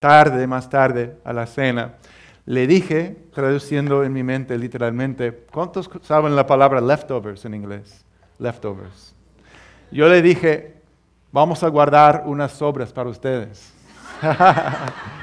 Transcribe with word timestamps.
tarde, 0.00 0.46
más 0.46 0.68
tarde, 0.68 1.16
a 1.24 1.32
la 1.32 1.46
cena, 1.46 1.94
le 2.46 2.66
dije, 2.66 3.16
traduciendo 3.34 4.02
en 4.02 4.12
mi 4.12 4.22
mente 4.22 4.58
literalmente, 4.58 5.44
¿cuántos 5.52 5.88
saben 6.02 6.34
la 6.34 6.46
palabra 6.46 6.80
leftovers 6.80 7.44
en 7.44 7.54
inglés? 7.54 8.04
Leftovers. 8.38 9.14
Yo 9.90 10.08
le 10.08 10.22
dije, 10.22 10.80
vamos 11.30 11.62
a 11.62 11.68
guardar 11.68 12.22
unas 12.24 12.52
sobras 12.52 12.92
para 12.92 13.10
ustedes. 13.10 13.74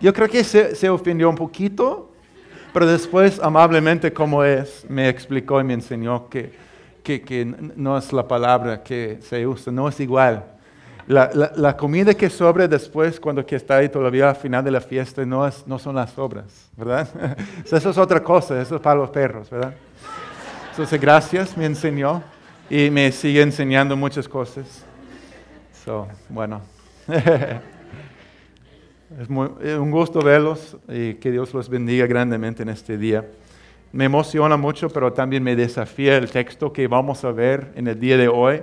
Yo 0.00 0.12
creo 0.14 0.28
que 0.28 0.42
se, 0.42 0.88
ofendió 0.88 1.28
un 1.28 1.36
poquito, 1.36 2.12
pero 2.72 2.86
después 2.86 3.40
amablemente 3.40 4.10
como 4.12 4.42
es, 4.42 4.86
me 4.88 5.10
explicó 5.10 5.60
y 5.60 5.64
me 5.64 5.74
enseñó 5.74 6.30
que, 6.30 6.54
que, 7.06 7.44
no 7.76 7.96
es 7.96 8.12
la 8.12 8.26
palabra 8.26 8.82
que 8.82 9.18
se 9.22 9.46
usa, 9.46 9.72
no 9.72 9.88
es 9.88 9.98
igual. 10.00 10.44
La, 11.06 11.30
la, 11.54 11.76
comida 11.76 12.14
que 12.14 12.28
sobre 12.28 12.66
después, 12.66 13.20
cuando 13.20 13.46
que 13.46 13.54
está 13.54 13.76
ahí 13.76 13.88
todavía 13.88 14.30
al 14.30 14.34
final 14.34 14.64
de 14.64 14.72
la 14.72 14.80
fiesta, 14.80 15.24
no, 15.24 15.46
es, 15.46 15.64
no 15.64 15.78
son 15.78 15.94
las 15.94 16.10
sobras, 16.10 16.68
¿verdad? 16.76 17.08
eso 17.64 17.90
es 17.90 17.98
otra 17.98 18.20
cosa, 18.20 18.60
eso 18.60 18.74
es 18.74 18.82
para 18.82 18.98
los 18.98 19.10
perros, 19.10 19.48
¿verdad? 19.48 19.72
Entonces, 20.70 21.00
gracias, 21.00 21.56
me 21.56 21.64
enseñó 21.64 22.24
y 22.68 22.90
me 22.90 23.12
sigue 23.12 23.40
enseñando 23.40 23.96
muchas 23.96 24.28
cosas. 24.28 24.84
So, 25.84 26.08
bueno. 26.28 26.60
Es, 29.20 29.28
un 29.28 29.90
gusto 29.92 30.20
verlos 30.20 30.76
y 30.88 31.14
que 31.14 31.30
Dios 31.30 31.54
los 31.54 31.68
bendiga 31.68 32.06
grandemente 32.06 32.64
en 32.64 32.68
este 32.68 32.98
día. 32.98 33.24
Me 33.92 34.04
emociona 34.04 34.56
mucho, 34.56 34.90
pero 34.90 35.12
también 35.12 35.42
me 35.42 35.56
desafía 35.56 36.16
el 36.16 36.30
texto 36.30 36.72
que 36.72 36.86
vamos 36.86 37.24
a 37.24 37.32
ver 37.32 37.72
en 37.76 37.86
el 37.86 37.98
día 37.98 38.16
de 38.16 38.28
hoy, 38.28 38.62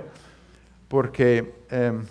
porque 0.88 1.54
em, 1.70 2.04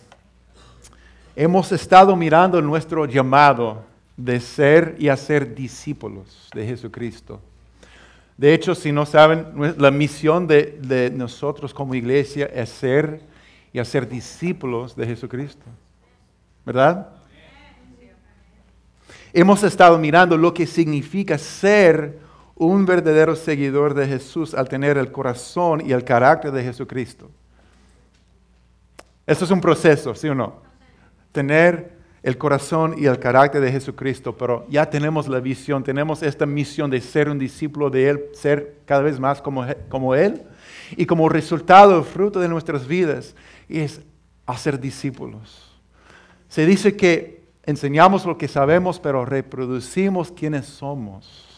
hemos 1.36 1.72
estado 1.72 2.16
mirando 2.16 2.62
nuestro 2.62 3.06
llamado 3.06 3.84
de 4.18 4.40
ser 4.40 4.96
y 5.00 5.10
hacer 5.10 5.56
discípulos 5.56 6.50
de 6.54 6.66
Jesucristo. 6.66 7.40
De 8.38 8.54
hecho, 8.54 8.76
si 8.76 8.92
no 8.92 9.06
saben, 9.06 9.76
la 9.78 9.92
misión 9.92 10.48
de, 10.48 10.80
de 10.82 11.12
nosotros 11.12 11.74
como 11.74 11.96
iglesia 11.96 12.48
es 12.48 12.70
ser 12.70 13.22
y 13.72 13.80
hacer 13.80 14.10
discípulos 14.10 14.96
de 14.96 15.06
Jesucristo. 15.06 15.66
¿Verdad? 16.66 17.10
Hemos 19.34 19.64
estado 19.64 19.98
mirando 19.98 20.38
lo 20.38 20.54
que 20.54 20.68
significa 20.68 21.38
ser 21.38 22.23
un 22.56 22.86
verdadero 22.86 23.36
seguidor 23.36 23.94
de 23.94 24.08
Jesús 24.08 24.54
al 24.54 24.70
tener 24.70 24.98
el 24.98 25.12
corazón 25.12 25.82
y 25.86 25.92
el 25.92 26.04
carácter 26.04 26.52
de 26.52 26.64
Jesucristo. 26.64 27.30
Eso 29.26 29.46
es 29.46 29.52
un 29.52 29.62
proceso, 29.62 30.14
¿sí 30.14 30.28
o 30.28 30.36
no? 30.36 30.62
Tener 31.32 31.94
el 32.22 32.38
corazón 32.38 32.96
y 32.98 33.06
el 33.06 33.20
carácter 33.20 33.62
de 33.62 33.72
Jesucristo, 33.72 34.38
pero 34.38 34.66
ya 34.70 34.90
tenemos 34.90 35.28
la 35.28 35.40
visión, 35.40 35.84
tenemos 35.84 36.24
esta 36.24 36.46
misión 36.46 36.90
de 36.90 37.02
ser 37.02 37.30
un 37.30 37.38
discípulo 37.38 37.90
de 37.90 38.10
Él, 38.10 38.24
ser 38.34 38.78
cada 38.86 39.02
vez 39.02 39.20
más 39.20 39.42
como, 39.42 39.66
como 39.90 40.16
Él, 40.16 40.42
y 40.96 41.06
como 41.06 41.28
resultado, 41.28 42.04
fruto 42.04 42.40
de 42.40 42.48
nuestras 42.48 42.88
vidas, 42.88 43.36
es 43.68 44.02
hacer 44.46 44.80
discípulos. 44.80 45.74
Se 46.48 46.66
dice 46.66 46.96
que 46.96 47.44
enseñamos 47.66 48.26
lo 48.26 48.38
que 48.38 48.48
sabemos, 48.48 49.00
pero 49.00 49.26
reproducimos 49.26 50.32
quienes 50.32 50.66
somos. 50.66 51.53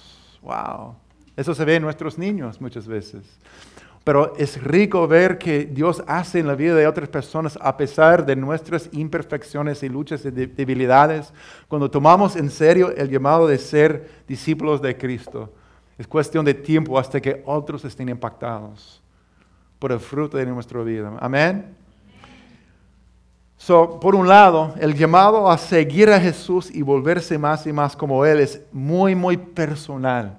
Wow. 0.46 0.96
Eso 1.36 1.54
se 1.54 1.66
ve 1.66 1.76
en 1.76 1.82
nuestros 1.82 2.18
niños 2.18 2.62
muchas 2.62 2.88
veces. 2.88 3.24
Pero 4.04 4.36
es 4.38 4.62
rico 4.64 5.08
ver 5.08 5.40
que 5.40 5.66
Dios 5.66 6.04
hace 6.06 6.40
en 6.40 6.46
la 6.46 6.54
vida 6.54 6.76
de 6.76 6.86
otras 6.86 7.10
personas 7.10 7.58
a 7.60 7.76
pesar 7.76 8.24
de 8.24 8.36
nuestras 8.36 8.88
imperfecciones 8.94 9.82
y 9.82 9.90
luchas 9.90 10.24
y 10.24 10.30
debilidades. 10.30 11.34
Cuando 11.68 11.90
tomamos 11.90 12.36
en 12.36 12.52
serio 12.52 12.92
el 12.96 13.10
llamado 13.10 13.48
de 13.48 13.58
ser 13.58 14.08
discípulos 14.28 14.80
de 14.82 14.96
Cristo, 14.96 15.52
es 15.98 16.08
cuestión 16.08 16.46
de 16.46 16.54
tiempo 16.54 17.00
hasta 17.00 17.20
que 17.20 17.42
otros 17.46 17.84
estén 17.84 18.10
impactados 18.10 19.02
por 19.80 19.92
el 19.92 20.00
fruto 20.00 20.38
de 20.38 20.46
nuestra 20.46 20.84
vida. 20.84 21.12
Amén. 21.20 21.76
So, 23.66 24.00
por 24.00 24.14
un 24.14 24.28
lado, 24.28 24.76
el 24.80 24.94
llamado 24.94 25.50
a 25.50 25.58
seguir 25.58 26.12
a 26.12 26.20
Jesús 26.20 26.70
y 26.72 26.84
volverse 26.84 27.36
más 27.36 27.66
y 27.66 27.74
más 27.74 27.96
como 27.96 28.24
Él 28.24 28.42
es 28.42 28.62
muy, 28.72 29.16
muy 29.16 29.38
personal. 29.38 30.38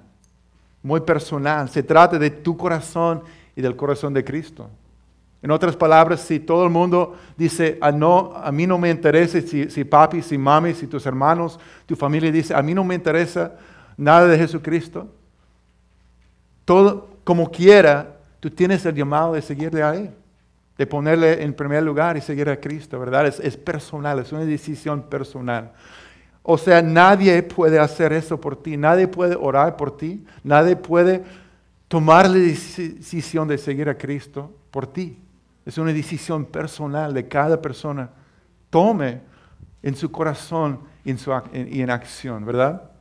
Muy 0.81 1.01
personal. 1.01 1.67
Se 1.67 1.83
trata 1.83 2.17
de 2.17 2.29
tu 2.29 2.55
corazón 2.55 3.21
y 3.53 3.61
del 3.61 3.75
corazón 3.75 4.13
de 4.13 4.23
Cristo. 4.23 4.69
En 5.41 5.51
otras 5.51 5.75
palabras, 5.75 6.21
si 6.21 6.39
todo 6.39 6.63
el 6.63 6.69
mundo 6.69 7.17
dice, 7.35 7.77
a, 7.81 7.89
ah, 7.89 8.43
a 8.45 8.49
mí 8.53 8.65
no 8.65 8.77
me 8.77 8.89
interesa 8.89 9.41
si, 9.41 9.69
si 9.69 9.83
papi, 9.83 10.21
si 10.21 10.37
mami, 10.37 10.73
si 10.73 10.87
tus 10.87 11.05
hermanos, 11.05 11.59
tu 11.85 11.97
familia 11.97 12.31
dice, 12.31 12.55
a 12.55 12.61
mí 12.61 12.73
no 12.73 12.85
me 12.85 12.95
interesa 12.95 13.57
nada 13.97 14.25
de 14.25 14.37
Jesucristo, 14.37 15.05
todo 16.63 17.09
como 17.25 17.51
quiera, 17.51 18.19
tú 18.39 18.49
tienes 18.49 18.85
el 18.85 18.95
llamado 18.95 19.33
de 19.33 19.41
seguirle 19.41 19.83
a 19.83 19.95
Él 19.95 20.13
de 20.77 20.85
ponerle 20.85 21.43
en 21.43 21.53
primer 21.53 21.81
lugar 21.83 22.17
y 22.17 22.21
seguir 22.21 22.49
a 22.49 22.59
Cristo, 22.59 22.99
¿verdad? 22.99 23.25
Es, 23.27 23.57
personal, 23.57 24.19
es 24.19 24.31
una 24.31 24.45
decisión 24.45 25.03
personal. 25.03 25.71
O 26.43 26.57
sea, 26.57 26.81
nadie 26.81 27.41
puede 27.43 27.79
hacer 27.79 28.13
eso 28.13 28.39
por 28.39 28.61
ti, 28.61 28.77
nadie 28.77 29.07
puede 29.07 29.35
orar 29.35 29.75
por 29.75 29.97
ti, 29.97 30.25
nadie 30.43 30.75
puede 30.75 31.23
tomar 31.87 32.29
la 32.29 32.37
decisión 32.37 33.47
de 33.47 33.57
seguir 33.57 33.89
a 33.89 33.97
Cristo 33.97 34.53
por 34.71 34.87
ti. 34.87 35.19
Es 35.65 35.77
una 35.77 35.91
decisión 35.91 36.45
personal 36.45 37.13
de 37.13 37.27
cada 37.27 37.61
persona. 37.61 38.09
Tome 38.69 39.21
en 39.81 39.95
su 39.95 40.11
corazón 40.11 40.79
y 41.03 41.11
en, 41.11 41.17
su, 41.17 41.33
acción, 41.33 42.45
¿verdad? 42.45 42.91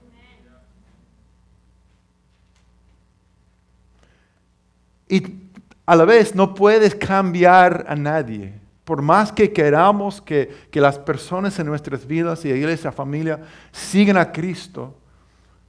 Y 5.08 5.45
a 5.86 5.94
la 5.94 6.04
vez 6.04 6.34
no 6.34 6.52
puedes 6.52 6.94
cambiar 6.94 7.86
a 7.88 7.94
nadie. 7.94 8.52
Por 8.84 9.02
más 9.02 9.32
que 9.32 9.52
queramos 9.52 10.20
que, 10.20 10.66
las 10.72 10.98
personas 10.98 11.58
en 11.58 11.66
nuestras 11.66 12.06
vidas 12.06 12.44
y 12.44 12.50
esa 12.50 12.92
familia 12.92 13.40
sigan 13.72 14.16
a 14.16 14.30
Cristo, 14.30 14.94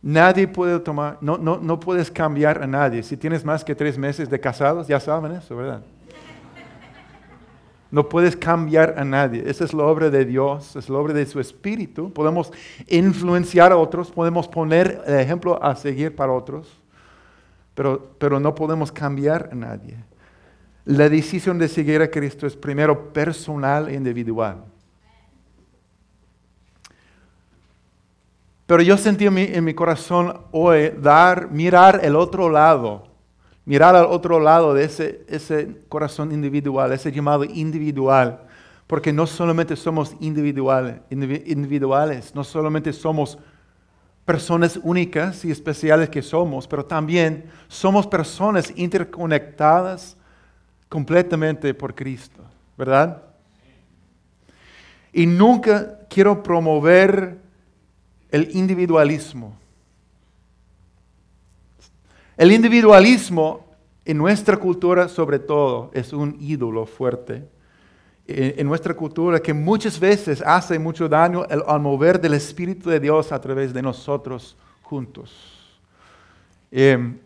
nadie 0.01 0.47
puede 0.47 0.79
tomar, 0.79 1.17
no, 1.21 1.37
no, 1.37 1.57
no 1.57 1.79
puedes 1.79 2.11
cambiar 2.11 2.61
a 2.61 2.67
nadie. 2.67 3.03
Si 3.03 3.15
tienes 3.15 3.45
más 3.45 3.63
que 3.63 3.75
tres 3.75 3.97
meses 3.97 4.29
de 4.29 4.39
casados, 4.39 4.87
ya 4.87 4.99
saben 4.99 5.31
eso, 5.33 5.55
¿verdad? 5.55 5.81
No 7.89 8.09
puedes 8.09 8.35
cambiar 8.35 8.95
a 8.97 9.05
nadie. 9.05 9.43
Esa 9.45 9.63
es 9.63 9.73
la 9.73 9.83
obra 9.83 10.09
de 10.09 10.25
Dios, 10.25 10.75
es 10.75 10.89
la 10.89 10.97
obra 10.97 11.13
de 11.13 11.25
su 11.25 11.39
Espíritu. 11.39 12.11
Podemos 12.11 12.51
influenciar 12.87 13.71
a 13.71 13.77
otros, 13.77 14.11
podemos 14.11 14.47
poner 14.47 15.01
el 15.05 15.19
ejemplo 15.19 15.61
a 15.63 15.75
seguir 15.75 16.15
para 16.15 16.33
otros 16.33 16.81
pero, 17.77 18.39
no 18.39 18.55
podemos 18.55 18.91
cambiar 18.91 19.49
a 19.51 19.55
nadie. 19.55 19.97
La 20.83 21.07
decisión 21.09 21.59
de 21.59 21.67
seguir 21.67 22.01
a 22.01 22.09
Cristo 22.09 22.47
es 22.47 22.55
primero 22.55 23.13
personal 23.13 23.87
e 23.89 23.93
individual. 23.93 24.63
Pero 28.65 28.81
yo 28.81 28.97
sentí 28.97 29.27
en 29.27 29.63
mi, 29.63 29.73
corazón 29.75 30.41
hoy 30.51 30.91
dar, 30.99 31.51
mirar 31.51 31.99
el 32.01 32.15
otro 32.15 32.49
lado, 32.49 33.09
mirar 33.63 33.95
al 33.95 34.05
otro 34.05 34.39
lado 34.39 34.73
de 34.73 34.83
ese, 34.83 35.23
ese 35.27 35.77
corazón 35.87 36.31
individual, 36.31 36.91
ese 36.91 37.11
llamado 37.11 37.43
individual, 37.43 38.41
porque 38.87 39.13
no 39.13 39.27
solamente 39.27 39.75
somos 39.75 40.15
individuales, 40.19 40.95
individuales 41.11 42.33
no 42.33 42.43
solamente 42.43 42.91
somos 42.91 43.37
personas 44.27 44.77
únicas 44.83 45.45
y 45.45 45.51
especiales 45.51 46.09
que 46.09 46.21
somos, 46.21 46.67
pero 46.67 46.83
también 46.83 47.45
somos 47.69 48.05
personas 48.05 48.73
interconectadas 48.75 50.17
completamente 50.89 51.73
por 51.73 51.95
Cristo, 51.95 52.43
¿verdad? 52.77 53.23
Y 55.13 55.25
nunca 55.25 55.99
quiero 56.09 56.43
promover 56.43 57.39
el 58.29 58.53
individualismo. 58.53 59.57
El 62.35 62.51
individualismo 62.51 63.65
en 64.03 64.17
nuestra 64.17 64.57
cultura 64.57 65.07
sobre 65.07 65.39
todo 65.39 65.89
es 65.93 66.11
un 66.11 66.35
ídolo 66.41 66.85
fuerte 66.85 67.47
en 68.27 68.67
nuestra 68.67 68.93
cultura 68.93 69.39
que 69.39 69.53
muchas 69.53 69.99
veces 69.99 70.43
hace 70.45 70.77
mucho 70.77 71.07
daño 71.07 71.45
al 71.49 71.79
mover 71.79 72.19
del 72.19 72.33
Espíritu 72.33 72.89
de 72.89 72.99
Dios 72.99 73.31
a 73.31 73.39
través 73.39 73.73
de 73.73 73.81
nosotros 73.81 74.57
juntos. 74.81 75.33
Em, 76.69 77.17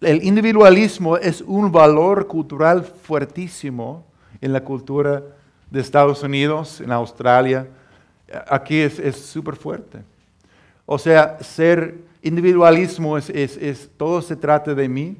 el 0.00 0.24
individualismo 0.24 1.16
es 1.16 1.40
un 1.40 1.70
valor 1.70 2.26
cultural 2.26 2.84
fuertísimo 2.84 4.04
en 4.40 4.52
la 4.52 4.64
cultura 4.64 5.22
de 5.70 5.80
Estados 5.80 6.22
Unidos, 6.24 6.80
en 6.80 6.90
Australia. 6.90 7.68
Aquí 8.48 8.78
es 8.78 9.16
súper 9.16 9.54
fuerte. 9.54 10.00
O 10.86 10.98
sea, 10.98 11.38
ser 11.40 11.98
individualismo 12.22 13.16
es, 13.16 13.30
es, 13.30 13.90
todo 13.96 14.20
se 14.22 14.36
trata 14.36 14.74
de 14.74 14.88
mí 14.88 15.16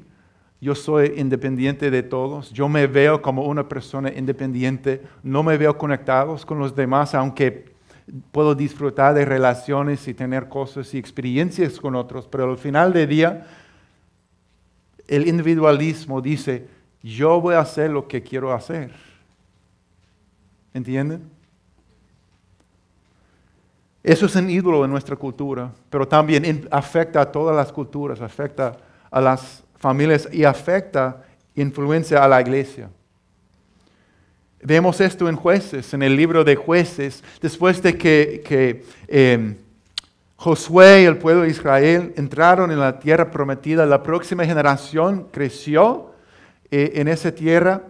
yo 0.63 0.75
soy 0.75 1.13
independiente 1.17 1.91
de 1.91 2.03
todos, 2.03 2.51
yo 2.51 2.69
me 2.69 2.87
veo 2.87 3.21
como 3.21 3.43
una 3.43 3.67
persona 3.67 4.11
independiente, 4.13 5.01
no 5.21 5.43
me 5.43 5.57
veo 5.57 5.77
conectados 5.77 6.45
con 6.45 6.57
los 6.57 6.73
demás, 6.73 7.13
aunque 7.13 7.73
puedo 8.31 8.55
disfrutar 8.55 9.13
de 9.13 9.25
relaciones 9.25 10.07
y 10.07 10.13
tener 10.13 10.47
cosas 10.47 10.93
y 10.93 10.97
experiencias 10.97 11.79
con 11.79 11.95
otros, 11.95 12.27
pero 12.27 12.49
al 12.49 12.57
final 12.57 12.93
del 12.93 13.09
día, 13.09 13.45
el 15.07 15.27
individualismo 15.27 16.21
dice, 16.21 16.65
yo 17.01 17.41
voy 17.41 17.55
a 17.55 17.59
hacer 17.59 17.91
lo 17.91 18.07
que 18.07 18.23
quiero 18.23 18.53
hacer. 18.53 18.91
¿Entienden? 20.73 21.29
Eso 24.01 24.25
es 24.25 24.35
un 24.37 24.49
ídolo 24.49 24.85
en 24.85 24.91
nuestra 24.91 25.17
cultura, 25.17 25.71
pero 25.89 26.07
también 26.07 26.67
afecta 26.71 27.21
a 27.21 27.31
todas 27.31 27.55
las 27.55 27.71
culturas, 27.71 28.21
afecta 28.21 28.77
a 29.11 29.21
las 29.21 29.62
familias 29.83 30.29
y 30.31 30.45
afecta, 30.45 31.23
influencia 31.55 32.23
a 32.23 32.27
la 32.29 32.39
iglesia. 32.39 32.89
Vemos 34.61 35.01
esto 35.01 35.27
en 35.27 35.35
jueces, 35.35 35.93
en 35.93 36.01
el 36.03 36.15
libro 36.15 36.45
de 36.45 36.55
jueces, 36.55 37.21
después 37.41 37.83
de 37.83 37.97
que, 37.97 38.85
em, 39.09 39.57
Josué 40.37 41.01
y 41.01 41.05
el 41.05 41.17
pueblo 41.17 41.41
de 41.41 41.49
Israel 41.49 42.13
entraron 42.15 42.71
en 42.71 42.79
la 42.79 42.97
tierra 42.97 43.29
prometida, 43.29 43.85
la 43.85 44.01
próxima 44.01 44.45
generación 44.45 45.27
creció 45.31 46.11
eh, 46.71 46.93
en 46.95 47.09
esa 47.09 47.31
tierra 47.31 47.81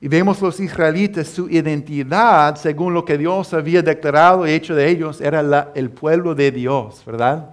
y 0.00 0.08
vemos 0.08 0.40
los 0.40 0.58
israelitas, 0.58 1.28
su 1.28 1.50
identidad, 1.50 2.56
según 2.56 2.94
lo 2.94 3.04
que 3.04 3.18
Dios 3.18 3.52
había 3.52 3.82
declarado 3.82 4.46
y 4.46 4.52
hecho 4.52 4.74
de 4.74 4.88
ellos, 4.88 5.20
era 5.20 5.70
el 5.74 5.90
pueblo 5.90 6.34
de 6.34 6.50
Dios, 6.50 7.02
¿verdad? 7.04 7.50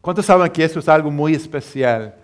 ¿Cuántos 0.00 0.26
saben 0.26 0.50
que 0.50 0.64
eso 0.64 0.80
es 0.80 0.88
algo 0.88 1.10
muy 1.10 1.34
especial? 1.34 2.23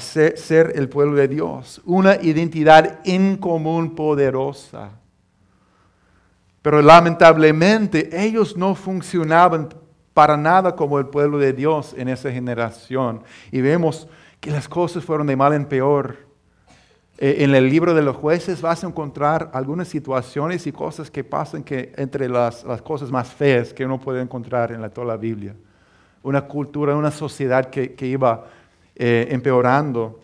Ser, 0.00 0.36
ser 0.36 0.72
el 0.74 0.88
pueblo 0.88 1.16
de 1.16 1.28
Dios, 1.28 1.80
una 1.84 2.16
identidad 2.16 3.00
en 3.04 3.36
común 3.36 3.94
poderosa. 3.94 4.90
Pero 6.60 6.82
lamentablemente 6.82 8.10
ellos 8.12 8.56
no 8.56 8.74
funcionaban 8.74 9.68
para 10.16 10.36
nada 10.36 10.74
como 10.74 10.98
el 10.98 11.06
pueblo 11.06 11.38
de 11.38 11.52
Dios 11.52 11.94
en 11.96 12.08
esa 12.08 12.32
generación. 12.32 13.22
Y 13.52 13.60
vemos 13.60 14.08
que 14.40 14.50
las 14.50 14.68
cosas 14.68 15.04
fueron 15.04 15.26
de 15.26 15.36
mal 15.36 15.52
en 15.52 15.66
peor. 15.66 16.16
Eh, 17.18 17.36
en 17.40 17.54
el 17.54 17.68
libro 17.68 17.94
de 17.94 18.02
los 18.02 18.16
jueces 18.16 18.62
vas 18.62 18.82
a 18.82 18.86
encontrar 18.86 19.50
algunas 19.52 19.88
situaciones 19.88 20.66
y 20.66 20.72
cosas 20.72 21.10
que 21.10 21.22
pasan 21.22 21.62
que 21.62 21.92
entre 21.96 22.28
las, 22.28 22.64
cosas 22.82 23.10
más 23.10 23.28
feas 23.28 23.72
que 23.72 23.84
uno 23.84 24.00
puede 24.00 24.22
encontrar 24.22 24.72
en 24.72 24.80
la, 24.80 24.88
toda 24.88 25.06
la 25.06 25.16
Biblia. 25.16 25.54
Una 26.22 26.42
cultura, 26.42 26.96
una 26.96 27.10
sociedad 27.10 27.70
que, 27.70 27.94
iba 28.06 28.46
eh, 28.96 29.28
empeorando 29.30 30.20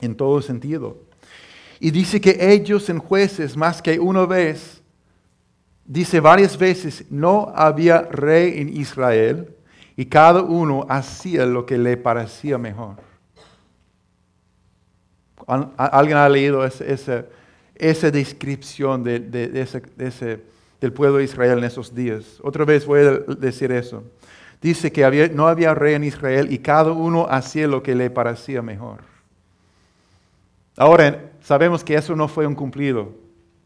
en 0.00 0.14
todo 0.14 0.42
sentido. 0.42 0.98
Y 1.80 1.90
dice 1.90 2.20
que 2.20 2.52
ellos 2.52 2.88
en 2.88 2.98
jueces, 2.98 3.56
más 3.56 3.80
que 3.80 3.98
una 3.98 4.26
vez, 4.26 4.82
dice 5.84 6.20
varias 6.20 6.58
veces, 6.58 7.04
no 7.10 7.52
había 7.54 8.02
rey 8.02 8.60
en 8.60 8.76
Israel 8.76 9.54
y 9.96 10.06
cada 10.06 10.42
uno 10.42 10.86
hacía 10.88 11.46
lo 11.46 11.64
que 11.64 11.78
le 11.78 11.96
parecía 11.96 12.58
mejor. 12.58 12.96
¿Alguien 15.76 16.18
ha 16.18 16.28
leído 16.28 16.64
esa, 16.64 17.24
esa 17.74 18.10
descripción 18.10 19.02
de, 19.02 19.50
ese, 19.98 20.40
del 20.80 20.92
pueblo 20.92 21.18
de 21.18 21.24
Israel 21.24 21.58
en 21.58 21.64
esos 21.64 21.94
días? 21.94 22.38
Otra 22.42 22.66
vez 22.66 22.84
voy 22.84 23.00
a 23.00 23.10
decir 23.34 23.72
eso. 23.72 24.04
Dice 24.60 24.90
que 24.90 25.30
no 25.34 25.46
había 25.46 25.74
rey 25.74 25.94
en 25.94 26.04
Israel 26.04 26.52
y 26.52 26.58
cada 26.58 26.92
uno 26.92 27.26
hacía 27.30 27.68
lo 27.68 27.82
que 27.82 27.94
le 27.94 28.10
parecía 28.10 28.60
mejor. 28.60 28.98
Ahora, 30.76 31.30
sabemos 31.40 31.84
que 31.84 31.94
eso 31.94 32.14
no 32.16 32.28
fue 32.28 32.46
un 32.46 32.54
cumplido 32.54 33.12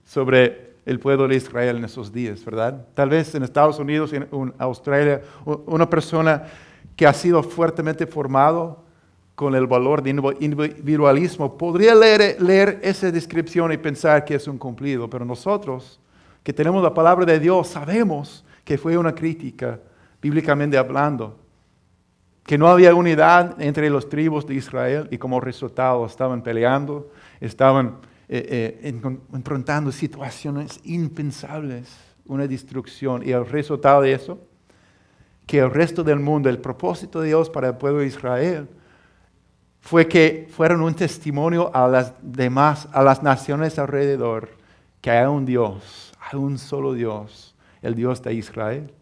sobre 0.05 0.73
el 0.85 0.99
pueblo 0.99 1.29
de 1.29 1.37
Israel 1.37 1.77
en 1.77 1.85
esos 1.85 2.13
días, 2.13 2.45
¿verdad? 2.45 2.87
Tal 2.95 3.11
vez 3.11 3.35
en 3.35 3.43
Estados 3.43 3.79
Unidos, 3.79 4.13
en 4.13 4.27
Australia, 4.59 5.23
una 5.45 5.89
persona 5.89 6.45
que 6.97 7.07
ha 7.07 7.13
sido 7.13 7.43
fuertemente 7.43 8.07
formado 8.07 8.83
con 9.35 9.55
el 9.55 9.67
valor 9.67 10.03
de 10.03 10.11
individualismo, 10.41 11.57
podría 11.57 11.95
leer, 11.95 12.41
leer 12.41 12.81
esa 12.83 13.11
descripción 13.11 13.73
y 13.73 13.77
pensar 13.77 14.25
que 14.25 14.35
es 14.35 14.47
un 14.47 14.59
cumplido, 14.59 15.09
pero 15.09 15.25
nosotros 15.25 15.99
que 16.43 16.53
tenemos 16.53 16.83
la 16.83 16.93
palabra 16.93 17.25
de 17.25 17.39
Dios 17.39 17.69
sabemos 17.69 18.45
que 18.65 18.77
fue 18.77 18.97
una 18.97 19.15
crítica, 19.15 19.79
bíblicamente 20.23 20.79
hablando, 20.79 21.39
que 22.45 22.57
no 22.57 22.69
había 22.69 22.95
unidad 22.95 23.61
entre 23.61 23.91
los 23.91 24.09
tribus 24.09 24.47
de 24.47 24.55
Israel 24.55 25.09
y 25.11 25.19
como 25.19 25.41
resultado 25.41 26.07
estaban 26.07 26.43
peleando, 26.43 27.11
estaban 27.41 27.99
eh, 28.29 28.79
eh, 28.83 29.01
enfrentando 29.33 29.93
situaciones 29.93 30.81
impensables, 30.85 31.95
una 32.25 32.47
destrucción. 32.47 33.23
Y 33.25 33.33
el 33.33 33.47
resultado 33.47 34.03
de 34.03 34.13
eso, 34.13 34.39
que 35.47 35.59
el 35.59 35.71
resto 35.71 36.03
del 36.05 36.21
mundo, 36.21 36.49
el 36.49 36.59
propósito 36.59 37.21
de 37.21 37.29
Dios 37.29 37.51
para 37.51 37.69
el 37.69 37.77
pueblo 37.77 38.01
de 38.01 38.07
Israel, 38.07 38.69
fue 39.81 40.07
que 40.07 40.49
fueron 40.51 40.81
un 40.83 40.95
testimonio 40.95 41.75
a 41.75 41.89
las 41.89 42.15
demás, 42.23 42.89
a 42.93 43.03
las 43.03 43.23
naciones 43.23 43.79
alrededor, 43.79 44.51
que 45.01 45.11
hay 45.11 45.27
un 45.27 45.45
Dios, 45.45 46.13
hay 46.21 46.39
un 46.39 46.59
solo 46.59 46.93
Dios, 46.93 47.55
el 47.83 47.97
Dios 47.97 48.23
de 48.23 48.35
Israel. 48.35 48.93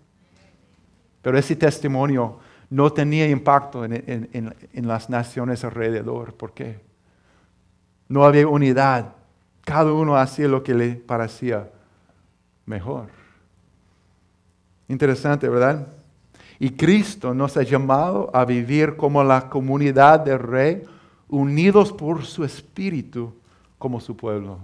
Pero 1.22 1.38
ese 1.38 1.56
testimonio 1.56 2.38
no 2.70 2.92
tenía 2.92 3.28
impacto 3.28 3.84
en, 3.84 4.54
las 4.74 5.10
naciones 5.10 5.64
alrededor. 5.64 6.34
¿Por 6.34 6.52
qué? 6.52 6.80
No 8.08 8.24
había 8.24 8.46
unidad. 8.46 9.12
Cada 9.62 9.92
uno 9.92 10.16
hacía 10.16 10.48
lo 10.48 10.62
que 10.62 10.74
le 10.74 10.94
parecía 10.94 11.68
mejor. 12.64 13.08
Interesante, 14.88 15.48
¿verdad? 15.48 15.88
Y 16.58 16.70
Cristo 16.70 17.34
nos 17.34 17.56
ha 17.56 17.62
llamado 17.62 18.30
a 18.34 18.44
vivir 18.44 18.96
como 18.96 19.24
la 19.24 19.48
comunidad 19.48 20.20
del 20.20 20.38
Rey, 20.38 20.82
unidos 21.28 21.92
por 21.92 22.24
su 22.24 22.44
Espíritu 22.44 23.34
como 23.78 24.00
su 24.00 24.16
pueblo. 24.16 24.58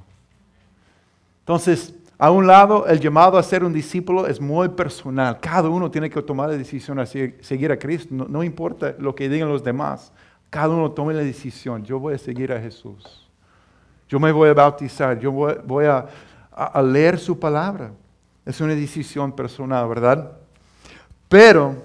Entonces, 1.40 1.94
a 2.18 2.30
un 2.30 2.46
lado, 2.46 2.86
el 2.86 2.98
llamado 2.98 3.36
a 3.36 3.42
ser 3.42 3.62
un 3.62 3.72
discípulo 3.72 4.26
es 4.26 4.40
muy 4.40 4.70
personal. 4.70 5.38
Cada 5.38 5.68
uno 5.68 5.90
tiene 5.90 6.08
que 6.08 6.22
tomar 6.22 6.48
la 6.48 6.56
decisión 6.56 6.96
de 6.96 7.36
seguir 7.40 7.70
a 7.70 7.78
Cristo. 7.78 8.14
No, 8.14 8.42
importa 8.42 8.94
lo 8.98 9.14
que 9.14 9.28
digan 9.28 9.50
los 9.50 9.62
demás. 9.62 10.12
Cada 10.48 10.70
uno 10.70 10.90
tome 10.90 11.12
la 11.12 11.20
decisión. 11.20 11.84
Yo 11.84 11.98
voy 11.98 12.14
a 12.14 12.18
seguir 12.18 12.52
a 12.52 12.60
Jesús. 12.60 13.28
Yo 14.08 14.18
me 14.18 14.32
voy 14.32 14.48
a 14.48 14.54
bautizar. 14.54 15.18
Yo 15.18 15.30
voy, 15.30 15.84
a 15.84 16.82
leer 16.82 17.18
su 17.18 17.38
palabra. 17.38 17.90
Es 18.46 18.62
una 18.62 18.75
decisión 18.75 19.32
personal, 19.32 19.87
¿verdad? 19.87 20.32
Pero, 21.28 21.82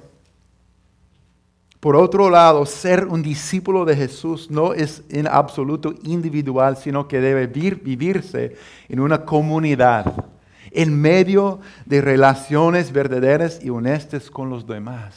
por 1.82 1.96
otro 1.96 2.30
lado, 2.30 2.64
ser 2.68 3.08
un 3.08 3.24
discípulo 3.24 3.86
de 3.86 3.96
Jesús 3.96 4.52
no 4.52 4.76
es 4.76 5.02
en 5.10 5.26
absoluto 5.26 5.96
individual, 6.04 6.78
sino 6.78 7.08
que 7.08 7.20
debe 7.20 7.48
vivirse 7.48 8.56
en 8.88 9.00
una 9.00 9.26
comunidad, 9.26 10.30
en 10.70 11.02
medio 11.02 11.60
de 11.88 12.02
relaciones 12.02 12.92
verdaderas 12.92 13.66
y 13.66 13.72
honestas 13.72 14.30
con 14.30 14.52
los 14.52 14.68
demás. 14.68 15.16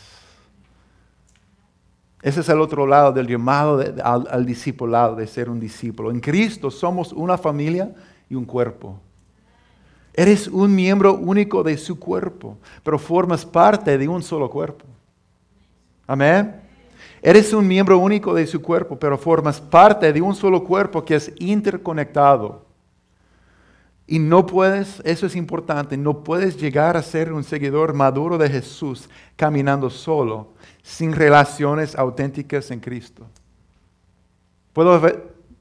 Ese 2.23 2.41
es 2.41 2.49
el 2.49 2.63
otro 2.63 2.87
lado 2.87 3.13
del 3.13 3.27
llamado 3.27 3.85
al, 4.03 4.27
al 4.31 4.47
discipulado, 4.47 5.17
de 5.17 5.27
ser 5.27 5.51
un 5.51 5.61
discípulo. 5.61 6.11
En 6.11 6.21
Cristo 6.21 6.71
somos 6.71 7.13
una 7.13 7.37
familia 7.37 7.95
y 8.31 8.37
un 8.37 8.47
cuerpo. 8.47 8.99
Eres 10.15 10.49
un 10.49 10.75
miembro 10.75 11.13
único 11.13 11.63
de 11.63 11.77
su 11.77 11.99
cuerpo, 11.99 12.57
pero 12.83 12.99
formas 12.99 13.45
parte 13.45 13.99
de 13.99 14.09
un 14.09 14.23
solo 14.23 14.49
cuerpo. 14.49 14.94
Amén. 16.07 16.61
Eres 17.23 17.53
un 17.53 17.67
miembro 17.67 17.99
único 17.99 18.35
de 18.35 18.47
su 18.47 18.61
cuerpo, 18.61 18.99
pero 18.99 19.17
formas 19.17 19.61
parte 19.61 20.13
de 20.13 20.21
un 20.21 20.35
solo 20.35 20.65
cuerpo 20.65 21.05
que 21.05 21.15
es 21.15 21.33
interconectado. 21.39 22.65
Y 24.07 24.19
no 24.19 24.45
puedes, 24.45 25.01
eso 25.05 25.27
es 25.27 25.35
importante, 25.35 25.97
no 25.97 26.23
puedes 26.23 26.59
llegar 26.59 26.97
a 26.97 27.03
ser 27.03 27.33
un 27.33 27.43
seguidor 27.43 27.95
maduro 27.95 28.37
de 28.37 28.51
Jesús 28.51 29.09
caminando 29.35 29.89
solo, 29.89 30.53
sin 30.83 31.15
relaciones 31.15 31.97
auténticas 31.97 32.71
en 32.71 32.81
Cristo. 32.81 33.27
Puedo 34.75 35.01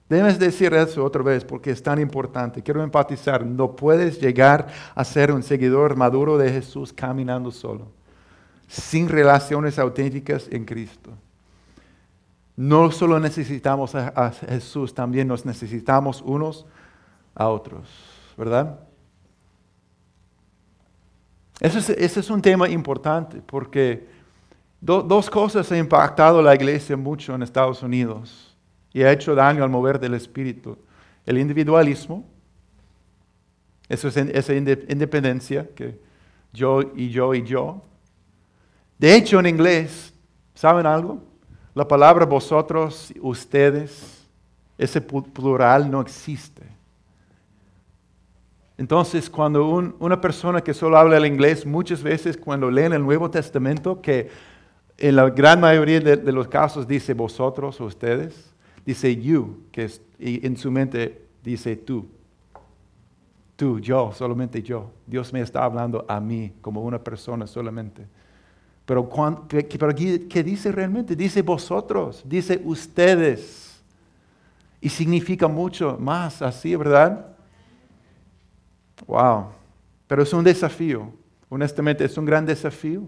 Debes 0.09 0.37
decir 0.37 0.73
eso 0.73 1.03
otra 1.03 1.23
vez 1.23 1.43
porque 1.43 1.71
es 1.71 1.81
tan 1.81 1.99
importante. 1.99 2.61
Quiero 2.61 2.83
empatizar. 2.83 3.43
No 3.43 3.75
puedes 3.75 4.19
llegar 4.19 4.67
a 4.93 5.03
ser 5.03 5.31
un 5.31 5.41
seguidor 5.41 5.95
maduro 5.95 6.37
de 6.37 6.51
Jesús 6.51 6.93
caminando 6.93 7.49
solo, 7.49 7.87
sin 8.73 9.07
relaciones 9.07 9.77
auténticas 9.77 10.47
en 10.49 10.65
Cristo. 10.65 11.11
No 12.55 12.91
solo 12.91 13.19
necesitamos 13.19 13.93
a, 13.93 14.31
Jesús, 14.31 14.95
también 14.95 15.27
nos 15.27 15.45
necesitamos 15.45 16.23
unos 16.23 16.65
a 17.35 17.49
otros, 17.49 17.87
¿verdad? 18.35 18.79
Ese 21.59 22.19
es, 22.19 22.29
un 22.31 22.41
tema 22.41 22.67
importante 22.67 23.41
porque 23.45 24.07
dos 24.81 25.29
cosas 25.29 25.71
han 25.71 25.77
impactado 25.77 26.41
la 26.41 26.55
iglesia 26.55 26.97
mucho 26.97 27.35
en 27.35 27.43
Estados 27.43 27.83
Unidos 27.83 28.57
y 28.91 29.03
ha 29.03 29.11
hecho 29.11 29.35
daño 29.35 29.63
al 29.63 29.69
mover 29.69 29.99
del 29.99 30.15
espíritu. 30.15 30.79
El 31.27 31.37
individualismo, 31.37 32.25
eso 33.87 34.07
es 34.07 34.17
esa 34.17 34.53
independencia 34.55 35.69
que 35.75 35.99
yo 36.51 36.81
y 36.95 37.09
yo 37.09 37.35
y 37.35 37.43
yo. 37.43 37.83
De 39.03 39.13
hecho, 39.17 39.37
en 39.37 39.47
inglés, 39.47 40.13
¿saben 40.55 40.85
algo? 40.85 41.21
La 41.75 41.85
palabra 41.85 42.25
vosotros, 42.25 43.13
ustedes, 43.19 44.25
ese 44.77 45.01
plural 45.01 45.91
no 45.91 45.99
existe. 45.99 46.63
Entonces, 48.77 49.29
cuando 49.29 49.67
una 49.99 50.21
persona 50.21 50.61
que 50.61 50.73
solo 50.73 50.97
habla 50.97 51.17
el 51.17 51.25
inglés, 51.25 51.65
muchas 51.65 52.01
veces 52.01 52.37
cuando 52.37 52.71
leen 52.71 52.93
el 52.93 53.03
Nuevo 53.03 53.29
Testamento, 53.29 54.01
que 54.01 54.29
en 54.97 55.17
la 55.17 55.29
gran 55.29 55.59
mayoría 55.59 55.99
de, 55.99 56.31
los 56.31 56.47
casos 56.47 56.87
dice 56.87 57.13
vosotros 57.13 57.81
o 57.81 57.83
ustedes, 57.83 58.53
dice 58.85 59.13
you, 59.21 59.65
que 59.73 59.91
en 60.17 60.55
su 60.55 60.71
mente 60.71 61.25
dice 61.43 61.75
tú. 61.75 62.07
Tú, 63.57 63.81
yo, 63.81 64.13
solamente 64.13 64.63
yo. 64.63 64.91
Dios 65.05 65.33
me 65.33 65.41
está 65.41 65.65
hablando 65.65 66.05
a 66.07 66.21
mí 66.21 66.53
como 66.61 66.83
una 66.83 67.03
persona 67.03 67.45
solamente. 67.47 68.07
Pero, 68.85 69.09
¿qué 69.47 70.43
dice 70.43 70.71
realmente? 70.71 71.15
Dice 71.15 71.41
vosotros, 71.41 72.21
dice 72.25 72.61
ustedes. 72.63 73.81
Y 74.81 74.89
significa 74.89 75.47
mucho 75.47 75.97
más 75.99 76.41
así, 76.41 76.75
¿verdad? 76.75 77.27
Wow. 79.07 79.47
Pero 80.07 80.23
es 80.23 80.33
un 80.33 80.43
desafío. 80.43 81.13
Honestamente, 81.47 82.03
es 82.03 82.17
un 82.17 82.25
gran 82.25 82.45
desafío. 82.45 83.03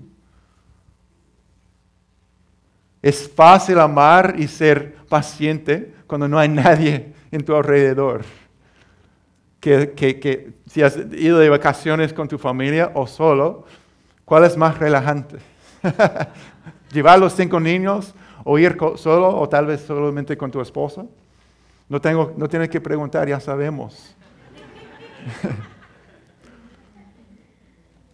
Es 3.01 3.29
fácil 3.29 3.79
amar 3.79 4.35
y 4.37 4.47
ser 4.47 4.95
paciente 5.09 5.93
cuando 6.07 6.27
no 6.27 6.39
hay 6.39 6.49
nadie 6.49 7.13
en 7.31 7.43
tu 7.43 7.53
alrededor. 7.53 8.23
Que, 9.59 9.93
que, 9.93 10.53
si 10.67 10.81
has 10.83 10.95
ido 11.11 11.39
de 11.39 11.49
vacaciones 11.49 12.13
con 12.13 12.27
tu 12.27 12.37
familia 12.37 12.91
o 12.93 13.05
solo, 13.07 13.65
¿cuál 14.23 14.45
es 14.45 14.55
más 14.55 14.77
relajante? 14.77 15.37
¿Llevar 16.91 17.19
los 17.19 17.33
cinco 17.33 17.59
niños 17.59 18.13
o 18.43 18.57
ir 18.57 18.77
solo 18.95 19.37
o 19.37 19.49
tal 19.49 19.65
vez 19.65 19.81
solamente 19.81 20.37
con 20.37 20.51
tu 20.51 20.61
esposa? 20.61 21.05
No, 21.87 22.01
tengo, 22.01 22.33
no 22.37 22.47
tienes 22.47 22.69
que 22.69 22.81
preguntar, 22.81 23.27
ya 23.27 23.39
sabemos. 23.39 24.15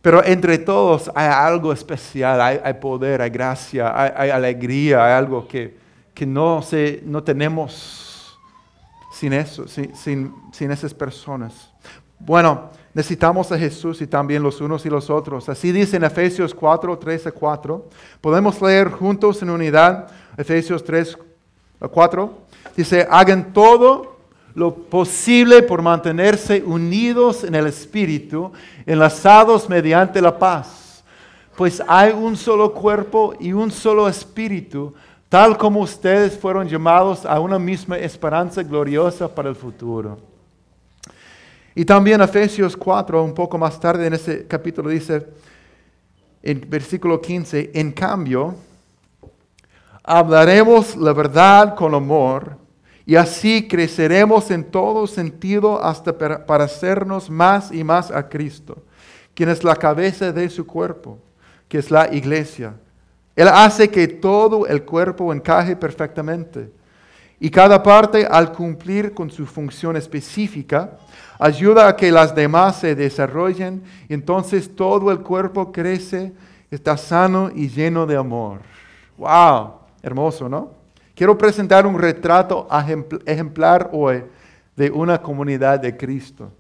Pero 0.01 0.23
entre 0.25 0.57
todos 0.57 1.11
hay 1.13 1.27
algo 1.27 1.71
especial, 1.71 2.41
hay, 2.41 2.73
poder, 2.75 3.21
hay 3.21 3.29
gracia, 3.29 3.93
hay, 4.19 4.31
alegría, 4.31 5.05
hay 5.05 5.13
algo 5.13 5.47
que, 5.47 5.77
no, 6.25 6.63
se, 6.63 7.03
no 7.05 7.23
tenemos 7.23 8.39
sin 9.13 9.33
eso, 9.33 9.67
sin, 9.67 9.93
sin, 10.51 10.71
esas 10.71 10.93
personas. 10.93 11.71
Bueno, 12.17 12.71
necesitamos 12.93 13.51
a 13.51 13.57
Jesús 13.57 14.01
y 14.01 14.07
también 14.07 14.43
los 14.43 14.61
unos 14.61 14.85
y 14.85 14.89
los 14.89 15.09
otros. 15.09 15.47
Así 15.49 15.71
dice 15.71 15.97
en 15.97 16.03
Efesios 16.03 16.53
4, 16.53 16.97
3 16.97 17.27
a 17.27 17.31
4. 17.31 17.85
Podemos 18.19 18.61
leer 18.61 18.91
juntos 18.91 19.41
en 19.41 19.49
unidad 19.49 20.07
Efesios 20.37 20.83
3 20.83 21.17
a 21.79 21.87
4. 21.87 22.33
Dice, 22.75 23.07
hagan 23.09 23.53
todo 23.53 24.17
lo 24.53 24.75
posible 24.75 25.63
por 25.63 25.81
mantenerse 25.81 26.61
unidos 26.65 27.43
en 27.43 27.55
el 27.55 27.67
Espíritu, 27.67 28.51
enlazados 28.85 29.69
mediante 29.69 30.21
la 30.21 30.37
paz. 30.37 31.03
Pues 31.55 31.81
hay 31.87 32.11
un 32.11 32.35
solo 32.35 32.73
cuerpo 32.73 33.33
y 33.39 33.53
un 33.53 33.71
solo 33.71 34.07
Espíritu, 34.07 34.93
tal 35.29 35.57
como 35.57 35.81
ustedes 35.81 36.37
fueron 36.37 36.67
llamados 36.67 37.25
a 37.25 37.39
una 37.39 37.59
misma 37.59 37.97
esperanza 37.97 38.63
gloriosa 38.63 39.33
para 39.33 39.49
el 39.49 39.55
futuro. 39.55 40.30
Y 41.81 41.85
también 41.85 42.21
Efesios 42.21 42.77
4, 42.77 43.23
un 43.23 43.33
poco 43.33 43.57
más 43.57 43.79
tarde 43.79 44.05
en 44.05 44.13
ese 44.13 44.45
capítulo, 44.45 44.87
dice 44.87 45.25
en 46.43 46.63
versículo 46.69 47.19
15, 47.19 47.71
en 47.73 47.91
cambio, 47.91 48.53
hablaremos 50.03 50.95
la 50.95 51.11
verdad 51.11 51.73
con 51.73 51.95
amor 51.95 52.55
y 53.03 53.15
así 53.15 53.67
creceremos 53.67 54.51
en 54.51 54.65
todo 54.65 55.07
sentido 55.07 55.83
hasta 55.83 56.15
parecernos 56.45 57.31
más 57.31 57.71
y 57.71 57.83
más 57.83 58.11
a 58.11 58.29
Cristo, 58.29 58.83
quien 59.33 59.49
es 59.49 59.63
la 59.63 59.75
cabeza 59.75 60.31
de 60.31 60.51
su 60.51 60.67
cuerpo, 60.67 61.17
que 61.67 61.79
es 61.79 61.89
la 61.89 62.13
iglesia. 62.13 62.75
Él 63.35 63.47
hace 63.47 63.89
que 63.89 64.07
todo 64.07 64.67
el 64.67 64.83
cuerpo 64.83 65.33
encaje 65.33 65.75
perfectamente. 65.75 66.69
Y 67.39 67.49
cada 67.49 67.81
parte, 67.81 68.23
al 68.23 68.51
cumplir 68.51 69.15
con 69.15 69.31
su 69.31 69.47
función 69.47 69.97
específica, 69.97 70.91
ayuda 71.41 71.87
a 71.87 71.95
que 71.95 72.11
las 72.11 72.35
demás 72.35 72.77
se 72.77 72.93
desarrollen. 72.93 73.81
Entonces 74.07 74.75
todo 74.75 75.11
el 75.11 75.21
cuerpo 75.21 75.71
crece, 75.71 76.33
está 76.69 76.95
sano 76.95 77.49
y 77.53 77.67
lleno 77.67 78.05
de 78.05 78.15
amor. 78.15 78.59
¡Wow! 79.17 79.73
Hermoso, 80.03 80.47
¿no? 80.47 80.69
Quiero 81.15 81.35
presentar 81.37 81.87
un 81.87 81.97
retrato 81.97 82.67
ejemplar 83.25 83.89
hoy 83.91 84.23
de 84.75 84.91
una 84.91 85.19
comunidad 85.19 85.79
de 85.79 85.97
Cristo. 85.97 86.51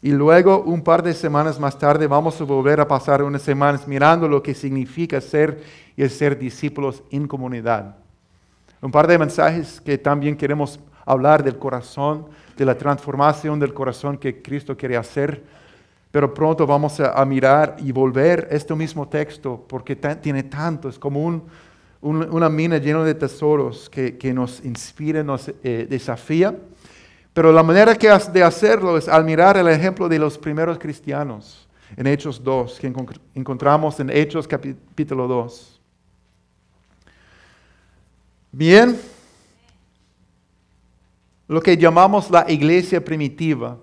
Y 0.00 0.12
luego, 0.12 0.62
un 0.62 0.82
par 0.82 1.02
de 1.02 1.12
semanas 1.12 1.58
más 1.58 1.76
tarde, 1.76 2.06
vamos 2.06 2.40
a 2.40 2.44
volver 2.44 2.80
a 2.80 2.86
pasar 2.86 3.22
unas 3.22 3.42
semanas 3.42 3.88
mirando 3.88 4.28
lo 4.28 4.42
que 4.42 4.54
significa 4.54 5.20
ser 5.20 5.60
y 5.96 6.08
ser 6.08 6.38
discípulos 6.38 7.02
en 7.10 7.26
comunidad. 7.26 7.96
Un 8.80 8.92
par 8.92 9.06
de 9.08 9.18
mensajes 9.18 9.80
que 9.80 9.98
también 9.98 10.36
queremos 10.36 10.78
hablar 11.04 11.42
del 11.42 11.58
corazón, 11.58 12.26
de 12.56 12.64
la 12.64 12.76
transformación 12.76 13.58
del 13.58 13.74
corazón 13.74 14.18
que 14.18 14.42
Cristo 14.42 14.76
quiere 14.76 14.96
hacer. 14.96 15.42
Pero 16.10 16.32
pronto 16.32 16.66
vamos 16.66 17.00
a, 17.00 17.24
mirar 17.24 17.76
y 17.80 17.90
volver 17.90 18.46
este 18.50 18.74
mismo 18.74 19.08
texto 19.08 19.64
porque 19.68 19.96
tiene 19.96 20.44
tanto, 20.44 20.88
es 20.88 20.98
como 20.98 21.24
un, 21.24 21.42
una 22.00 22.48
mina 22.48 22.78
llena 22.78 23.02
de 23.02 23.14
tesoros 23.14 23.90
que, 23.90 24.32
nos 24.32 24.64
inspira, 24.64 25.24
nos 25.24 25.50
eh, 25.62 25.86
desafía. 25.88 26.54
Pero 27.32 27.50
la 27.50 27.62
manera 27.64 27.96
que 27.96 28.08
de 28.32 28.42
hacerlo 28.42 28.96
es 28.96 29.08
al 29.08 29.24
mirar 29.24 29.56
el 29.56 29.66
ejemplo 29.66 30.08
de 30.08 30.18
los 30.20 30.38
primeros 30.38 30.78
cristianos 30.78 31.66
en 31.96 32.06
Hechos 32.06 32.42
2, 32.42 32.78
que 32.78 32.92
encontramos 33.34 33.98
en 34.00 34.10
Hechos 34.10 34.46
capítulo 34.46 35.26
2. 35.26 35.80
Bien, 38.52 38.96
lo 41.46 41.60
que 41.60 41.76
llamamos 41.76 42.30
la 42.30 42.50
iglesia 42.50 43.04
primitiva 43.04 43.76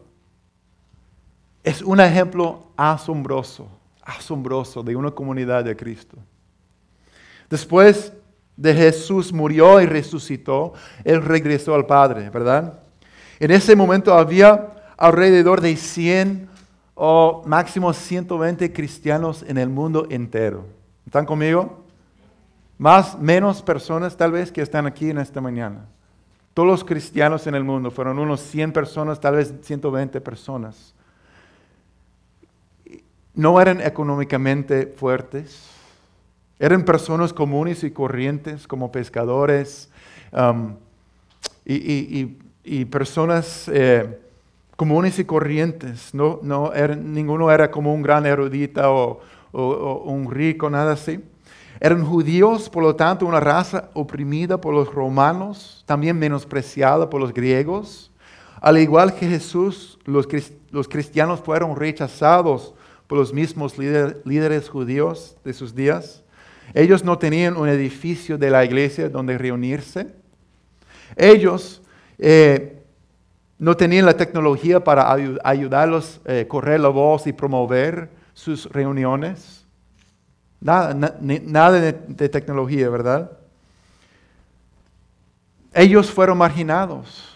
es 1.64 1.82
un 1.82 2.00
ejemplo 2.00 2.68
asombroso, 2.76 3.68
asombroso 4.02 4.82
de 4.82 4.96
una 4.96 5.12
comunidad 5.12 5.64
de 5.64 5.76
Cristo. 5.76 6.18
Después 7.50 8.14
de 8.58 8.74
Jesús 8.74 9.32
murió 9.32 9.80
y 9.82 9.86
resucitó, 9.86 10.74
Él 11.04 11.22
regresó 11.22 11.76
al 11.76 11.86
Padre, 11.86 12.30
¿verdad? 12.30 12.80
En 13.40 13.52
ese 13.52 13.76
momento 13.76 14.14
había 14.14 14.72
alrededor 14.98 15.62
de 15.62 15.76
100 15.76 16.50
o 16.96 17.44
máximo 17.46 17.94
120 17.94 18.72
cristianos 18.74 19.44
en 19.48 19.58
el 19.58 19.70
mundo 19.70 20.08
entero. 20.10 20.66
¿Están 21.06 21.26
conmigo? 21.26 21.84
Más, 22.78 23.18
menos 23.20 23.62
personas 23.62 24.16
tal 24.16 24.32
vez 24.32 24.52
que 24.52 24.62
están 24.62 24.86
aquí 24.86 25.10
en 25.10 25.18
esta 25.18 25.42
mañana. 25.42 25.86
Todos 26.54 26.68
los 26.68 26.84
cristianos 26.84 27.48
en 27.48 27.56
el 27.56 27.64
mundo 27.64 27.92
fueron 27.92 28.20
unos 28.20 28.42
100 28.42 28.74
personas, 28.74 29.20
tal 29.22 29.36
vez 29.36 29.54
120 29.62 30.20
personas. 30.20 30.94
No 33.34 33.62
eran 33.62 33.80
económicamente 33.80 34.88
fuertes, 34.88 35.70
eran 36.60 36.84
personas 36.84 37.32
comunes 37.34 37.84
y 37.84 37.92
corrientes 37.92 38.68
como 38.68 38.92
pescadores 38.92 39.90
um, 40.32 40.76
y, 41.66 42.86
personas 42.86 43.70
eh, 43.74 44.20
comunes 44.76 45.18
y 45.20 45.26
corrientes. 45.26 46.14
No, 46.14 46.40
no 46.44 46.72
ninguno 46.98 47.50
era 47.50 47.72
como 47.72 47.94
un 47.94 48.02
gran 48.02 48.26
erudita 48.26 48.92
o, 48.92 49.22
un 49.54 50.30
rico, 50.30 50.70
nada 50.70 50.94
así. 50.94 51.20
Eran 51.84 52.06
judíos, 52.06 52.70
por 52.70 52.84
lo 52.84 52.96
tanto, 52.96 53.26
una 53.26 53.40
raza 53.40 53.90
oprimida 53.96 54.62
por 54.62 54.72
los 54.72 54.94
romanos, 54.94 55.84
también 55.88 56.16
menospreciada 56.20 57.10
por 57.10 57.20
los 57.20 57.34
griegos. 57.34 58.12
Al 58.62 58.78
igual 58.78 59.16
que 59.16 59.28
Jesús, 59.28 59.98
los, 60.06 60.28
los 60.70 60.88
cristianos 60.88 61.40
fueron 61.40 61.76
rechazados 61.76 62.76
por 63.08 63.18
los 63.18 63.34
mismos 63.34 63.80
líderes 63.80 64.70
judíos 64.70 65.36
de 65.44 65.54
sus 65.54 65.74
días. 65.74 66.24
Ellos 66.76 67.04
no 67.04 67.18
tenían 67.18 67.58
un 67.58 67.68
edificio 67.68 68.38
de 68.38 68.52
la 68.52 68.64
iglesia 68.64 69.10
donde 69.10 69.40
reunirse. 69.40 70.14
Ellos 71.16 71.82
eh, 72.20 72.84
no 73.58 73.76
tenían 73.76 74.06
la 74.06 74.16
tecnología 74.16 74.84
para 74.84 75.12
ayudarlos 75.44 76.22
a 76.28 76.34
eh, 76.36 76.48
correr 76.48 76.80
la 76.80 76.90
voz 76.90 77.26
y 77.26 77.34
promover 77.34 78.12
sus 78.36 78.68
reuniones. 78.68 79.61
Nada, 80.62 80.94
nada 81.20 81.80
de, 81.82 82.30
tecnología, 82.30 82.88
¿verdad? 82.88 83.32
ellos 85.74 86.12
fueron 86.12 86.38
marginados. 86.38 87.28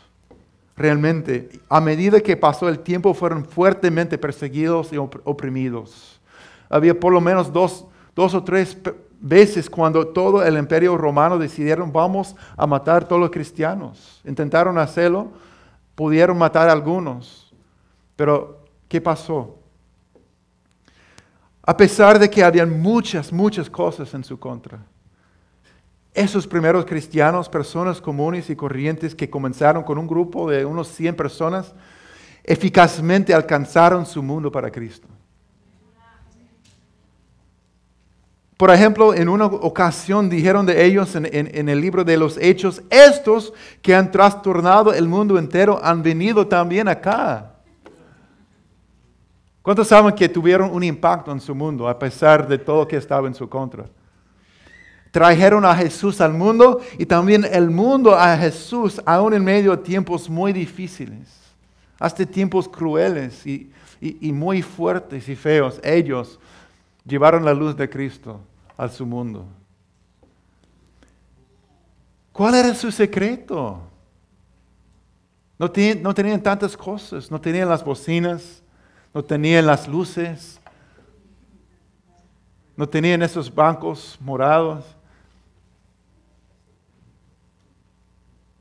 Realmente, 0.77 1.49
a 1.69 1.79
medida 1.79 2.19
que 2.19 2.35
pasó 2.35 2.67
el 2.67 2.79
tiempo, 2.79 3.13
fueron 3.13 3.45
fuertemente 3.45 4.17
perseguidos 4.17 4.91
y 4.91 4.97
oprimidos. 4.97 6.19
Había 6.69 6.99
por 6.99 7.13
lo 7.13 7.21
menos 7.21 7.51
dos, 7.51 7.85
dos 8.13 8.33
o 8.33 8.43
tres 8.43 8.77
veces 9.21 9.69
cuando 9.69 10.07
todo 10.07 10.43
el 10.43 10.57
imperio 10.57 10.97
romano 10.97 11.37
decidieron 11.37 11.91
vamos 11.93 12.35
a 12.57 12.67
matar 12.67 13.03
a 13.03 13.07
todos 13.07 13.21
los 13.21 13.31
cristianos. 13.31 14.21
Intentaron 14.25 14.77
hacerlo, 14.77 15.31
pudieron 15.95 16.37
matar 16.37 16.67
a 16.67 16.73
algunos, 16.73 17.53
pero 18.17 18.65
¿qué 18.89 18.99
pasó? 18.99 19.57
A 21.65 21.75
pesar 21.75 22.19
de 22.19 22.29
que 22.29 22.43
habían 22.43 22.79
muchas, 22.79 23.33
muchas 23.33 23.69
cosas 23.69 24.13
en 24.13 24.23
su 24.23 24.39
contra. 24.39 24.79
Esos 26.13 26.45
primeros 26.47 26.85
cristianos, 26.85 27.49
personas 27.49 27.99
comunes 27.99 28.49
y 28.49 28.55
corrientes 28.55 29.15
que 29.15 29.29
comenzaron 29.29 29.83
con 29.83 29.97
un 29.97 30.07
grupo 30.07 30.49
de 30.49 30.63
unos 30.63 30.87
100 30.89 31.15
personas, 31.15 31.73
eficazmente 32.43 33.33
alcanzaron 33.33 34.05
su 34.05 34.21
mundo 34.21 34.51
para 34.51 34.71
Cristo. 34.71 35.07
Por 38.57 38.71
ejemplo, 38.71 39.13
en 39.13 39.27
una 39.27 39.47
ocasión 39.47 40.29
dijeron 40.29 40.65
de 40.65 40.85
ellos 40.85 41.13
en, 41.15 41.25
el 41.67 41.81
libro 41.81 42.05
de 42.05 42.15
los 42.15 42.37
Hechos, 42.37 42.81
estos 42.89 43.51
que 43.81 43.93
han 43.93 44.11
trastornado 44.11 44.93
el 44.93 45.09
mundo 45.09 45.37
entero 45.37 45.81
han 45.83 46.01
venido 46.01 46.47
también 46.47 46.87
acá. 46.87 47.54
¿Cuántos 49.65 49.87
saben 49.87 50.13
que 50.13 50.29
tuvieron 50.29 50.69
un 50.71 50.83
impacto 50.83 51.31
en 51.31 51.41
su 51.41 51.55
mundo 51.55 51.89
a 51.89 51.97
pesar 51.97 52.47
de 52.47 52.59
todo 52.59 52.87
que 52.87 52.97
estaba 52.97 53.27
en 53.27 53.33
su 53.33 53.49
contra? 53.49 53.87
Trajeron 55.09 55.65
a 55.65 55.75
Jesús 55.75 56.21
al 56.21 56.33
mundo 56.33 56.81
y 56.99 57.05
también 57.07 57.43
el 57.51 57.71
mundo 57.71 58.13
a 58.13 58.37
Jesús, 58.37 59.01
aún 59.07 59.33
en 59.33 59.43
medio 59.43 59.71
de 59.75 59.81
tiempos 59.81 60.29
muy 60.29 60.53
difíciles, 60.53 61.27
hasta 61.97 62.23
tiempos 62.27 62.69
crueles 62.69 63.43
y, 63.47 63.71
y 63.99 64.31
muy 64.31 64.61
fuertes 64.61 65.27
y 65.27 65.35
feos. 65.35 65.79
Ellos 65.83 66.39
llevaron 67.03 67.43
la 67.43 67.55
luz 67.55 67.75
de 67.75 67.89
Cristo 67.89 68.39
a 68.77 68.87
su 68.87 69.03
mundo. 69.03 69.47
¿Cuál 72.31 72.53
era 72.53 72.75
su 72.75 72.91
secreto? 72.91 73.81
No, 75.57 75.71
no, 76.03 76.13
tenían 76.13 76.43
tantas 76.43 76.77
cosas, 76.77 77.31
no 77.31 77.41
tenían 77.41 77.67
las 77.67 77.83
bocinas, 77.83 78.61
no 79.15 79.23
tenían 79.23 79.65
las 79.65 79.87
luces, 79.87 80.59
no 82.77 82.87
tenían 82.87 83.23
esos 83.23 83.53
bancos 83.53 84.17
morados. 84.19 84.85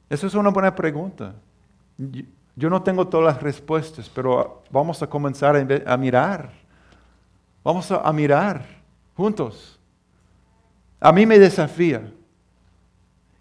Esa 0.08 0.28
es 0.28 0.34
una 0.34 0.50
buena 0.50 0.72
pregunta. 0.74 1.34
Yo 2.56 2.70
no 2.70 2.80
tengo 2.82 3.06
todas 3.08 3.34
las 3.34 3.42
respuestas, 3.42 4.08
pero 4.08 4.62
vamos 4.70 5.02
a 5.02 5.08
comenzar 5.08 5.56
a 5.86 5.96
mirar 5.96 6.64
Vamos 7.64 7.90
a, 7.90 8.12
mirar 8.12 8.66
juntos. 9.16 9.80
A 11.00 11.10
mí 11.10 11.24
me 11.24 11.38
desafía. 11.38 12.12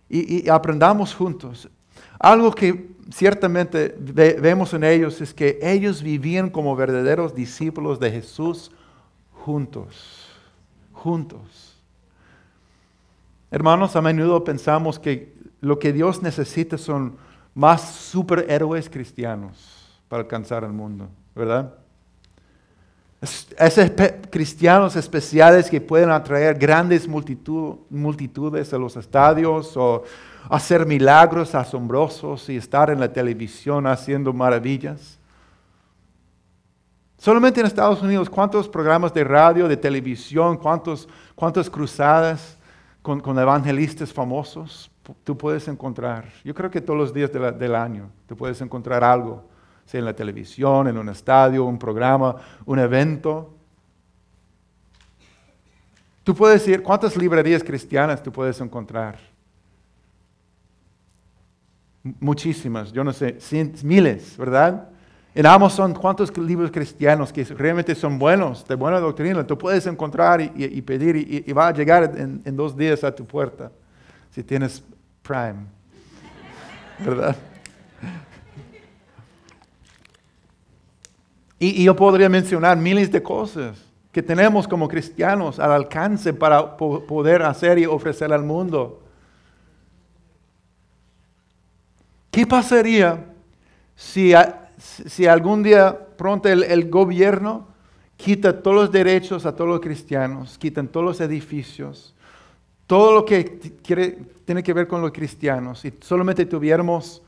Y, 0.10 0.50
aprendamos 0.50 1.13
juntos. 1.13 1.70
Algo 2.17 2.55
que 2.55 2.93
ciertamente 3.12 3.96
vemos 3.98 4.74
en 4.74 4.84
ellos 4.84 5.22
es 5.22 5.34
que 5.34 5.60
ellos 5.62 6.02
vivían 6.02 6.50
como 6.50 6.76
verdaderos 6.76 7.36
discípulos 7.36 8.00
de 8.00 8.12
Jesús 8.12 8.72
juntos. 9.32 10.30
Juntos. 10.94 11.78
Hermanos, 13.52 13.96
a 13.96 14.02
menudo 14.02 14.44
pensamos 14.44 14.98
que 14.98 15.34
lo 15.62 15.80
que 15.80 15.94
Dios 15.94 16.22
necesita 16.22 16.78
son 16.78 17.18
más 17.54 17.94
superhéroes 17.94 18.90
cristianos 18.90 20.02
para 20.08 20.24
alcanzar 20.24 20.64
el 20.64 20.72
mundo, 20.72 21.08
¿verdad? 21.36 21.74
Esos 23.22 23.92
cristianos 24.30 24.96
especiales 24.96 25.70
que 25.70 25.80
pueden 25.80 26.10
atraer 26.10 26.58
grandes 26.58 27.08
multitudes 27.08 28.74
a 28.74 28.78
los 28.78 28.98
estadios 28.98 29.78
o 29.78 30.04
hacer 30.49 30.86
milagros 30.86 31.56
asombrosos 31.56 32.49
y 32.49 32.58
estar 32.58 32.89
en 32.89 32.99
la 32.99 33.12
televisión 33.12 33.88
haciendo 33.88 34.34
maravillas. 34.34 35.19
Solamente 37.17 37.62
en 37.62 37.65
Estados 37.65 38.01
Unidos, 38.01 38.29
¿cuántos 38.29 38.67
programas 38.67 39.13
de 39.13 39.23
radio, 39.23 39.67
de 39.67 39.77
televisión, 39.77 40.58
cuántos, 40.58 41.08
cuántas 41.36 41.69
cruzadas 41.69 42.58
con, 43.01 43.21
evangelistas 43.39 44.12
famosos 44.12 44.91
tú 45.23 45.38
puedes 45.38 45.67
encontrar? 45.67 46.25
Yo 46.43 46.53
creo 46.53 46.69
que 46.69 46.82
todos 46.82 46.99
los 46.99 47.13
días 47.13 47.32
del 47.32 47.75
año 47.75 48.10
tú 48.27 48.36
puedes 48.36 48.60
encontrar 48.62 49.03
algo 49.03 49.45
sea 49.86 49.99
en 49.99 50.06
la 50.06 50.13
televisión, 50.13 50.88
en 50.88 50.97
un 50.97 51.10
estadio, 51.10 51.65
un 51.65 51.77
programa, 51.77 52.36
un 52.65 52.79
evento. 52.79 53.53
Tú 56.23 56.34
puedes 56.34 56.65
decir, 56.65 56.82
¿cuántas 56.82 57.17
librerías 57.17 57.63
cristianas 57.63 58.23
tú 58.23 58.32
puedes 58.32 58.60
encontrar? 58.62 59.33
Muchísimas, 62.20 62.92
yo 62.92 63.04
no 63.04 63.13
sé, 63.13 63.38
miles, 63.84 64.36
¿verdad? 64.36 64.89
En 65.36 65.46
Amazon, 65.46 65.94
¿cuántos 65.94 66.38
libros 66.38 66.70
cristianos 66.70 67.32
que 67.32 67.44
realmente 67.46 67.96
son 67.96 68.20
buenos, 68.20 68.68
de 68.68 68.76
buena 68.76 69.00
doctrina, 69.00 69.48
tú 69.48 69.58
puedes 69.58 69.88
encontrar 69.88 70.42
y, 70.42 70.82
pedir 70.82 71.16
y, 71.16 71.52
va 71.54 71.70
a 71.70 71.74
llegar 71.74 72.13
en, 72.16 72.56
dos 72.56 72.78
días 72.78 73.04
a 73.04 73.16
tu 73.16 73.26
puerta, 73.26 73.72
si 74.32 74.44
tienes 74.44 74.84
Prime, 75.24 75.66
¿verdad? 77.00 77.36
Y, 81.58 81.86
yo 81.86 81.96
podría 81.96 82.28
mencionar 82.28 82.78
miles 82.78 83.10
de 83.10 83.24
cosas 83.24 83.82
que 84.12 84.22
tenemos 84.22 84.68
como 84.68 84.89
cristianos 84.89 85.58
al 85.58 85.72
alcance 85.72 86.34
para 86.34 86.76
poder 86.76 87.42
hacer 87.44 87.80
y 87.80 87.86
ofrecer 87.86 88.34
al 88.34 88.44
mundo. 88.44 89.03
¿Qué 92.34 92.48
pasaría 92.48 93.24
si, 93.96 94.34
si 94.80 95.28
algún 95.28 95.62
día 95.62 95.96
pronto 96.17 96.50
el, 96.50 96.89
gobierno 96.89 97.67
quita 98.17 98.60
todos 98.60 98.76
los 98.76 98.91
derechos 98.91 99.46
a 99.46 99.56
todos 99.56 99.69
los 99.69 99.80
cristianos, 99.80 100.58
quitan 100.58 100.88
todos 100.88 101.06
los 101.06 101.22
edificios, 101.22 102.15
todo 102.88 103.13
lo 103.13 103.24
que 103.24 103.43
tiene 104.46 104.63
que 104.63 104.74
ver 104.74 104.88
con 104.88 105.04
los 105.04 105.12
cristianos 105.12 105.86
y 105.86 105.93
solamente 106.02 106.48
tuviéramos 106.48 107.22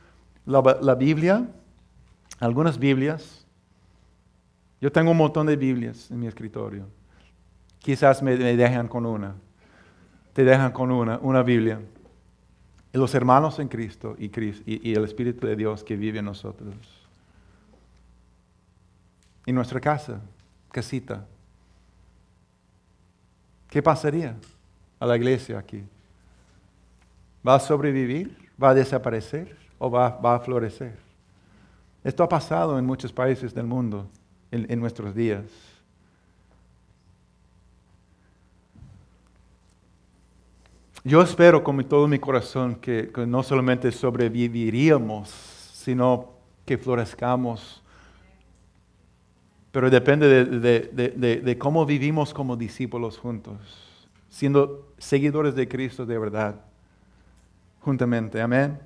la, 0.44 0.80
la 0.82 0.96
Biblia, 0.96 1.48
algunas 2.40 2.80
Biblias, 2.80 3.46
yo 4.82 4.92
tengo 4.92 5.12
un 5.12 5.18
montón 5.18 5.46
de 5.46 5.56
Biblias 5.56 6.10
en 6.10 6.20
mi 6.20 6.26
escritorio. 6.26 6.88
Quizás 7.78 8.24
me, 8.24 8.36
dejan 8.36 8.88
con 8.88 9.06
una. 9.06 9.36
Te 10.34 10.44
dejan 10.44 10.72
con 10.72 10.92
una, 10.92 11.20
una 11.20 11.44
Biblia. 11.44 11.80
Los 12.98 13.14
hermanos 13.14 13.60
en 13.60 13.68
Cristo 13.68 14.16
y, 14.18 14.32
y, 14.66 14.94
el 14.94 15.04
Espíritu 15.04 15.48
de 15.48 15.56
Dios 15.56 15.84
que 15.84 15.96
vive 15.96 16.20
en 16.20 16.26
nosotros. 16.26 16.76
Y 19.46 19.52
nuestra 19.52 19.80
casa, 19.80 20.22
casita. 20.72 21.26
¿Qué 23.70 23.84
pasaría 23.84 24.36
a 25.00 25.06
la 25.06 25.18
iglesia 25.18 25.60
aquí? 25.60 25.84
¿Va 27.46 27.56
a 27.56 27.60
sobrevivir? 27.60 28.36
¿Va 28.62 28.70
a 28.70 28.74
desaparecer? 28.74 29.56
¿O 29.78 29.92
va, 29.92 30.10
va 30.10 30.36
a 30.36 30.40
florecer? 30.40 30.98
Esto 32.06 32.24
ha 32.24 32.30
pasado 32.30 32.78
en 32.78 32.86
muchos 32.86 33.12
países 33.12 33.54
del 33.54 33.66
mundo 33.66 34.08
en, 34.52 34.80
nuestros 34.80 35.14
días. 35.16 35.44
Yo 41.08 41.22
espero 41.22 41.64
con 41.64 41.84
todo 41.84 42.08
mi 42.08 42.18
corazón 42.18 42.78
que, 42.78 43.12
no 43.28 43.44
solamente 43.44 43.92
sobreviviríamos, 43.92 45.30
sino 45.30 46.32
que 46.66 46.80
florezcamos. 46.80 47.84
Pero 49.72 49.92
depende 49.92 50.28
de, 50.28 51.58
cómo 51.60 51.86
vivimos 51.86 52.34
como 52.34 52.56
discípulos 52.56 53.20
juntos, 53.20 53.56
siendo 54.30 54.94
seguidores 54.98 55.54
de 55.54 55.68
Cristo 55.68 56.08
de 56.08 56.18
verdad, 56.18 56.56
juntamente. 57.82 58.42
Amén. 58.42 58.80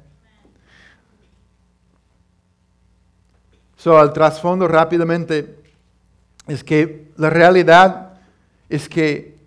So, 3.77 3.97
al 3.97 4.11
trasfondo 4.11 4.67
rápidamente 4.67 5.55
es 6.47 6.65
que 6.65 7.13
la 7.15 7.29
realidad 7.29 8.19
es 8.67 8.89
que 8.89 9.38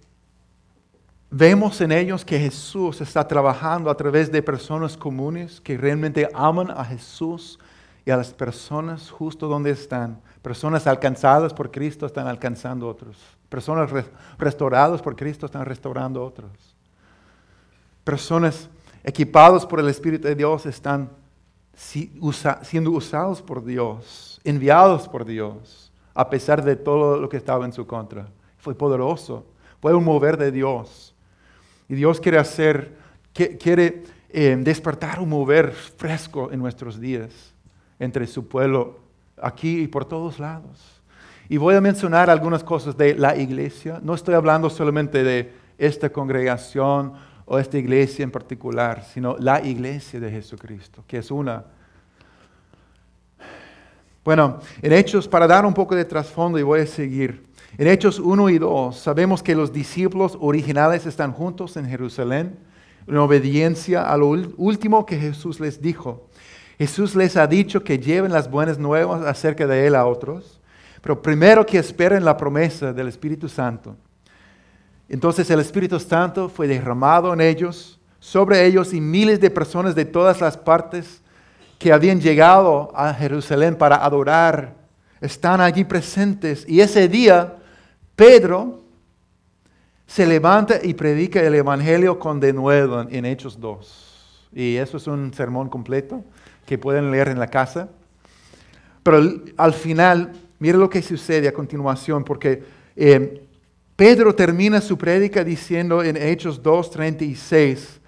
vemos 1.33 1.81
en 1.81 1.91
ellos 1.91 2.25
que 2.25 2.39
Jesús 2.39 3.01
está 3.01 3.27
trabajando 3.27 3.91
a 3.91 3.97
través 3.97 4.31
de 4.31 4.43
personas 4.43 4.97
comunes 4.97 5.61
que 5.61 5.79
realmente 5.79 6.29
aman 6.35 6.71
a 6.71 6.85
Jesús 6.85 7.59
y 8.05 8.11
a 8.11 8.17
las 8.19 8.35
personas 8.35 9.11
justo 9.11 9.49
donde 9.49 9.71
están. 9.71 10.21
Personas 10.43 10.87
alcanzadas 10.87 11.55
por 11.55 11.71
Cristo 11.71 12.05
están 12.05 12.27
alcanzando 12.27 12.87
otros. 12.87 13.17
Personas 13.49 13.91
restauradas 14.39 15.01
por 15.01 15.17
Cristo 15.17 15.47
están 15.47 15.65
restaurando 15.65 16.23
otros. 16.23 16.51
Personas 18.05 18.69
equipados 19.03 19.65
por 19.65 19.81
el 19.81 19.89
Espíritu 19.89 20.29
de 20.29 20.35
Dios, 20.35 20.67
están 20.67 21.11
siendo 21.75 22.91
usados 22.91 23.41
por 23.41 23.65
Dios, 23.65 24.41
enviados 24.45 25.09
por 25.09 25.25
Dios, 25.25 25.91
a 26.13 26.29
pesar 26.29 26.63
de 26.63 26.77
todo 26.77 27.17
lo 27.19 27.29
que 27.29 27.39
estaba 27.39 27.65
en 27.65 27.73
su 27.73 27.87
contra. 27.87 28.29
Fue 28.59 28.75
poderoso, 28.75 29.47
fue 29.81 29.95
un 29.95 30.05
mover 30.05 30.37
de 30.37 30.53
Dios. 30.53 31.12
Y 31.93 31.95
Dios 31.95 32.21
quiere 32.21 32.39
hacer, 32.39 32.97
quiere 33.35 34.05
eh, 34.31 34.57
despertar 34.59 35.21
un 35.21 35.29
mover 35.29 35.73
fresco 35.73 36.51
en 36.51 36.59
nuestros 36.59 36.99
días 36.99 37.53
entre 37.99 38.27
su 38.27 38.49
pueblo, 38.49 39.01
aquí 39.37 39.81
y 39.83 39.89
por 39.89 40.07
todos 40.07 40.39
lados. 40.39 41.03
Y 41.51 41.59
voy 41.59 41.75
a 41.75 41.83
mencionar 41.83 42.31
algunas 42.31 42.65
cosas 42.65 42.97
de 42.97 43.15
la 43.15 43.37
iglesia. 43.37 44.01
No 44.03 44.15
estoy 44.15 44.35
hablando 44.35 44.71
solamente 44.71 45.23
de 45.23 45.53
esta 45.77 46.09
congregación 46.09 47.13
o 47.45 47.59
esta 47.59 47.77
iglesia 47.77 48.23
en 48.23 48.31
particular, 48.31 49.05
sino 49.05 49.37
la 49.39 49.63
iglesia 49.63 50.19
de 50.19 50.31
Jesucristo, 50.31 51.05
que 51.07 51.19
es 51.19 51.31
una. 51.31 51.63
Bueno, 54.25 54.61
en 54.81 54.95
Hechos, 54.95 55.29
para 55.29 55.47
dar 55.47 55.67
un 55.67 55.75
poco 55.75 55.95
de 55.95 56.07
trasfondo 56.07 56.59
y 56.59 56.63
voy 56.63 56.81
a 56.81 56.87
seguir. 56.87 57.52
En 57.79 57.87
Hechos 57.87 58.19
1 58.19 58.51
y 58.51 58.59
2 58.59 58.97
sabemos 58.97 59.43
que 59.43 59.55
los 59.55 59.73
discípulos 59.73 60.37
originales 60.41 61.07
están 61.07 61.33
juntos 61.33 61.77
en 61.77 61.87
Jerusalén 61.87 62.59
en 63.07 63.17
obediencia 63.17 64.03
a 64.03 64.17
lo 64.17 64.29
último 64.29 65.07
que 65.07 65.19
Jesús 65.19 65.59
les 65.59 65.81
dijo. 65.81 66.29
Jesús 66.79 67.15
les 67.15 67.37
ha 67.37 67.47
dicho 67.47 67.83
que 67.83 67.99
lleven 67.99 68.33
las 68.33 68.51
buenas 68.51 68.79
nuevas 68.79 69.23
acerca 69.23 69.67
de 69.67 69.87
Él 69.87 69.95
a 69.95 70.07
otros, 70.07 70.61
pero 71.01 71.21
primero 71.21 71.65
que 71.65 71.79
esperen 71.79 72.25
la 72.25 72.37
promesa 72.37 72.93
del 72.93 73.09
Espíritu 73.09 73.49
Santo. 73.49 73.97
Entonces 75.09 75.51
el 75.51 75.61
Espíritu 75.61 75.99
Santo 75.99 76.49
fue 76.49 76.69
derramado 76.69 77.33
en 77.33 77.41
ellos, 77.41 77.99
sobre 78.21 78.65
ellos 78.65 78.95
y 78.95 79.01
miles 79.01 79.41
de 79.41 79.51
personas 79.51 79.95
de 79.95 80.05
todas 80.05 80.41
las 80.41 80.57
partes 80.57 81.23
que 81.79 81.93
habían 81.93 82.21
llegado 82.21 82.93
a 82.95 83.13
Jerusalén 83.13 83.75
para 83.75 83.97
adorar, 83.97 84.75
están 85.21 85.61
allí 85.61 85.85
presentes. 85.85 86.65
Y 86.69 86.81
ese 86.81 87.09
día, 87.09 87.57
Pedro 88.17 88.83
se 90.07 90.27
levanta 90.27 90.79
y 90.83 90.93
predica 90.95 91.41
el 91.41 91.55
Evangelio 91.55 92.19
con 92.19 92.39
denuedo 92.39 93.07
en 93.09 93.25
Hechos 93.25 93.59
2. 93.59 94.51
Y 94.55 94.77
eso 94.77 94.99
es 94.99 95.07
un 95.07 95.33
sermón 95.33 95.71
completo 95.71 96.23
que 96.67 96.77
pueden 96.77 97.11
leer 97.11 97.29
en 97.29 97.39
la 97.39 97.47
casa. 97.47 97.89
Pero 99.03 99.23
al 99.57 99.73
final, 99.73 100.33
mire 100.59 100.77
lo 100.77 100.91
que 100.91 101.01
sucede 101.01 101.49
a 101.49 101.55
continuación, 101.55 102.25
porque 102.25 102.63
eh, 102.95 103.43
Pedro 103.97 104.35
termina 104.35 104.83
su 104.83 104.99
prédica 104.99 105.43
diciendo 105.43 106.03
en 106.03 106.17
Hechos 106.17 106.63
2.36, 106.63 108.01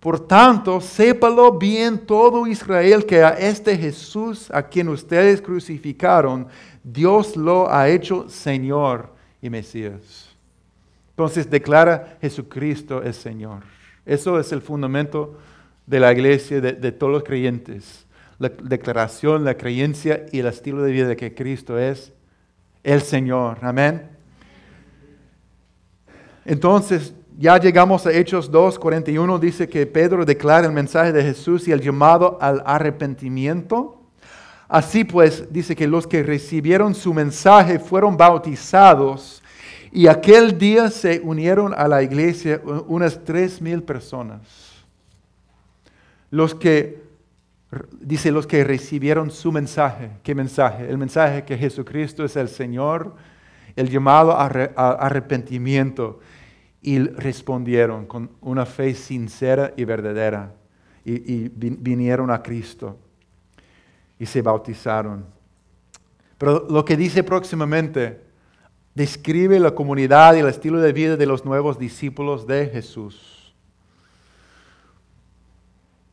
por 0.00 0.26
tanto, 0.26 0.80
sépalo 0.80 1.58
bien 1.58 1.98
todo 2.06 2.46
Israel 2.46 3.04
que 3.04 3.22
a 3.22 3.30
este 3.30 3.76
Jesús 3.76 4.50
a 4.50 4.62
quien 4.62 4.88
ustedes 4.88 5.42
crucificaron, 5.42 6.48
Dios 6.82 7.36
lo 7.36 7.70
ha 7.70 7.86
hecho 7.90 8.26
Señor 8.30 9.19
y 9.42 9.50
Mesías. 9.50 10.30
Entonces 11.10 11.48
declara 11.50 12.18
Jesucristo 12.20 13.02
es 13.02 13.16
Señor. 13.16 13.62
Eso 14.06 14.40
es 14.40 14.52
el 14.52 14.62
fundamento 14.62 15.38
de 15.86 16.00
la 16.00 16.12
iglesia, 16.12 16.60
de, 16.60 16.72
de 16.72 16.92
todos 16.92 17.12
los 17.12 17.24
creyentes. 17.24 18.06
La 18.38 18.48
declaración, 18.48 19.44
la 19.44 19.56
creencia 19.56 20.26
y 20.32 20.38
el 20.38 20.46
estilo 20.46 20.82
de 20.82 20.92
vida 20.92 21.08
de 21.08 21.16
que 21.16 21.34
Cristo 21.34 21.78
es 21.78 22.12
el 22.82 23.02
Señor. 23.02 23.58
Amén. 23.60 24.08
Entonces, 26.44 27.14
ya 27.38 27.58
llegamos 27.58 28.06
a 28.06 28.12
Hechos 28.12 28.50
2, 28.50 28.78
41, 28.78 29.38
dice 29.38 29.68
que 29.68 29.86
Pedro 29.86 30.24
declara 30.24 30.66
el 30.66 30.72
mensaje 30.72 31.12
de 31.12 31.22
Jesús 31.22 31.68
y 31.68 31.72
el 31.72 31.80
llamado 31.80 32.38
al 32.40 32.62
arrepentimiento. 32.66 33.99
Así 34.70 35.02
pues, 35.02 35.52
dice 35.52 35.74
que 35.74 35.88
los 35.88 36.06
que 36.06 36.22
recibieron 36.22 36.94
su 36.94 37.12
mensaje 37.12 37.80
fueron 37.80 38.16
bautizados 38.16 39.42
y 39.90 40.06
aquel 40.06 40.56
día 40.56 40.90
se 40.90 41.20
unieron 41.24 41.74
a 41.76 41.88
la 41.88 42.04
iglesia 42.04 42.62
unas 42.86 43.24
tres 43.24 43.60
mil 43.60 43.82
personas. 43.82 44.42
Los 46.30 46.54
que, 46.54 47.02
dice, 48.00 48.30
los 48.30 48.46
que 48.46 48.62
recibieron 48.62 49.32
su 49.32 49.50
mensaje. 49.50 50.12
¿Qué 50.22 50.36
mensaje? 50.36 50.88
El 50.88 50.98
mensaje 50.98 51.42
que 51.42 51.58
Jesucristo 51.58 52.24
es 52.24 52.36
el 52.36 52.48
Señor, 52.48 53.16
el 53.74 53.90
llamado 53.90 54.30
a 54.30 54.46
arrepentimiento 54.46 56.20
y 56.80 57.00
respondieron 57.00 58.06
con 58.06 58.30
una 58.40 58.64
fe 58.66 58.94
sincera 58.94 59.74
y 59.76 59.84
verdadera 59.84 60.54
y, 61.04 61.48
vinieron 61.48 62.30
a 62.30 62.40
Cristo 62.40 63.09
y 64.20 64.26
se 64.26 64.42
bautizaron. 64.42 65.24
Pero 66.38 66.66
lo 66.70 66.84
que 66.84 66.96
dice 66.96 67.24
próximamente 67.24 68.20
describe 68.94 69.58
la 69.58 69.74
comunidad 69.74 70.34
y 70.34 70.40
el 70.40 70.48
estilo 70.48 70.78
de 70.78 70.92
vida 70.92 71.16
de 71.16 71.26
los 71.26 71.44
nuevos 71.44 71.78
discípulos 71.78 72.46
de 72.46 72.68
Jesús. 72.68 73.54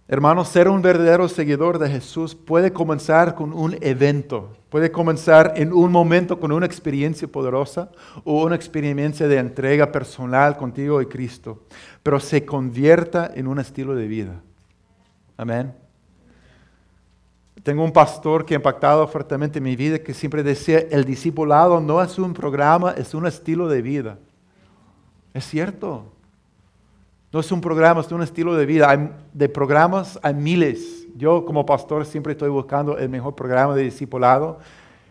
Hermanos, 0.08 0.48
ser 0.48 0.70
un 0.70 0.82
verdadero 0.82 1.28
seguidor 1.28 1.80
de 1.80 1.90
Jesús 1.90 2.34
puede 2.34 2.72
comenzar 2.72 3.36
con 3.36 3.52
un 3.52 3.78
evento, 3.82 4.56
puede 4.70 4.90
comenzar 4.90 5.52
en 5.58 5.74
un 5.74 5.92
momento 5.92 6.40
con 6.40 6.54
una 6.54 6.66
experiencia 6.66 7.28
poderosa 7.28 7.92
o 8.24 8.46
una 8.46 8.56
experiencia 8.56 9.28
de 9.28 9.38
entrega 9.38 9.92
personal 9.92 10.56
contigo 10.56 11.02
y 11.02 11.08
Cristo, 11.08 11.64
pero 12.04 12.22
se 12.22 12.46
convierta 12.46 13.30
en 13.36 13.48
un 13.48 13.60
estilo 13.60 13.96
de 13.96 14.08
vida. 14.08 14.42
Amén. 15.36 15.87
Tengo 17.68 17.84
un 17.84 17.92
pastor 17.92 18.46
que 18.46 18.54
ha 18.54 18.56
impactado 18.56 19.06
fuertemente 19.10 19.60
mi 19.60 19.76
vida 19.76 20.00
que 20.00 20.14
siempre 20.14 20.42
decía, 20.42 20.86
el 20.90 21.04
discipulado 21.04 21.82
no 21.82 22.02
es 22.02 22.18
un 22.18 22.34
programa, 22.34 22.92
es 22.92 23.14
un 23.14 23.28
estilo 23.28 23.68
de 23.68 23.82
vida. 23.82 24.20
Es 25.34 25.44
cierto. 25.50 26.06
No 27.30 27.42
es 27.42 27.52
un 27.52 27.60
programa, 27.60 28.00
es 28.00 28.10
un 28.10 28.22
estilo 28.22 28.56
de 28.56 28.66
vida. 28.66 28.90
Hay, 28.90 29.12
de 29.34 29.50
programas 29.50 30.18
hay 30.24 30.34
miles. 30.34 31.08
Yo 31.18 31.44
como 31.44 31.66
pastor 31.66 32.06
siempre 32.06 32.32
estoy 32.32 32.48
buscando 32.48 32.98
el 32.98 33.10
mejor 33.10 33.36
programa 33.36 33.76
de 33.76 33.84
discipulado 33.84 34.60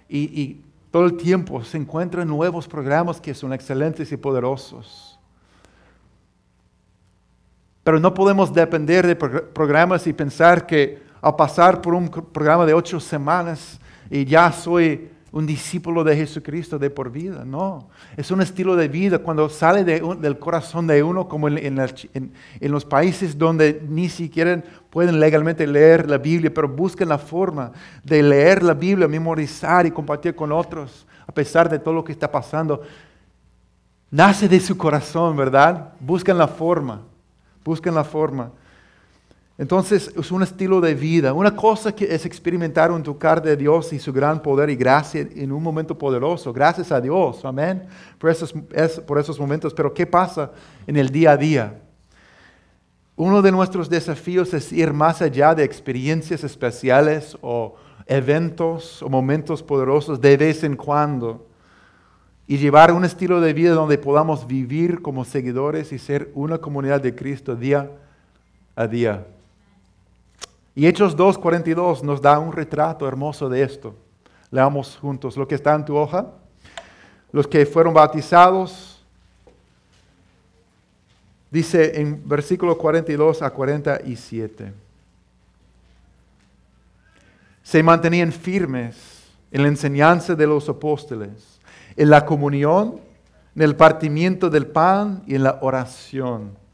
y, 0.09 0.21
y 0.41 0.63
todo 0.91 1.05
el 1.05 1.19
tiempo 1.19 1.63
se 1.63 1.77
encuentran 1.77 2.27
nuevos 2.27 2.67
programas 2.67 3.21
que 3.21 3.35
son 3.35 3.53
excelentes 3.53 4.11
y 4.13 4.17
poderosos. 4.17 5.19
Pero 7.85 8.01
no 8.01 8.15
podemos 8.15 8.51
depender 8.55 9.07
de 9.07 9.15
programas 9.15 10.07
y 10.07 10.15
pensar 10.15 10.67
que 10.67 11.05
al 11.27 11.35
pasar 11.35 11.83
por 11.83 11.93
un 11.93 12.09
programa 12.09 12.65
de 12.65 12.73
ocho 12.73 13.01
semanas 13.01 13.81
y 14.09 14.25
ya 14.25 14.53
soy 14.53 15.09
un 15.33 15.45
discípulo 15.45 16.05
de 16.05 16.15
Jesucristo 16.15 16.79
de 16.79 16.89
por 16.89 17.11
vida, 17.11 17.45
no. 17.45 17.89
Es 18.17 18.31
un 18.31 18.41
estilo 18.41 18.77
de 18.77 18.87
vida 18.87 19.19
cuando 19.19 19.49
sale 19.49 19.83
del 19.83 20.39
corazón 20.39 20.87
de 20.87 21.03
uno, 21.03 21.27
como 21.27 21.49
en, 21.49 21.81
los 22.61 22.85
países 22.85 23.37
donde 23.37 23.83
ni 23.89 24.09
siquiera 24.09 24.63
pueden 24.89 25.19
legalmente 25.19 25.67
leer 25.67 26.09
la 26.09 26.19
Biblia, 26.19 26.55
pero 26.55 26.69
buscan 26.69 27.09
la 27.09 27.19
forma 27.19 27.73
de 28.05 28.23
leer 28.23 28.63
la 28.63 28.75
Biblia, 28.75 29.09
memorizar 29.09 29.85
y 29.85 29.91
compartir 29.91 30.37
con 30.37 30.53
otros, 30.53 31.09
a 31.27 31.33
pesar 31.33 31.69
de 31.69 31.81
todo 31.81 31.93
lo 31.93 32.05
que 32.05 32.13
está 32.13 32.31
pasando. 32.31 32.83
Nace 34.13 34.49
de 34.49 34.61
su 34.61 34.79
corazón, 34.79 35.37
¿verdad? 35.37 35.93
Buscan 35.99 36.39
la 36.39 36.47
forma, 36.47 37.03
buscan 37.65 37.97
la 37.97 38.05
forma. 38.05 38.53
Entonces 39.59 40.13
es 40.15 40.31
un 40.31 40.43
estilo 40.43 40.81
de 40.83 40.95
vida. 40.95 41.33
Una 41.33 41.57
cosa 41.57 41.95
que 41.95 42.05
es 42.15 42.27
experimentar 42.27 42.91
un 42.91 43.03
tocar 43.03 43.41
de 43.43 43.57
Dios 43.57 43.93
y 43.93 43.99
su 43.99 44.13
gran 44.13 44.43
poder 44.43 44.69
y 44.69 44.77
gracia 44.77 45.27
en 45.35 45.51
un 45.51 45.63
momento 45.63 45.97
poderoso. 45.97 46.53
Gracias 46.53 46.93
a 46.93 47.01
Dios, 47.01 47.43
amén, 47.45 47.85
por 48.19 48.31
esos, 48.31 48.53
por 49.07 49.19
esos 49.19 49.41
momentos. 49.41 49.73
Pero 49.73 49.95
¿qué 49.95 50.07
pasa 50.07 50.53
en 50.87 50.97
el 50.97 51.09
día 51.09 51.33
a 51.33 51.37
día? 51.37 51.81
Uno 53.17 53.41
de 53.41 53.51
nuestros 53.51 53.89
desafíos 53.89 54.53
es 54.53 54.71
ir 54.73 54.93
más 54.93 55.23
allá 55.23 55.55
de 55.55 55.65
experiencias 55.65 56.45
especiales 56.45 57.39
o 57.41 57.77
eventos 58.05 59.03
o 59.03 59.09
momentos 59.09 59.63
poderosos 59.63 60.21
de 60.21 60.37
vez 60.37 60.65
en 60.65 60.77
cuando 60.77 61.47
y 62.47 62.59
llevar 62.59 62.93
un 62.93 63.07
estilo 63.07 63.41
de 63.41 63.55
vida 63.55 63.73
donde 63.73 63.97
podamos 63.97 64.47
vivir 64.47 65.01
como 65.01 65.25
seguidores 65.25 65.93
y 65.93 65.99
ser 65.99 66.31
una 66.35 66.59
comunidad 66.59 67.01
de 67.01 67.15
Cristo 67.15 67.57
día 67.57 67.91
a 68.77 68.87
día. 68.87 69.27
Y 70.77 70.87
Hechos 70.87 71.17
2.42 71.17 72.03
nos 72.03 72.21
da 72.21 72.39
un 72.39 72.53
retrato 72.53 73.09
hermoso 73.09 73.49
de 73.49 73.63
esto. 73.63 73.95
Leamos 74.51 74.99
juntos 75.01 75.35
lo 75.39 75.49
que 75.49 75.55
está 75.55 75.75
en 75.75 75.87
tu 75.87 75.97
hoja. 75.97 76.27
Los 77.33 77.47
que 77.47 77.65
fueron 77.65 77.95
bautizados, 77.95 79.03
dice 81.51 81.99
en 81.99 82.29
versículo 82.29 82.77
42 82.77 83.41
a 83.41 83.49
47. 83.49 84.75
Se 87.63 87.83
mantenían 87.83 88.31
firmes 88.31 89.25
en 89.51 89.63
la 89.63 89.69
enseñanza 89.69 90.35
de 90.35 90.47
los 90.47 90.69
apóstoles, 90.69 91.59
en 91.97 92.11
la 92.11 92.27
comunión, 92.27 93.01
en 93.55 93.63
el 93.63 93.75
partimiento 93.77 94.51
del 94.51 94.67
pan 94.67 95.23
y 95.27 95.37
en 95.37 95.43
la 95.43 95.59
oración 95.63 96.66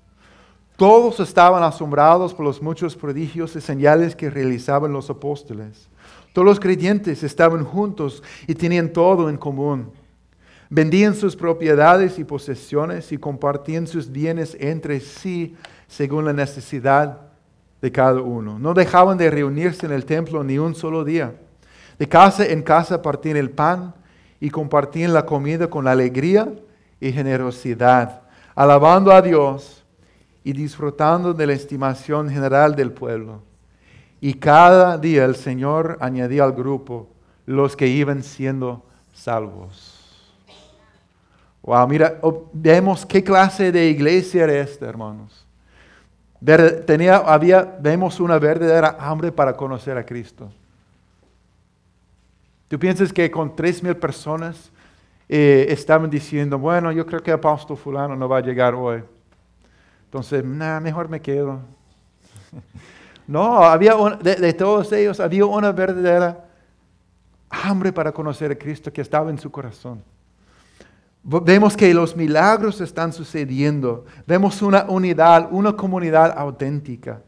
Todos 0.83 1.21
estaban 1.21 1.63
asombrados 1.63 2.35
por 2.35 2.45
los 2.45 2.61
muchos 2.61 2.97
prodigios 2.97 3.55
y 3.55 3.61
señales 3.61 4.17
que 4.17 4.29
realizaban 4.29 4.93
los 4.93 5.09
apóstoles. 5.11 5.89
Todos 6.33 6.45
los 6.45 6.59
creyentes 6.59 7.23
estaban 7.23 7.65
juntos 7.65 8.21
y 8.49 8.57
tenían 8.57 8.89
todo 8.89 9.31
en 9.31 9.37
común. 9.37 9.93
Vendían 10.69 11.15
sus 11.15 11.37
propiedades 11.37 12.19
y 12.19 12.25
posesiones 12.25 13.13
y 13.13 13.19
compartían 13.19 13.87
sus 13.87 14.11
bienes 14.11 14.57
entre 14.59 14.99
sí 14.99 15.55
según 15.87 16.25
la 16.25 16.33
necesidad 16.33 17.31
de 17.81 17.93
cada 17.93 18.21
uno. 18.21 18.59
No 18.59 18.75
dejaban 18.75 19.17
de 19.17 19.31
reunirse 19.31 19.87
en 19.87 19.93
el 19.93 20.05
templo 20.05 20.43
ni 20.43 20.59
un 20.59 20.75
solo 20.75 21.05
día. 21.05 21.33
De 21.97 22.09
casa 22.09 22.45
en 22.45 22.61
casa 22.61 23.03
partían 23.03 23.37
el 23.37 23.51
pan 23.51 23.95
y 24.41 24.51
compartían 24.51 25.13
la 25.13 25.27
comida 25.27 25.71
con 25.71 25.87
alegría 25.87 26.53
y 26.99 27.13
generosidad, 27.13 28.23
alabando 28.57 29.13
a 29.13 29.23
Dios 29.23 29.82
y 30.45 30.53
disfrutando 30.53 31.33
de 31.33 31.47
la 31.47 31.53
estimación 31.53 32.29
general 32.29 32.75
del 32.75 32.93
pueblo. 32.93 33.43
Y 34.21 34.35
cada 34.35 34.99
día 34.99 35.25
el 35.25 35.37
Señor 35.37 35.99
añadía 36.01 36.45
al 36.45 36.53
grupo 36.53 37.09
los 37.47 37.77
que 37.77 37.87
iban 37.87 38.23
siendo 38.23 38.85
salvos. 39.13 39.99
Wow, 41.63 41.87
mira, 41.87 42.21
vemos 42.53 43.07
qué 43.07 43.23
clase 43.23 43.71
de 43.71 43.87
iglesia 43.89 44.45
era 44.45 44.59
esta, 44.59 44.87
hermanos. 44.87 45.47
Tenía, 46.87 47.17
había, 47.19 47.63
vemos 47.81 48.19
una 48.19 48.39
verdadera 48.39 48.97
hambre 48.99 49.31
para 49.31 49.57
conocer 49.57 49.97
a 49.97 50.05
Cristo. 50.05 50.51
¿Tú 52.67 52.79
piensas 52.79 53.13
que 53.13 53.31
con 53.31 53.55
tres 53.55 53.81
mil 53.83 53.97
personas 53.97 54.73
eh, 55.29 55.67
estaban 55.69 56.11
diciendo, 56.11 56.59
bueno, 56.59 56.91
yo 56.91 57.07
creo 57.07 57.23
que 57.23 57.31
el 57.31 57.37
apóstol 57.37 57.77
fulano 57.77 58.17
no 58.17 58.29
va 58.29 58.39
a 58.39 58.41
llegar 58.41 58.75
hoy? 58.75 59.05
Entonces, 60.13 60.45
nada, 60.45 60.79
mejor 60.79 61.09
me 61.09 61.21
quedo. 61.21 61.61
No, 63.25 63.63
había 63.63 63.95
de, 64.21 64.53
todos 64.53 64.93
ellos 64.93 65.21
había 65.21 65.47
una 65.47 65.71
verdadera 65.71 66.45
hambre 67.49 67.93
para 67.93 68.11
conocer 68.11 68.51
a 68.51 68.55
Cristo 68.57 68.93
que 68.93 69.01
estaba 69.01 69.31
en 69.31 69.39
su 69.39 69.49
corazón. 69.49 70.03
Vemos 71.23 71.77
que 71.77 71.95
los 71.95 72.17
milagros 72.17 72.81
están 72.81 73.13
sucediendo. 73.13 74.05
Vemos 74.27 74.61
una 74.61 74.85
unidad, 74.89 75.49
una 75.53 75.73
comunidad 75.75 76.37
auténtica. 76.37 77.23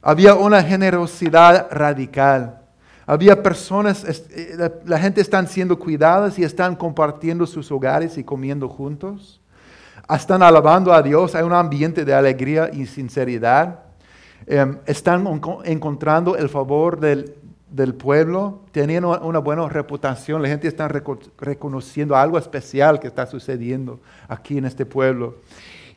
Había 0.00 0.34
una 0.34 0.62
generosidad 0.62 1.68
radical. 1.70 2.62
Había 3.06 3.40
personas, 3.40 4.04
eh, 4.30 4.80
la 4.86 4.98
gente 4.98 5.20
están 5.20 5.46
siendo 5.46 5.78
cuidadas 5.78 6.38
y 6.38 6.44
están 6.44 6.74
compartiendo 6.74 7.46
sus 7.46 7.70
hogares 7.70 8.16
y 8.16 8.24
comiendo 8.24 8.68
juntos. 8.68 9.38
Están 10.08 10.42
alabando 10.42 10.92
a 10.92 11.02
Dios. 11.02 11.34
Hay 11.34 11.44
un 11.44 11.52
ambiente 11.52 12.04
de 12.04 12.14
alegría 12.14 12.70
y 12.72 12.86
sinceridad. 12.86 13.80
Em, 14.46 14.78
están 14.86 15.26
encontrando 15.64 16.36
el 16.36 16.48
favor 16.48 16.98
del, 16.98 17.34
pueblo, 17.94 18.62
tenían 18.72 19.04
una, 19.04 19.38
buena 19.40 19.68
reputación, 19.68 20.40
la 20.40 20.48
gente 20.48 20.68
está 20.68 20.88
reconociendo 20.88 22.16
algo 22.16 22.38
especial 22.38 22.98
que 22.98 23.08
está 23.08 23.26
sucediendo 23.26 24.00
aquí 24.26 24.56
en 24.56 24.64
este 24.64 24.86
pueblo. 24.86 25.36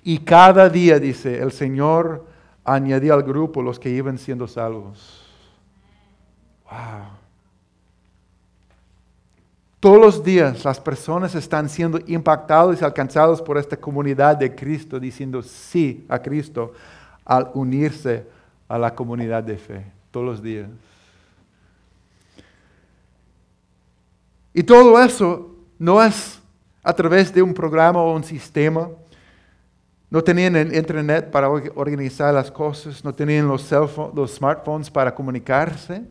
Y 0.03 0.17
cada 0.17 0.67
día, 0.67 0.99
dice, 0.99 1.41
el 1.41 1.53
Señor 1.53 2.25
añadía 2.65 3.13
al 3.13 3.23
grupo 3.23 3.61
los 3.61 3.79
que 3.79 3.89
iban 3.89 4.17
siendo 4.17 4.47
salvos. 4.47 5.25
Wow. 6.69 7.20
Todos 9.81 9.99
los 9.99 10.23
días 10.23 10.63
las 10.63 10.79
personas 10.79 11.33
están 11.33 11.67
siendo 11.67 11.99
impactadas 12.05 12.79
y 12.79 12.85
alcanzadas 12.85 13.41
por 13.41 13.57
esta 13.57 13.75
comunidad 13.75 14.37
de 14.37 14.53
Cristo, 14.53 14.99
diciendo 14.99 15.41
sí 15.41 16.05
a 16.07 16.19
Cristo 16.19 16.73
al 17.25 17.49
unirse 17.55 18.23
a 18.67 18.77
la 18.77 18.93
comunidad 18.93 19.41
de 19.41 19.57
fe 19.57 19.83
todos 20.11 20.23
los 20.23 20.43
días. 20.43 20.69
Y 24.53 24.61
todo 24.61 25.01
eso 25.01 25.55
no 25.79 26.03
es 26.03 26.39
a 26.83 26.93
través 26.93 27.33
de 27.33 27.41
un 27.41 27.51
programa 27.51 28.03
o 28.03 28.13
un 28.13 28.23
sistema. 28.23 28.87
No 30.11 30.23
tenían 30.23 30.57
el 30.57 30.75
internet 30.75 31.31
para 31.31 31.49
organizar 31.49 32.31
las 32.35 32.51
cosas, 32.51 33.03
no 33.03 33.15
tenían 33.15 33.47
los, 33.47 33.67
los 34.13 34.35
smartphones 34.35 34.91
para 34.91 35.15
comunicarse. 35.15 36.03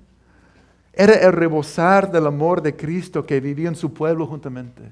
Era 0.93 1.15
el 1.15 1.33
rebosar 1.33 2.11
del 2.11 2.27
amor 2.27 2.63
de 2.63 2.75
Cristo 2.75 3.25
que 3.25 3.41
vivía 3.41 3.69
en 3.69 3.77
su 3.77 3.93
pueblo 3.93 4.27
juntamente. 4.27 4.83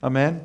Amén. 0.00 0.42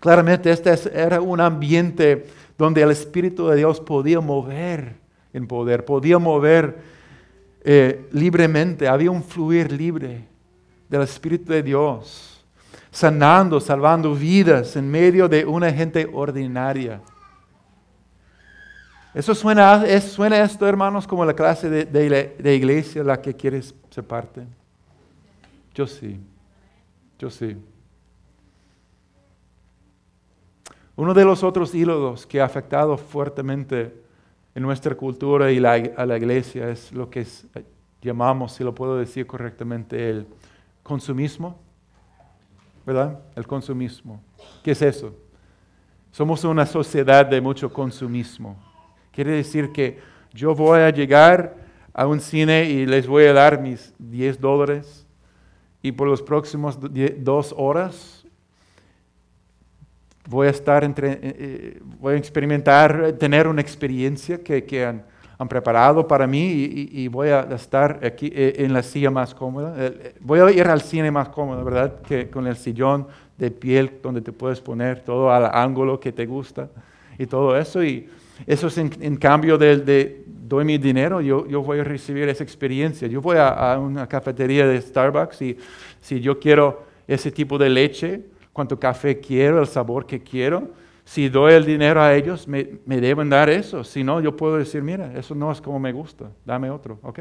Claramente 0.00 0.50
este 0.50 0.74
era 0.94 1.20
un 1.20 1.40
ambiente 1.40 2.26
donde 2.56 2.82
el 2.82 2.90
Espíritu 2.90 3.48
de 3.48 3.56
Dios 3.56 3.80
podía 3.80 4.20
mover 4.20 4.96
en 5.32 5.46
poder, 5.46 5.84
podía 5.84 6.18
mover 6.18 6.78
eh, 7.62 8.08
libremente, 8.12 8.88
había 8.88 9.10
un 9.10 9.22
fluir 9.22 9.70
libre 9.72 10.24
del 10.88 11.02
Espíritu 11.02 11.52
de 11.52 11.62
Dios, 11.62 12.44
sanando, 12.90 13.60
salvando 13.60 14.14
vidas 14.14 14.76
en 14.76 14.90
medio 14.90 15.28
de 15.28 15.44
una 15.44 15.72
gente 15.72 16.08
ordinaria. 16.12 17.00
Eso 19.14 19.34
suena, 19.34 19.84
es, 19.86 20.04
suena 20.04 20.38
esto, 20.40 20.66
hermanos, 20.66 21.06
como 21.06 21.24
la 21.24 21.34
clase 21.34 21.68
de, 21.68 22.54
iglesia 22.54 23.02
la 23.02 23.20
que 23.20 23.34
quieres 23.34 23.74
ser 23.90 24.04
parte. 24.04 24.42
Yo 25.74 25.86
sí, 25.86 26.20
yo 27.18 27.30
sí. 27.30 27.56
Uno 30.94 31.14
de 31.14 31.24
los 31.24 31.42
otros 31.42 31.74
ídolos 31.74 32.26
que 32.26 32.40
ha 32.40 32.44
afectado 32.44 32.98
fuertemente 32.98 33.94
en 34.54 34.62
nuestra 34.62 34.94
cultura 34.94 35.50
y 35.50 35.58
a 35.58 36.06
la 36.06 36.16
iglesia 36.16 36.68
es 36.70 36.92
lo 36.92 37.08
que 37.08 37.26
llamamos, 38.02 38.52
si 38.52 38.64
lo 38.64 38.74
puedo 38.74 38.98
decir 38.98 39.26
correctamente, 39.26 40.10
el 40.10 40.26
consumismo. 40.82 41.56
¿Verdad? 42.84 43.20
El 43.36 43.46
consumismo. 43.46 44.20
¿Qué 44.62 44.70
es 44.70 44.82
eso? 44.82 45.14
Somos 46.10 46.42
una 46.44 46.64
sociedad 46.64 47.26
de 47.26 47.40
mucho 47.40 47.72
consumismo. 47.72 48.67
Quiere 49.18 49.32
decir 49.32 49.72
que 49.72 49.98
yo 50.32 50.54
voy 50.54 50.78
a 50.78 50.90
llegar 50.90 51.56
a 51.92 52.06
un 52.06 52.20
cine 52.20 52.70
y 52.70 52.86
les 52.86 53.08
voy 53.08 53.24
a 53.24 53.32
dar 53.32 53.60
mis 53.60 53.92
10 53.98 54.40
dólares 54.40 55.08
y 55.82 55.90
por 55.90 56.06
los 56.06 56.22
próximos 56.22 56.78
dos 57.16 57.52
horas 57.58 58.24
voy 60.28 60.46
a 60.46 60.50
estar 60.50 60.84
entre, 60.84 61.14
eh, 61.14 61.18
eh, 61.22 61.82
voy 61.98 62.14
a 62.14 62.16
experimentar, 62.16 63.10
tener 63.18 63.48
una 63.48 63.60
experiencia 63.60 64.40
que, 64.40 64.62
que 64.62 64.86
han, 64.86 65.04
han, 65.36 65.48
preparado 65.48 66.06
para 66.06 66.28
mí 66.28 66.52
y, 66.52 66.88
y, 66.92 67.08
voy 67.08 67.30
a 67.30 67.40
estar 67.40 67.98
aquí 68.04 68.30
eh, 68.32 68.54
en 68.58 68.72
la 68.72 68.84
silla 68.84 69.10
más 69.10 69.34
cómoda. 69.34 69.74
Voy 70.20 70.38
a 70.38 70.50
ir 70.52 70.68
al 70.68 70.80
cine 70.80 71.10
más 71.10 71.30
cómodo, 71.30 71.64
¿verdad? 71.64 72.02
Que 72.02 72.30
con 72.30 72.46
el 72.46 72.56
sillón 72.56 73.08
de 73.36 73.50
piel 73.50 73.98
donde 74.00 74.20
te 74.20 74.30
puedes 74.30 74.60
poner 74.60 75.00
todo 75.00 75.32
al 75.32 75.50
ángulo 75.52 75.98
que 75.98 76.12
te 76.12 76.24
gusta 76.24 76.68
y 77.18 77.26
todo 77.26 77.58
eso. 77.58 77.82
Y 77.82 78.08
eso 78.46 78.66
es 78.68 78.78
en, 78.78 79.16
cambio 79.16 79.58
de, 79.58 79.78
de, 79.78 80.24
doy 80.26 80.64
mi 80.64 80.78
dinero, 80.78 81.20
yo, 81.20 81.46
yo 81.46 81.62
voy 81.62 81.80
a 81.80 81.84
recibir 81.84 82.28
esa 82.28 82.44
experiencia. 82.44 83.08
Yo 83.08 83.20
voy 83.20 83.36
a, 83.36 83.48
a 83.48 83.78
una 83.78 84.06
cafetería 84.06 84.66
de 84.66 84.80
Starbucks 84.80 85.42
y 85.42 85.56
si 86.00 86.20
yo 86.20 86.38
quiero 86.38 86.86
ese 87.06 87.30
tipo 87.30 87.58
de 87.58 87.68
leche, 87.68 88.22
cuánto 88.52 88.78
café 88.78 89.20
quiero, 89.20 89.60
el 89.60 89.66
sabor 89.66 90.04
que 90.04 90.20
quiero. 90.20 90.70
Si 91.04 91.28
doy 91.28 91.54
el 91.54 91.64
dinero 91.64 92.02
a 92.02 92.12
ellos, 92.14 92.46
me, 92.46 92.64
deben 92.86 93.30
dar 93.30 93.48
eso. 93.48 93.82
Si 93.82 94.04
no, 94.04 94.20
yo 94.20 94.36
puedo 94.36 94.58
decir, 94.58 94.82
mira, 94.82 95.10
eso 95.16 95.34
no 95.34 95.50
es 95.50 95.60
como 95.60 95.78
me 95.78 95.92
gusta, 95.92 96.30
dame 96.44 96.68
otro, 96.68 96.98
¿ok? 97.02 97.20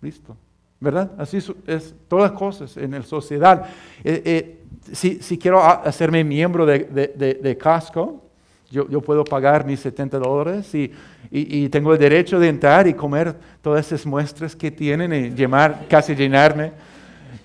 Listo. 0.00 0.36
¿Verdad? 0.80 1.10
Así 1.18 1.38
es 1.66 1.94
todas 2.06 2.32
cosas 2.32 2.76
en 2.76 2.92
la 2.92 3.02
sociedad. 3.02 3.66
Eh, 4.04 4.22
eh, 4.24 4.62
si, 4.92 5.36
quiero 5.36 5.62
hacerme 5.62 6.22
miembro 6.22 6.64
de, 6.64 6.78
de, 7.42 7.58
Casco, 7.58 8.27
yo, 8.70 9.00
puedo 9.00 9.24
pagar 9.24 9.64
mis 9.64 9.80
70 9.80 10.18
dólares 10.18 10.74
y, 10.74 10.92
y, 11.30 11.68
tengo 11.70 11.92
el 11.92 11.98
derecho 11.98 12.38
de 12.38 12.48
entrar 12.48 12.86
y 12.86 12.94
comer 12.94 13.34
todas 13.62 13.86
esas 13.86 14.04
muestras 14.04 14.54
que 14.54 14.70
tienen 14.70 15.12
y 15.12 15.30
llamar, 15.34 15.86
casi 15.88 16.14
llenarme. 16.14 16.72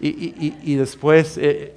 Y, 0.01 0.53
y 0.63 0.75
después 0.75 1.37
eh, 1.37 1.73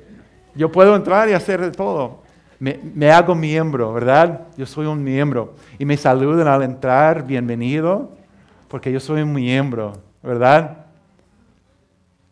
yo 0.56 0.72
puedo 0.72 0.96
entrar 0.96 1.28
y 1.28 1.32
hacer 1.32 1.70
todo. 1.72 2.22
Me, 2.58 3.10
hago 3.10 3.34
miembro, 3.34 3.92
¿verdad? 3.92 4.46
Yo 4.56 4.64
soy 4.64 4.86
un 4.86 5.04
miembro. 5.04 5.54
Y 5.78 5.84
me 5.84 5.96
saludan 5.96 6.48
al 6.48 6.62
entrar, 6.62 7.26
bienvenido, 7.26 8.12
porque 8.68 8.90
yo 8.90 8.98
soy 8.98 9.20
un 9.20 9.34
miembro, 9.34 9.92
¿verdad? 10.22 10.86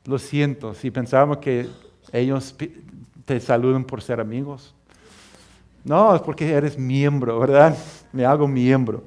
Lo 0.07 0.19
siento, 0.19 0.75
si 0.75 0.91
pensamos 0.91 1.39
que 1.39 1.69
ellos 2.13 2.57
te 3.27 3.39
saludan 3.41 3.85
por 3.85 4.01
ser 4.01 4.21
amigos. 4.21 4.75
No, 5.85 6.15
es 6.15 6.23
porque 6.23 6.51
eres 6.51 6.79
miembro, 6.79 7.39
¿verdad? 7.39 7.77
Me 8.13 8.25
hago 8.25 8.49
miembro. 8.49 9.03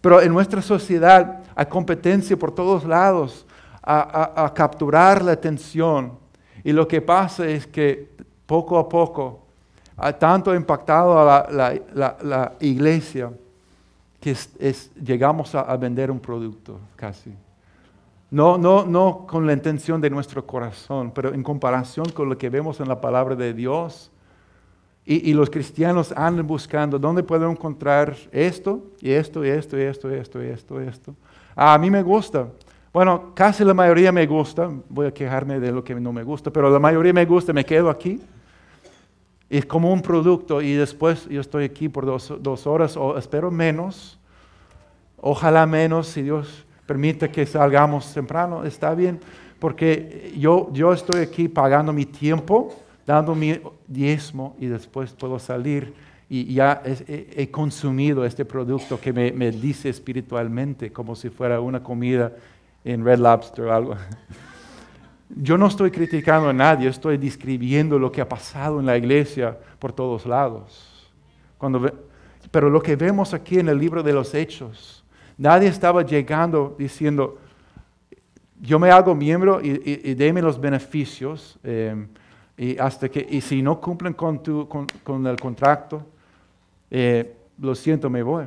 Pero 0.00 0.20
en 0.20 0.32
nuestra 0.32 0.62
sociedad 0.62 1.40
hay 1.54 1.66
competencia 1.66 2.36
por 2.38 2.52
todos 2.52 2.84
lados 2.84 3.46
a, 3.82 4.44
a 4.44 4.54
capturar 4.54 5.22
la 5.22 5.32
atención. 5.32 6.18
Y 6.64 6.72
lo 6.72 6.88
que 6.88 7.00
pasa 7.00 7.46
es 7.46 7.66
que 7.66 8.08
poco 8.46 8.78
a 8.78 8.88
poco 8.88 9.40
ha 10.00 10.12
tanto 10.14 10.54
impactado 10.54 11.18
a 11.18 11.46
la, 11.50 12.52
iglesia 12.60 13.30
que 14.18 14.34
llegamos 15.02 15.54
a, 15.54 15.76
vender 15.76 16.10
un 16.10 16.18
producto 16.18 16.80
casi. 16.96 17.34
No, 18.30 18.56
no, 18.56 18.86
no 18.86 19.26
con 19.26 19.46
la 19.46 19.52
intención 19.52 20.00
de 20.00 20.08
nuestro 20.08 20.46
corazón, 20.46 21.10
pero 21.14 21.34
en 21.34 21.42
comparación 21.42 22.08
con 22.10 22.28
lo 22.30 22.38
que 22.38 22.48
vemos 22.48 22.80
en 22.80 22.88
la 22.88 23.00
palabra 23.00 23.34
de 23.34 23.52
Dios. 23.52 24.10
Y, 25.12 25.34
los 25.34 25.50
cristianos 25.50 26.14
andan 26.16 26.46
buscando 26.46 26.96
dónde 26.96 27.24
puedo 27.24 27.50
encontrar 27.50 28.16
esto, 28.30 28.92
y 29.00 29.10
esto, 29.10 29.44
y 29.44 29.48
esto, 29.48 29.76
y 29.76 29.82
esto, 29.82 30.08
y 30.08 30.14
esto, 30.14 30.40
y 30.40 30.46
esto, 30.46 30.80
y 30.80 30.86
esto. 30.86 31.14
Ah, 31.56 31.74
a 31.74 31.78
mí 31.78 31.90
me 31.90 32.00
gusta. 32.00 32.46
Bueno, 32.92 33.32
casi 33.34 33.64
la 33.64 33.74
mayoría 33.74 34.12
me 34.12 34.24
gusta. 34.24 34.70
Voy 34.88 35.08
a 35.08 35.10
quejarme 35.12 35.58
de 35.58 35.72
lo 35.72 35.82
que 35.82 35.96
no 35.96 36.12
me 36.12 36.22
gusta, 36.22 36.52
pero 36.52 36.70
la 36.70 36.78
mayoría 36.78 37.12
me 37.12 37.26
gusta, 37.26 37.52
me 37.52 37.64
quedo 37.64 37.90
aquí. 37.90 38.20
Es 39.48 39.66
como 39.66 39.92
un 39.92 40.00
producto 40.00 40.62
y 40.62 40.74
después 40.74 41.28
yo 41.28 41.40
estoy 41.40 41.64
aquí 41.64 41.88
por 41.88 42.06
dos, 42.06 42.32
dos 42.38 42.68
horas 42.68 42.96
o 42.96 43.18
espero 43.18 43.50
menos. 43.50 44.16
Ojalá 45.16 45.66
menos 45.66 46.06
si 46.06 46.22
Dios 46.22 46.64
permite 46.86 47.32
que 47.32 47.46
salgamos 47.46 48.14
temprano, 48.14 48.64
está 48.64 48.94
bien, 48.94 49.18
porque 49.58 50.32
yo, 50.38 50.70
yo 50.72 50.92
estoy 50.92 51.22
aquí 51.22 51.48
pagando 51.48 51.92
mi 51.92 52.06
tiempo, 52.06 52.72
dando 53.10 53.34
mi 53.34 53.60
diezmo 53.86 54.56
y 54.58 54.66
después 54.66 55.12
puedo 55.12 55.38
salir 55.38 55.94
y 56.28 56.54
ya 56.54 56.80
he, 56.84 57.50
consumido 57.50 58.24
este 58.24 58.44
producto 58.44 59.00
que 59.00 59.12
me, 59.12 59.32
me, 59.32 59.50
dice 59.50 59.88
espiritualmente 59.88 60.92
como 60.92 61.16
si 61.16 61.28
fuera 61.28 61.60
una 61.60 61.82
comida 61.82 62.32
en 62.84 63.04
Red 63.04 63.18
Lobster 63.18 63.64
o 63.64 63.72
algo. 63.72 63.96
Yo 65.28 65.58
no 65.58 65.66
estoy 65.66 65.90
criticando 65.90 66.48
a 66.48 66.52
nadie, 66.52 66.88
estoy 66.88 67.16
describiendo 67.16 67.98
lo 67.98 68.12
que 68.12 68.20
ha 68.20 68.28
pasado 68.28 68.78
en 68.78 68.86
la 68.86 68.96
iglesia 68.96 69.58
por 69.78 69.92
todos 69.92 70.24
lados. 70.24 71.10
Cuando 71.58 71.90
pero 72.50 72.70
lo 72.70 72.80
que 72.80 72.96
vemos 72.96 73.34
aquí 73.34 73.58
en 73.58 73.68
el 73.68 73.78
libro 73.78 74.02
de 74.02 74.12
los 74.12 74.34
Hechos, 74.34 75.00
Nadie 75.40 75.68
estaba 75.68 76.04
llegando 76.04 76.76
diciendo, 76.78 77.38
yo 78.60 78.78
me 78.78 78.90
hago 78.90 79.14
miembro 79.14 79.58
y, 79.62 79.70
y, 80.04 80.12
deme 80.12 80.42
los 80.42 80.60
beneficios 80.60 81.58
eh, 81.64 81.96
y, 82.60 82.76
hasta 82.78 83.08
que, 83.08 83.26
y 83.26 83.40
si 83.40 83.62
no 83.62 83.80
cumplen 83.80 84.12
con, 84.12 84.42
tu, 84.42 84.68
con, 84.68 85.26
el 85.26 85.40
contrato, 85.40 86.06
eh, 86.90 87.34
lo 87.58 87.74
siento, 87.74 88.10
me 88.10 88.22
voy. 88.22 88.44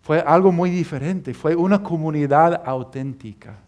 Fue 0.00 0.20
algo 0.20 0.52
muy 0.52 0.70
diferente, 0.70 1.34
fue 1.34 1.56
una 1.56 1.82
comunidad 1.82 2.62
auténtica. 2.64 3.58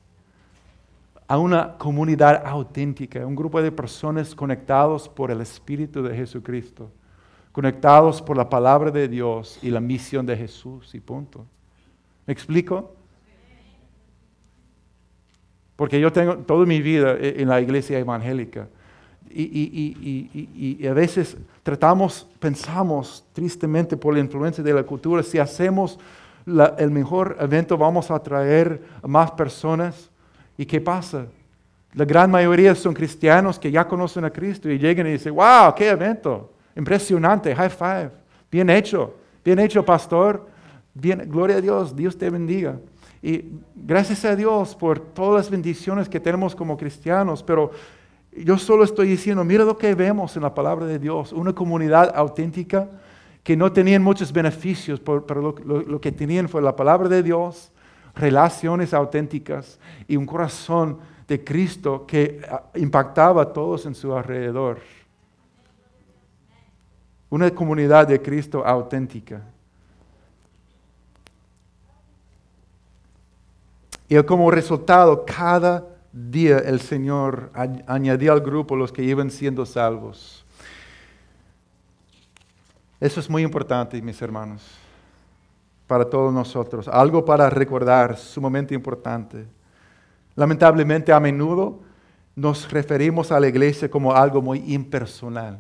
A 1.27 1.39
una 1.39 1.77
comunidad 1.77 2.47
auténtica, 2.47 3.27
un 3.27 3.35
grupo 3.35 3.61
de 3.61 3.73
personas 3.73 4.33
conectados 4.33 5.09
por 5.09 5.33
el 5.33 5.41
Espíritu 5.41 6.05
de 6.05 6.15
Jesucristo, 6.15 6.93
conectados 7.51 8.23
por 8.23 8.37
la 8.37 8.49
palabra 8.49 8.93
de 8.93 9.09
Dios 9.09 9.59
y 9.61 9.71
la 9.71 9.81
misión 9.81 10.25
de 10.25 10.37
Jesús 10.37 10.95
y 10.95 11.01
punto. 11.01 11.45
¿Me 12.29 12.33
explico? 12.33 12.95
Porque 15.75 15.99
yo 15.99 16.13
tengo 16.13 16.37
toda 16.39 16.65
mi 16.65 16.81
vida 16.81 17.17
en 17.19 17.49
la 17.49 17.61
iglesia 17.61 17.99
evangélica. 17.99 18.69
Y, 19.35 20.87
a 20.87 20.93
veces 20.93 21.37
tratamos, 21.63 22.27
pensamos 22.39 23.25
tristemente 23.33 23.97
por 23.97 24.15
la 24.15 24.21
influencia 24.21 24.63
de 24.63 24.75
la 24.75 24.83
cultura, 24.83 25.23
si 25.23 25.39
hacemos 25.39 25.99
el 26.47 26.91
mejor 26.91 27.37
evento 27.41 27.79
vamos 27.79 28.11
a 28.11 28.17
atraer 28.17 28.83
a 29.03 29.07
más 29.07 29.31
personas. 29.31 30.11
¿Y 30.57 30.67
qué 30.67 30.81
pasa? 30.81 31.27
La 31.95 32.05
gran 32.05 32.31
mayoría 32.31 32.75
son 32.75 32.95
cristianos 32.95 33.59
que 33.59 33.71
ya 33.71 33.87
conocen 33.87 34.25
a 34.25 34.31
Cristo 34.31 34.69
y 34.71 34.79
llegan 34.79 35.07
y 35.07 35.13
dicen, 35.13 35.35
wow, 35.35 35.75
qué 35.75 35.89
evento, 35.89 36.53
impresionante, 36.75 37.55
high 37.55 37.71
five, 37.71 38.11
bien 38.51 38.69
hecho, 38.71 39.15
bien 39.45 39.59
hecho 39.59 39.85
pastor, 39.85 40.53
Bien, 40.95 41.27
gloria 41.27 41.57
a 41.57 41.61
Dios, 41.61 41.97
Dios 41.97 42.19
te 42.19 42.29
bendiga. 42.29 42.79
Y 43.23 43.45
gracias 43.75 44.25
a 44.25 44.37
Dios 44.37 44.75
por 44.75 44.99
todas 44.99 45.45
las 45.45 45.51
bendiciones 45.51 46.09
que 46.09 46.21
tenemos 46.21 46.55
como 46.55 46.77
cristianos, 46.77 47.43
pero 47.43 47.71
yo 48.35 48.57
solo 48.57 48.85
estoy 48.85 49.09
diciendo, 49.09 49.45
mira 49.45 49.65
lo 49.65 49.77
que 49.77 49.95
vemos 49.95 50.37
en 50.37 50.43
la 50.43 50.55
palabra 50.55 50.87
de 50.87 50.99
Dios, 50.99 51.33
una 51.33 51.53
comunidad 51.53 52.13
auténtica 52.15 52.89
que 53.43 53.57
no 53.57 53.73
tenían 53.73 54.03
muchos 54.03 54.33
beneficios, 54.33 55.01
pero 55.01 55.55
lo, 55.65 56.01
que 56.01 56.13
tenían 56.13 56.49
fue 56.49 56.63
la 56.63 56.75
palabra 56.75 57.09
de 57.09 57.23
Dios, 57.23 57.73
relaciones 58.15 58.95
auténticas 58.95 59.79
y 60.07 60.17
un 60.17 60.27
corazón 60.27 60.99
de 61.29 61.43
Cristo 61.43 62.07
que 62.07 62.41
ah, 62.51 62.63
impactaba 62.75 63.43
a 63.43 63.53
todos 63.53 63.85
en 63.87 63.95
su 63.95 64.15
alrededor. 64.15 64.79
Una 67.31 67.51
comunidad 67.51 68.07
de 68.07 68.21
Cristo 68.21 68.65
auténtica. 68.65 69.43
Y 74.09 74.23
como 74.25 74.51
resultado, 74.51 75.25
cada 75.25 75.92
día 76.13 76.59
el 76.59 76.81
Señor 76.81 77.51
añadía 77.87 78.33
al 78.33 78.41
grupo 78.41 78.77
los 78.77 78.93
que 78.93 79.03
iban 79.03 79.31
siendo 79.31 79.65
salvos. 79.65 80.45
Eso 83.01 83.19
es 83.19 83.29
muy 83.29 83.43
importante, 83.43 84.01
mis 84.01 84.21
hermanos, 84.23 84.63
para 85.87 86.05
todos 86.05 86.33
nosotros. 86.33 86.87
Algo 86.87 87.25
para 87.25 87.51
recordar, 87.51 88.17
sumamente 88.17 88.75
importante. 88.75 89.47
Lamentablemente, 90.37 91.13
a 91.13 91.19
menudo 91.19 91.81
nos 92.37 92.71
referimos 92.71 93.33
a 93.33 93.41
la 93.41 93.49
iglesia 93.49 93.91
como 93.91 94.15
algo 94.15 94.41
muy 94.41 94.73
impersonal. 94.73 95.59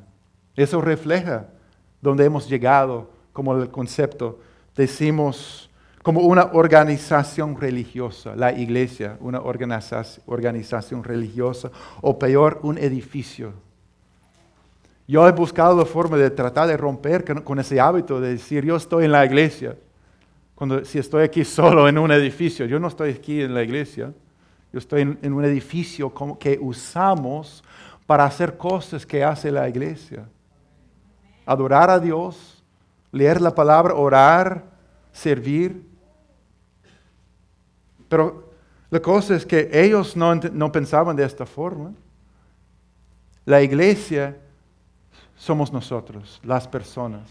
Eso 0.54 0.80
refleja 0.80 1.48
donde 2.00 2.24
hemos 2.24 2.48
llegado, 2.48 3.10
como 3.32 3.54
el 3.56 3.70
concepto. 3.70 4.38
Decimos, 4.76 5.70
como 6.02 6.22
una 6.22 6.50
organización 6.52 7.60
religiosa, 7.60 8.34
la 8.34 8.52
iglesia, 8.52 9.16
una 9.20 9.40
organización 9.40 11.04
religiosa, 11.04 11.70
o 12.00 12.18
peor, 12.18 12.58
un 12.62 12.76
edificio. 12.76 13.52
Yo 15.06 15.26
he 15.28 15.32
buscado 15.32 15.76
la 15.76 15.84
forma 15.84 16.16
de 16.16 16.30
tratar 16.30 16.66
de 16.66 16.76
romper 16.76 17.42
con 17.44 17.58
ese 17.60 17.80
hábito 17.80 18.20
de 18.20 18.30
decir, 18.30 18.64
yo 18.64 18.76
estoy 18.76 19.04
en 19.04 19.12
la 19.12 19.24
iglesia, 19.24 19.76
cuando 20.54 20.84
si 20.84 20.98
estoy 20.98 21.24
aquí 21.24 21.44
solo 21.44 21.88
en 21.88 21.98
un 21.98 22.10
edificio, 22.10 22.66
yo 22.66 22.80
no 22.80 22.88
estoy 22.88 23.10
aquí 23.10 23.40
en 23.40 23.54
la 23.54 23.62
iglesia, 23.62 24.12
yo 24.72 24.78
estoy 24.78 25.02
en, 25.02 25.32
un 25.32 25.44
edificio 25.44 26.12
que 26.38 26.58
usamos 26.60 27.62
para 28.06 28.24
hacer 28.24 28.56
cosas 28.56 29.04
que 29.04 29.22
hace 29.22 29.50
la 29.50 29.68
iglesia. 29.68 30.26
Adorar 31.44 31.90
a 31.90 31.98
Dios, 31.98 32.64
leer 33.10 33.40
la 33.40 33.54
palabra, 33.54 33.94
orar, 33.94 34.64
servir, 35.12 35.91
pero 38.12 38.52
la 38.90 39.00
cosa 39.00 39.34
es 39.34 39.46
que 39.46 39.70
ellos 39.72 40.14
no, 40.14 40.34
no 40.34 40.70
pensaban 40.70 41.16
de 41.16 41.24
esta 41.24 41.46
forma. 41.46 41.94
La 43.46 43.62
iglesia 43.62 44.36
somos 45.34 45.72
nosotros, 45.72 46.38
las 46.44 46.68
personas. 46.68 47.26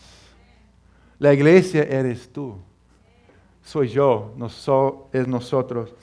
La 1.20 1.32
iglesia 1.36 1.84
eres 1.84 2.28
tú. 2.34 2.58
Soy 3.64 3.90
yo, 3.90 4.34
no 4.38 4.48
es 5.14 5.28
nosotros. 5.28 5.94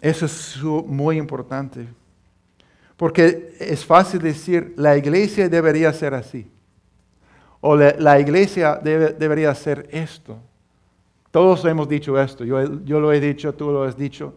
Eso 0.00 0.26
es 0.26 0.60
muy 0.60 1.16
importante. 1.16 1.86
Porque 2.96 3.54
es 3.60 3.84
fácil 3.84 4.22
decir, 4.22 4.74
la 4.76 4.96
iglesia 4.96 5.48
debería 5.48 5.92
ser 5.92 6.14
así. 6.14 6.50
O 7.60 7.76
la, 7.76 8.18
iglesia 8.18 8.74
debería 8.82 9.54
ser 9.54 9.88
esto. 9.92 10.36
Todos 11.30 11.64
hemos 11.64 11.88
dicho 11.88 12.20
esto, 12.20 12.44
yo, 12.44 13.00
lo 13.00 13.12
he 13.12 13.20
dicho, 13.20 13.54
tú 13.54 13.70
lo 13.70 13.84
has 13.84 13.96
dicho. 13.96 14.34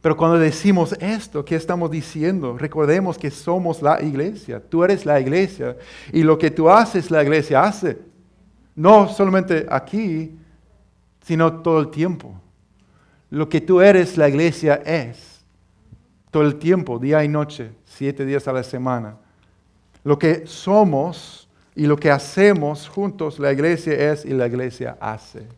Pero 0.00 0.16
cuando 0.16 0.38
decimos 0.38 0.92
esto, 1.00 1.44
¿qué 1.44 1.56
estamos 1.56 1.90
diciendo? 1.90 2.56
Recordemos 2.56 3.18
que 3.18 3.30
somos 3.30 3.82
la 3.82 4.00
iglesia, 4.00 4.60
tú 4.60 4.84
eres 4.84 5.04
la 5.04 5.18
iglesia 5.18 5.76
y 6.12 6.22
lo 6.22 6.38
que 6.38 6.50
tú 6.52 6.70
haces, 6.70 7.10
la 7.10 7.24
iglesia 7.24 7.64
hace. 7.64 7.98
No 8.76 9.08
solamente 9.08 9.66
aquí, 9.68 10.38
sino 11.22 11.60
todo 11.60 11.80
el 11.80 11.88
tiempo. 11.88 12.40
Lo 13.30 13.48
que 13.48 13.60
tú 13.60 13.80
eres, 13.80 14.16
la 14.16 14.28
iglesia 14.28 14.76
es. 14.84 15.44
Todo 16.30 16.44
el 16.44 16.56
tiempo, 16.56 17.00
día 17.00 17.24
y 17.24 17.28
noche, 17.28 17.72
siete 17.84 18.24
días 18.24 18.46
a 18.46 18.52
la 18.52 18.62
semana. 18.62 19.16
Lo 20.04 20.16
que 20.16 20.46
somos 20.46 21.48
y 21.74 21.86
lo 21.86 21.96
que 21.96 22.12
hacemos 22.12 22.88
juntos, 22.88 23.40
la 23.40 23.50
iglesia 23.50 24.12
es 24.12 24.24
y 24.24 24.30
la 24.30 24.46
iglesia 24.46 24.96
hace. 25.00 25.48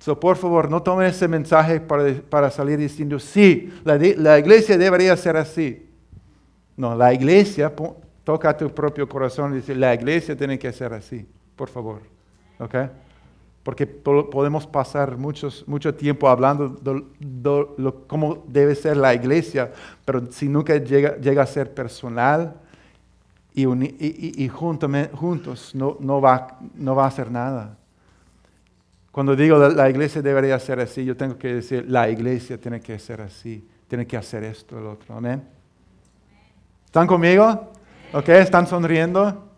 So, 0.00 0.18
por 0.18 0.36
favor, 0.38 0.70
no 0.70 0.82
tomen 0.82 1.06
ese 1.06 1.28
mensaje 1.28 1.78
para, 1.78 2.50
salir 2.50 2.78
diciendo, 2.78 3.18
sí, 3.18 3.70
la, 3.84 4.38
iglesia 4.38 4.78
debería 4.78 5.14
ser 5.14 5.36
así. 5.36 5.86
No, 6.74 6.94
la 6.94 7.12
iglesia, 7.12 7.70
toca 8.24 8.56
tu 8.56 8.70
propio 8.70 9.06
corazón 9.06 9.52
y 9.52 9.56
dice, 9.56 9.74
la 9.74 9.94
iglesia 9.94 10.34
tiene 10.34 10.58
que 10.58 10.72
ser 10.72 10.94
así, 10.94 11.26
por 11.54 11.68
favor. 11.68 12.00
¿Ok? 12.58 12.74
Porque 13.62 13.86
podemos 13.86 14.66
pasar 14.66 15.18
muchos, 15.18 15.68
mucho 15.68 15.94
tiempo 15.94 16.30
hablando 16.30 16.70
de, 16.70 17.94
cómo 18.06 18.42
debe 18.48 18.74
ser 18.74 18.96
la 18.96 19.12
iglesia, 19.12 19.70
pero 20.06 20.32
si 20.32 20.48
nunca 20.48 20.78
llega, 20.78 21.18
llega 21.18 21.42
a 21.42 21.46
ser 21.46 21.74
personal, 21.74 22.54
y, 23.52 23.64
y, 24.44 24.48
juntos 24.48 25.74
no, 25.74 25.98
no, 26.00 26.20
va, 26.22 26.58
no 26.74 26.94
va 26.94 27.04
a 27.04 27.08
hacer 27.08 27.30
nada. 27.30 27.76
Cuando 29.10 29.34
digo 29.34 29.58
la 29.58 29.90
iglesia 29.90 30.22
debería 30.22 30.58
ser 30.58 30.80
así, 30.80 31.04
yo 31.04 31.16
tengo 31.16 31.36
que 31.36 31.54
decir, 31.54 31.84
la 31.88 32.08
iglesia 32.08 32.58
tiene 32.58 32.80
que 32.80 32.98
ser 32.98 33.20
así, 33.20 33.66
tiene 33.88 34.06
que 34.06 34.16
hacer 34.16 34.44
esto, 34.44 34.78
el 34.78 34.86
otro. 34.86 35.16
Amén. 35.16 35.42
¿Están 36.86 37.06
conmigo? 37.06 37.72
¿Ok? 38.12 38.28
¿Están 38.28 38.66
sonriendo? 38.66 39.48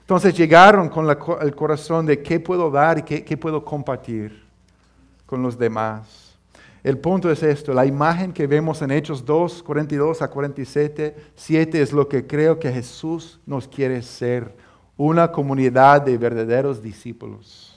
Entonces 0.00 0.36
llegaron 0.36 0.88
con 0.88 1.08
el 1.40 1.54
corazón 1.54 2.06
de 2.06 2.22
qué 2.22 2.38
puedo 2.38 2.70
dar 2.70 2.98
y 2.98 3.02
qué 3.02 3.36
puedo 3.36 3.64
compartir 3.64 4.46
con 5.26 5.42
los 5.42 5.58
demás. 5.58 6.26
El 6.84 6.98
punto 6.98 7.28
es 7.32 7.42
esto, 7.42 7.74
la 7.74 7.84
imagen 7.84 8.32
que 8.32 8.46
vemos 8.46 8.80
en 8.80 8.92
Hechos 8.92 9.24
2, 9.24 9.64
42 9.64 10.22
a 10.22 10.30
47, 10.30 11.16
7 11.34 11.82
es 11.82 11.92
lo 11.92 12.08
que 12.08 12.28
creo 12.28 12.60
que 12.60 12.70
Jesús 12.70 13.40
nos 13.44 13.66
quiere 13.66 14.02
ser, 14.02 14.54
una 14.96 15.30
comunidad 15.30 16.02
de 16.02 16.16
verdaderos 16.18 16.82
discípulos 16.82 17.76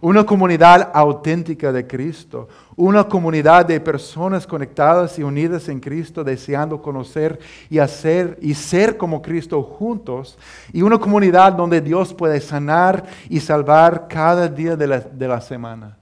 una 0.00 0.24
comunidad 0.24 0.90
auténtica 0.92 1.72
de 1.72 1.86
Cristo, 1.86 2.48
una 2.76 3.04
comunidad 3.04 3.64
de 3.66 3.80
personas 3.80 4.46
conectadas 4.46 5.18
y 5.18 5.22
unidas 5.22 5.68
en 5.68 5.80
Cristo, 5.80 6.24
deseando 6.24 6.82
conocer 6.82 7.38
y 7.70 7.78
hacer 7.78 8.38
y 8.40 8.54
ser 8.54 8.96
como 8.96 9.22
Cristo 9.22 9.62
juntos, 9.62 10.38
y 10.72 10.82
una 10.82 10.98
comunidad 10.98 11.52
donde 11.52 11.80
Dios 11.80 12.12
puede 12.12 12.40
sanar 12.40 13.04
y 13.28 13.40
salvar 13.40 14.08
cada 14.08 14.48
día 14.48 14.76
de 14.76 14.86
la, 14.86 15.00
de 15.00 15.28
la 15.28 15.40
semana. 15.40 15.96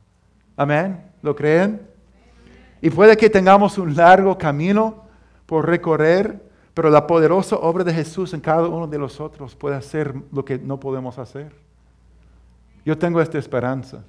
Amén. 0.56 1.02
¿Lo 1.22 1.36
creen? 1.36 1.82
Y 2.80 2.90
puede 2.90 3.16
que 3.16 3.30
tengamos 3.30 3.78
un 3.78 3.94
largo 3.94 4.36
camino 4.38 5.04
por 5.46 5.66
recorrer, 5.66 6.50
pero 6.74 6.88
la 6.90 7.06
poderosa 7.06 7.56
obra 7.56 7.84
de 7.84 7.92
Jesús 7.92 8.32
en 8.32 8.40
cada 8.40 8.66
uno 8.66 8.86
de 8.86 8.98
nosotros 8.98 9.54
puede 9.54 9.76
hacer 9.76 10.14
lo 10.32 10.44
que 10.44 10.58
no 10.58 10.80
podemos 10.80 11.18
hacer. 11.18 11.52
Yo 12.84 12.96
tengo 12.96 13.20
esta 13.20 13.38
esperanza. 13.38 14.02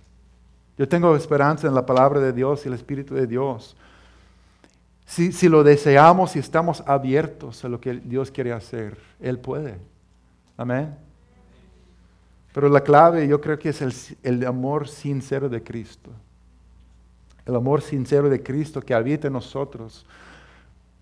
Yo 0.78 0.88
tengo 0.88 1.16
esperanza 1.16 1.68
en 1.68 1.76
la 1.76 1.86
palabra 1.86 2.20
de 2.20 2.34
Dios 2.34 2.66
y 2.66 2.70
el 2.70 2.74
Espíritu 2.74 3.14
de 3.14 3.28
Dios. 3.28 3.76
Si, 5.06 5.32
si 5.32 5.50
lo 5.50 5.64
deseamos 5.64 6.36
y 6.36 6.40
estamos 6.40 6.82
abiertos 6.88 7.64
a 7.66 7.70
lo 7.70 7.80
que 7.80 7.96
Dios 7.96 8.32
quiere 8.32 8.54
hacer, 8.54 8.98
Él 9.20 9.38
puede. 9.38 9.78
Amén. 10.58 10.96
Pero 12.54 12.70
la 12.70 12.82
clave 12.82 13.28
yo 13.28 13.42
creo 13.42 13.60
que 13.60 13.70
es 13.70 13.82
el, 13.82 13.94
el 14.24 14.46
amor 14.46 14.88
sincero 14.88 15.50
de 15.50 15.62
Cristo. 15.62 16.12
El 17.46 17.56
amor 17.56 17.82
sincero 17.82 18.30
de 18.30 18.42
Cristo 18.42 18.82
que 18.82 18.94
habita 18.94 19.28
en 19.28 19.34
nosotros. 19.34 20.06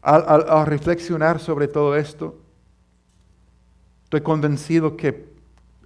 Al 0.02 0.66
reflexionar 0.66 1.39
sobre 1.39 1.68
todo 1.68 1.95
esto, 1.95 2.39
estoy 4.04 4.22
convencido 4.22 4.97
que 4.97 5.32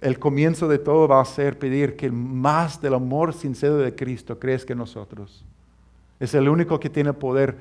el 0.00 0.18
comienzo 0.18 0.68
de 0.68 0.78
todo 0.78 1.08
va 1.08 1.20
a 1.20 1.24
ser 1.24 1.58
pedir 1.58 1.96
que 1.96 2.10
más 2.10 2.80
del 2.80 2.94
amor 2.94 3.32
sincero 3.32 3.76
de 3.76 3.94
Cristo 3.94 4.38
crezca 4.38 4.72
en 4.72 4.78
nosotros. 4.78 5.44
Es 6.20 6.34
el 6.34 6.48
único 6.48 6.78
que 6.78 6.90
tiene 6.90 7.12
poder. 7.12 7.56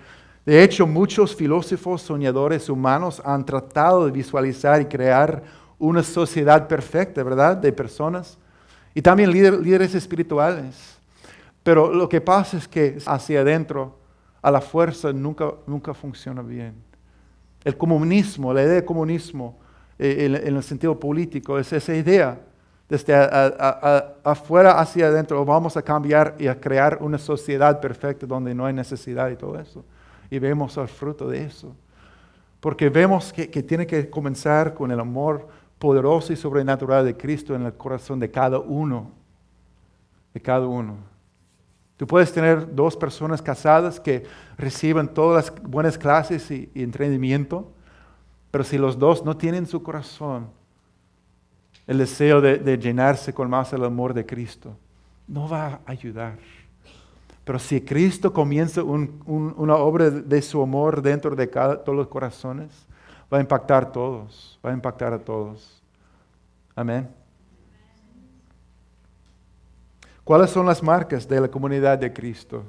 De 0.46 0.64
hecho, 0.64 0.86
muchos 0.86 1.36
filósofos 1.36 2.02
soñadores 2.02 2.70
humanos 2.70 3.22
han 3.26 3.46
tratado 3.46 4.06
de 4.06 4.12
visualizar 4.12 4.82
y 4.82 4.86
crear 4.86 5.44
una 5.80 6.04
sociedad 6.04 6.68
perfecta, 6.68 7.24
¿verdad? 7.24 7.58
De 7.58 7.72
personas. 7.72 8.38
Y 8.94 9.02
también 9.02 9.32
líderes 9.32 9.96
espirituales. 9.96 10.98
Pero 11.64 11.92
lo 11.92 12.08
que 12.08 12.22
pasa 12.22 12.58
es 12.58 12.68
que 12.68 12.98
hacia 13.06 13.42
adentro, 13.42 13.98
a 14.46 14.52
la 14.52 14.62
fuerza, 14.62 15.12
nunca, 15.12 15.56
nunca 15.66 15.92
funciona 15.96 16.44
bien. 16.44 16.76
El 17.64 17.76
comunismo, 17.76 18.54
la 18.54 18.62
idea 18.62 18.76
de 18.76 18.86
comunismo, 18.86 19.58
eh, 19.98 20.40
en, 20.46 20.56
el 20.56 20.62
sentido 20.62 21.00
político, 21.00 21.58
es 21.58 21.74
esa 21.74 21.96
idea. 21.96 22.40
Desde 22.88 23.16
afuera 24.24 24.80
hacia 24.80 25.08
adentro 25.08 25.44
vamos 25.44 25.76
a 25.78 25.82
cambiar 25.82 26.36
y 26.38 26.46
a 26.46 26.62
crear 26.62 27.00
una 27.02 27.18
sociedad 27.18 27.82
perfecta 27.82 28.28
donde 28.28 28.54
no 28.54 28.68
hay 28.68 28.74
necesidad 28.76 29.32
y 29.32 29.36
todo 29.36 29.60
eso. 29.60 29.84
Y 30.30 30.38
vemos 30.38 30.78
el 30.78 30.90
fruto 30.90 31.28
de 31.28 31.44
eso. 31.44 31.76
Porque 32.60 32.90
vemos 32.90 33.34
que, 33.34 33.50
que 33.50 33.64
tiene 33.64 33.88
que 33.88 34.12
comenzar 34.12 34.76
con 34.76 34.92
el 34.92 35.00
amor 35.00 35.48
poderoso 35.80 36.34
y 36.34 36.36
sobrenatural 36.36 37.04
de 37.04 37.18
Cristo 37.18 37.56
en 37.56 37.64
el 37.64 37.74
corazón 37.74 38.20
de 38.20 38.30
cada 38.30 38.60
uno. 38.60 39.10
De 40.36 40.40
cada 40.40 40.68
uno. 40.68 41.15
Tú 41.98 42.06
puedes 42.06 42.32
tener 42.34 42.76
dos 42.76 42.98
personas 42.98 43.42
casadas 43.42 44.00
que 44.00 44.24
reciben 44.58 45.08
todas 45.08 45.46
las 45.46 45.64
buenas 45.64 45.98
clases 45.98 46.50
y, 46.52 46.70
y 46.74 46.84
entrenamiento, 46.84 47.72
pero 48.52 48.64
si 48.64 48.78
los 48.78 49.00
dos 49.00 49.24
no 49.24 49.38
tienen 49.38 49.66
su 49.66 49.82
corazón 49.82 50.48
el 51.88 52.00
deseo 52.00 52.42
de, 52.42 52.78
llenarse 52.78 53.34
con 53.34 53.50
más 53.50 53.72
el 53.74 53.84
amor 53.84 54.14
de 54.14 54.26
Cristo, 54.26 54.76
no 55.28 55.48
va 55.48 55.82
a 55.86 55.92
ayudar. 55.92 56.38
Pero 57.44 57.60
si 57.60 57.80
Cristo 57.82 58.34
comienza 58.34 58.82
una 58.84 59.76
obra 59.76 60.10
de 60.10 60.42
su 60.42 60.62
amor 60.62 61.02
dentro 61.02 61.36
de 61.36 61.46
todos 61.46 61.96
los 61.96 62.08
corazones, 62.08 62.72
va 63.32 63.38
a 63.38 63.42
impactar 63.42 63.84
a 63.84 63.92
todos, 63.92 64.60
va 64.66 64.72
a 64.72 64.74
impactar 64.74 65.14
a 65.14 65.20
todos. 65.20 65.82
Amén. 66.76 67.08
¿Cuáles 70.26 70.50
son 70.50 70.66
las 70.66 70.82
marcas 70.82 71.28
de 71.28 71.40
la 71.40 71.48
comunidad 71.48 72.00
de 72.00 72.12
Cristo? 72.12 72.64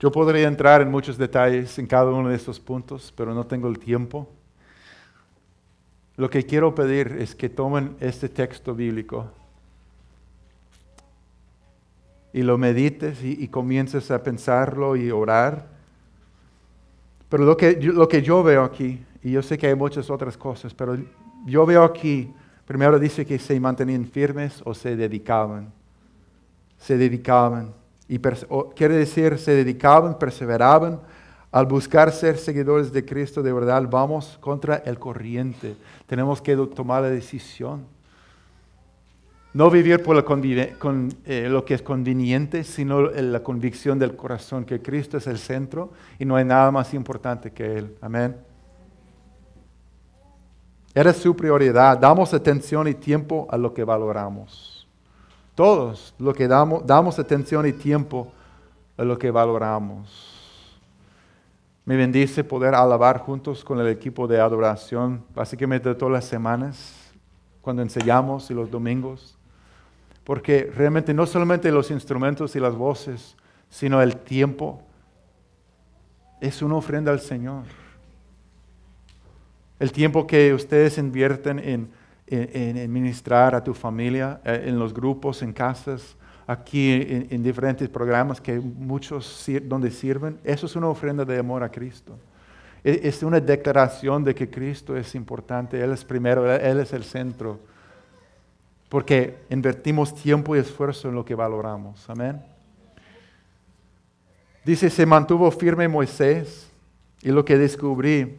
Yo 0.00 0.10
podría 0.10 0.48
entrar 0.48 0.82
en 0.82 0.90
muchos 0.90 1.16
detalles 1.16 1.78
en 1.78 1.86
cada 1.86 2.10
uno 2.10 2.28
de 2.28 2.34
estos 2.34 2.58
puntos, 2.58 3.14
pero 3.16 3.32
no 3.32 3.46
tengo 3.46 3.68
el 3.68 3.78
tiempo. 3.78 4.28
Lo 6.16 6.28
que 6.28 6.44
quiero 6.44 6.74
pedir 6.74 7.16
es 7.20 7.36
que 7.36 7.48
tomen 7.48 7.96
este 8.00 8.28
texto 8.28 8.74
bíblico 8.74 9.30
y 12.32 12.42
lo 12.42 12.58
medites 12.58 13.22
y, 13.22 13.46
comiences 13.46 14.10
a 14.10 14.24
pensarlo 14.24 14.96
y 14.96 15.12
orar. 15.12 15.68
Pero 17.28 17.44
lo 17.44 17.56
que, 17.56 17.76
lo 17.80 18.08
que 18.08 18.22
yo 18.22 18.42
veo 18.42 18.64
aquí, 18.64 19.02
y 19.22 19.30
yo 19.30 19.42
sé 19.42 19.56
que 19.56 19.68
hay 19.68 19.76
muchas 19.76 20.10
otras 20.10 20.36
cosas, 20.36 20.74
pero 20.74 20.98
yo 21.46 21.64
veo 21.64 21.84
aquí, 21.84 22.34
primero 22.66 22.98
dice 22.98 23.24
que 23.24 23.38
se 23.38 23.58
mantenían 23.58 24.06
firmes 24.06 24.60
o 24.64 24.74
se 24.74 24.96
dedicaban. 24.96 25.72
Se 26.78 26.98
dedicaban. 26.98 27.72
Y 28.08 28.18
quiere 28.74 28.96
decir, 28.96 29.38
se 29.38 29.52
dedicaban, 29.52 30.18
perseveraban 30.18 31.00
al 31.50 31.66
buscar 31.66 32.12
ser 32.12 32.36
seguidores 32.36 32.92
de 32.92 33.04
Cristo 33.04 33.42
de 33.42 33.52
verdad. 33.52 33.82
Vamos 33.88 34.36
contra 34.40 34.76
el 34.76 34.98
corriente. 34.98 35.74
Tenemos 36.06 36.42
que 36.42 36.54
tomar 36.56 37.02
la 37.02 37.10
decisión. 37.10 37.86
No 39.54 39.70
vivir 39.70 40.02
por 40.02 40.22
con, 40.22 41.08
eh, 41.24 41.48
lo 41.48 41.64
que 41.64 41.72
es 41.72 41.82
conveniente, 41.82 42.62
sino 42.62 43.10
la 43.10 43.42
convicción 43.42 43.98
del 43.98 44.14
corazón 44.14 44.66
que 44.66 44.82
Cristo 44.82 45.16
es 45.16 45.26
el 45.26 45.38
centro 45.38 45.92
y 46.18 46.26
no 46.26 46.36
hay 46.36 46.44
nada 46.44 46.70
más 46.70 46.92
importante 46.92 47.50
que 47.50 47.78
Él. 47.78 47.96
Amén. 48.02 48.36
Era 50.96 51.12
su 51.12 51.36
prioridad. 51.36 51.98
Damos 51.98 52.32
atención 52.32 52.88
y 52.88 52.94
tiempo 52.94 53.46
a 53.50 53.58
lo 53.58 53.74
que 53.74 53.84
valoramos. 53.84 54.88
Todos 55.54 56.14
lo 56.18 56.32
que 56.32 56.48
damos, 56.48 56.86
damos 56.86 57.18
atención 57.18 57.66
y 57.66 57.74
tiempo 57.74 58.32
a 58.96 59.04
lo 59.04 59.18
que 59.18 59.30
valoramos. 59.30 60.80
Me 61.84 61.96
bendice 61.96 62.42
poder 62.42 62.74
alabar 62.74 63.18
juntos 63.18 63.62
con 63.62 63.78
el 63.78 63.88
equipo 63.88 64.26
de 64.26 64.40
adoración, 64.40 65.22
básicamente 65.34 65.94
todas 65.94 66.14
las 66.14 66.24
semanas, 66.24 67.12
cuando 67.60 67.82
enseñamos 67.82 68.50
y 68.50 68.54
los 68.54 68.70
domingos, 68.70 69.36
porque 70.24 70.72
realmente 70.74 71.12
no 71.12 71.26
solamente 71.26 71.70
los 71.70 71.90
instrumentos 71.90 72.56
y 72.56 72.58
las 72.58 72.74
voces, 72.74 73.36
sino 73.68 74.00
el 74.00 74.16
tiempo 74.16 74.80
es 76.40 76.62
una 76.62 76.76
ofrenda 76.76 77.12
al 77.12 77.20
Señor. 77.20 77.64
El 79.78 79.92
tiempo 79.92 80.26
que 80.26 80.54
ustedes 80.54 80.98
invierten 80.98 81.58
en 81.58 81.88
en, 82.26 82.92
ministrar 82.92 83.54
a 83.54 83.62
tu 83.62 83.72
familia, 83.74 84.40
eh, 84.44 84.64
en 84.66 84.78
los 84.78 84.92
grupos, 84.92 85.42
en 85.42 85.52
casas, 85.52 86.16
aquí 86.46 86.92
en, 87.30 87.42
diferentes 87.42 87.88
programas 87.88 88.40
que 88.40 88.58
muchos 88.58 89.44
donde 89.62 89.90
sirven. 89.90 90.38
Eso 90.44 90.66
es 90.66 90.76
una 90.76 90.88
ofrenda 90.88 91.24
de 91.24 91.38
amor 91.38 91.62
a 91.62 91.68
Cristo. 91.68 92.16
E, 92.84 93.00
es 93.02 93.22
una 93.22 93.40
declaración 93.40 94.22
de 94.22 94.34
que 94.34 94.48
Cristo 94.48 94.96
es 94.96 95.14
importante, 95.14 95.82
Él 95.82 95.92
es 95.92 96.04
primero, 96.04 96.52
Él 96.52 96.80
es 96.80 96.92
el 96.92 97.04
centro. 97.04 97.58
Porque 98.88 99.38
invertimos 99.50 100.14
tiempo 100.14 100.54
y 100.54 100.60
esfuerzo 100.60 101.08
en 101.08 101.16
lo 101.16 101.24
que 101.24 101.34
valoramos. 101.34 102.08
Amén. 102.08 102.40
Dice, 104.64 104.90
se 104.90 105.06
mantuvo 105.06 105.50
firme 105.50 105.88
Moisés 105.88 106.70
y 107.22 107.30
lo 107.30 107.44
que 107.44 107.58
descubrí, 107.58 108.38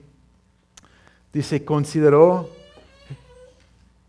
dice, 1.38 1.64
consideró 1.64 2.50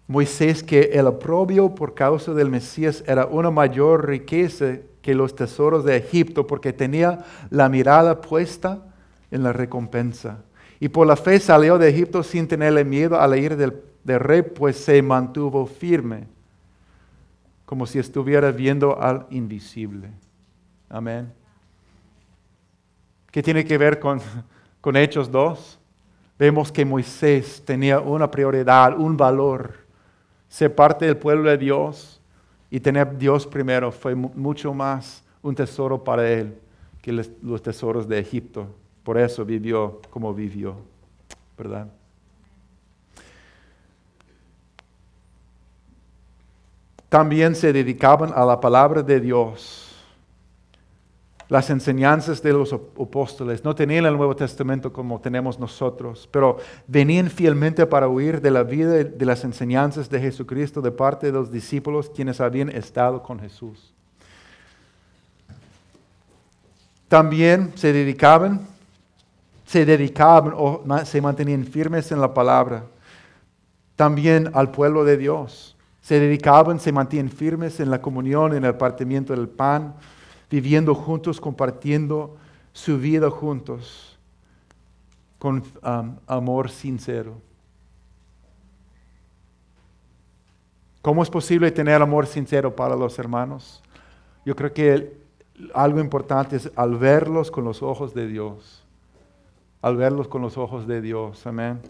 Moisés 0.07 0.63
que 0.63 0.81
el 0.95 1.07
oprobio 1.07 1.75
por 1.75 1.95
causa 1.95 2.33
del 2.33 2.49
Mesías 2.49 3.05
era 3.07 3.27
una 3.27 3.51
mayor 3.51 4.09
riqueza 4.09 4.79
que 5.03 5.15
los 5.15 5.37
tesoros 5.37 5.85
de 5.85 5.97
Egipto 5.97 6.47
porque 6.47 6.73
tenía 6.73 7.27
la 7.51 7.69
mirada 7.69 8.23
puesta 8.23 8.83
en 9.31 9.43
la 9.43 9.53
recompensa. 9.53 10.39
Y 10.81 10.89
por 10.89 11.07
la 11.07 11.17
fe 11.17 11.39
salió 11.39 11.77
de 11.77 11.91
Egipto 11.91 12.23
sin 12.23 12.49
tenerle 12.49 12.85
miedo 12.85 13.21
a 13.21 13.27
la 13.27 13.37
ira 13.37 13.57
del, 13.57 13.83
del 14.05 14.21
rey, 14.21 14.41
pues 14.41 14.77
se 14.77 15.03
mantuvo 15.03 15.67
firme, 15.67 16.27
como 17.67 17.85
si 17.85 17.99
estuviera 17.99 18.51
viendo 18.53 18.99
al 18.99 19.27
invisible. 19.29 20.09
Amén. 20.89 21.31
¿Qué 23.31 23.43
tiene 23.43 23.67
que 23.67 23.77
ver 23.77 24.01
con, 24.01 24.23
con 24.81 24.97
Hechos 24.97 25.31
2? 25.31 25.78
Vemos 26.39 26.71
que 26.71 26.85
Moisés 26.85 27.63
tenía 27.65 27.99
una 28.01 28.31
prioridad, 28.31 28.97
un 28.97 29.17
valor 29.17 29.75
ser 30.49 30.75
parte 30.75 31.05
del 31.05 31.17
pueblo 31.17 31.51
de 31.51 31.59
Dios 31.59 32.21
y 32.71 32.81
tener 32.81 33.19
Dios 33.19 33.47
primero 33.47 33.91
fue 33.91 34.15
mucho 34.15 34.73
más 34.73 35.23
un 35.43 35.55
tesoro 35.55 36.03
para 36.03 36.31
él 36.31 36.59
que 37.03 37.13
los 37.13 37.63
tesoros 37.63 38.09
de 38.09 38.19
Egipto. 38.19 38.67
Por 39.03 39.19
eso 39.19 39.45
vivió 39.45 40.01
como 40.11 40.33
vivió, 40.33 40.77
¿verdad? 41.57 41.89
También 47.09 47.55
se 47.55 47.73
dedicaban 47.73 48.33
a 48.35 48.45
la 48.45 48.61
palabra 48.61 49.03
de 49.03 49.19
Dios 49.19 49.88
las 51.49 51.71
enseñanzas 51.71 52.43
de 52.43 52.53
los 52.53 52.73
apóstoles. 52.73 53.65
No 53.65 53.75
tenían 53.75 54.05
el 54.05 54.17
Nuevo 54.17 54.37
Testamento 54.37 54.93
como 54.93 55.21
tenemos 55.21 55.59
nosotros, 55.59 56.29
pero 56.31 56.59
venían 56.87 57.31
fielmente 57.31 57.87
para 57.87 58.09
huir 58.09 58.41
de 58.41 58.51
la 58.51 58.63
vida 58.63 58.93
de 58.93 59.25
las 59.25 59.45
enseñanzas 59.45 60.11
de 60.11 60.21
Jesucristo 60.21 60.83
de 60.83 60.91
parte 60.91 61.29
de 61.29 61.33
los 61.33 61.51
discípulos 61.51 62.11
quienes 62.15 62.41
habían 62.41 62.69
estado 62.69 63.23
con 63.23 63.41
Jesús. 63.41 63.95
También 67.09 67.73
se 67.75 67.95
dedicaban, 67.95 68.67
se 69.65 69.87
dedicaban 69.87 70.53
o 70.55 70.83
se 71.05 71.23
mantenían 71.23 71.65
firmes 71.65 72.13
en 72.13 72.21
la 72.21 72.35
palabra. 72.35 72.85
También 73.97 74.51
al 74.53 74.71
pueblo 74.71 75.05
de 75.05 75.17
Dios. 75.17 75.75
Se 76.03 76.21
dedicaban, 76.21 76.79
se 76.79 76.93
mantenían 76.93 77.31
firmes 77.31 77.81
en 77.81 77.91
la 77.91 78.03
comunión, 78.03 78.55
en 78.55 78.65
el 78.65 78.75
partimiento 78.75 79.35
del 79.35 79.49
pan, 79.49 79.95
viviendo 80.51 80.95
juntos, 80.95 81.41
compartiendo 81.41 82.37
su 82.73 82.99
vida 82.99 83.31
juntos 83.31 84.19
con 85.39 85.63
um, 85.83 86.17
amor 86.27 86.71
sincero. 86.71 87.41
¿Cómo 91.03 91.23
es 91.23 91.31
posible 91.31 91.71
tener 91.71 92.03
amor 92.03 92.27
sincero 92.27 92.75
para 92.75 92.97
los 92.97 93.19
hermanos? 93.19 93.83
Yo 94.45 94.55
creo 94.57 94.73
que 94.73 95.17
algo 95.75 96.01
importante 96.01 96.57
es 96.57 96.71
al 96.77 96.97
verlos 96.97 97.51
con 97.51 97.65
los 97.65 97.83
ojos 97.83 98.15
de 98.15 98.27
Dios. 98.27 98.85
Al 99.81 99.97
verlos 99.97 100.29
con 100.29 100.43
los 100.43 100.59
ojos 100.59 100.87
de 100.87 101.01
Dios. 101.01 101.47
Amén. 101.47 101.81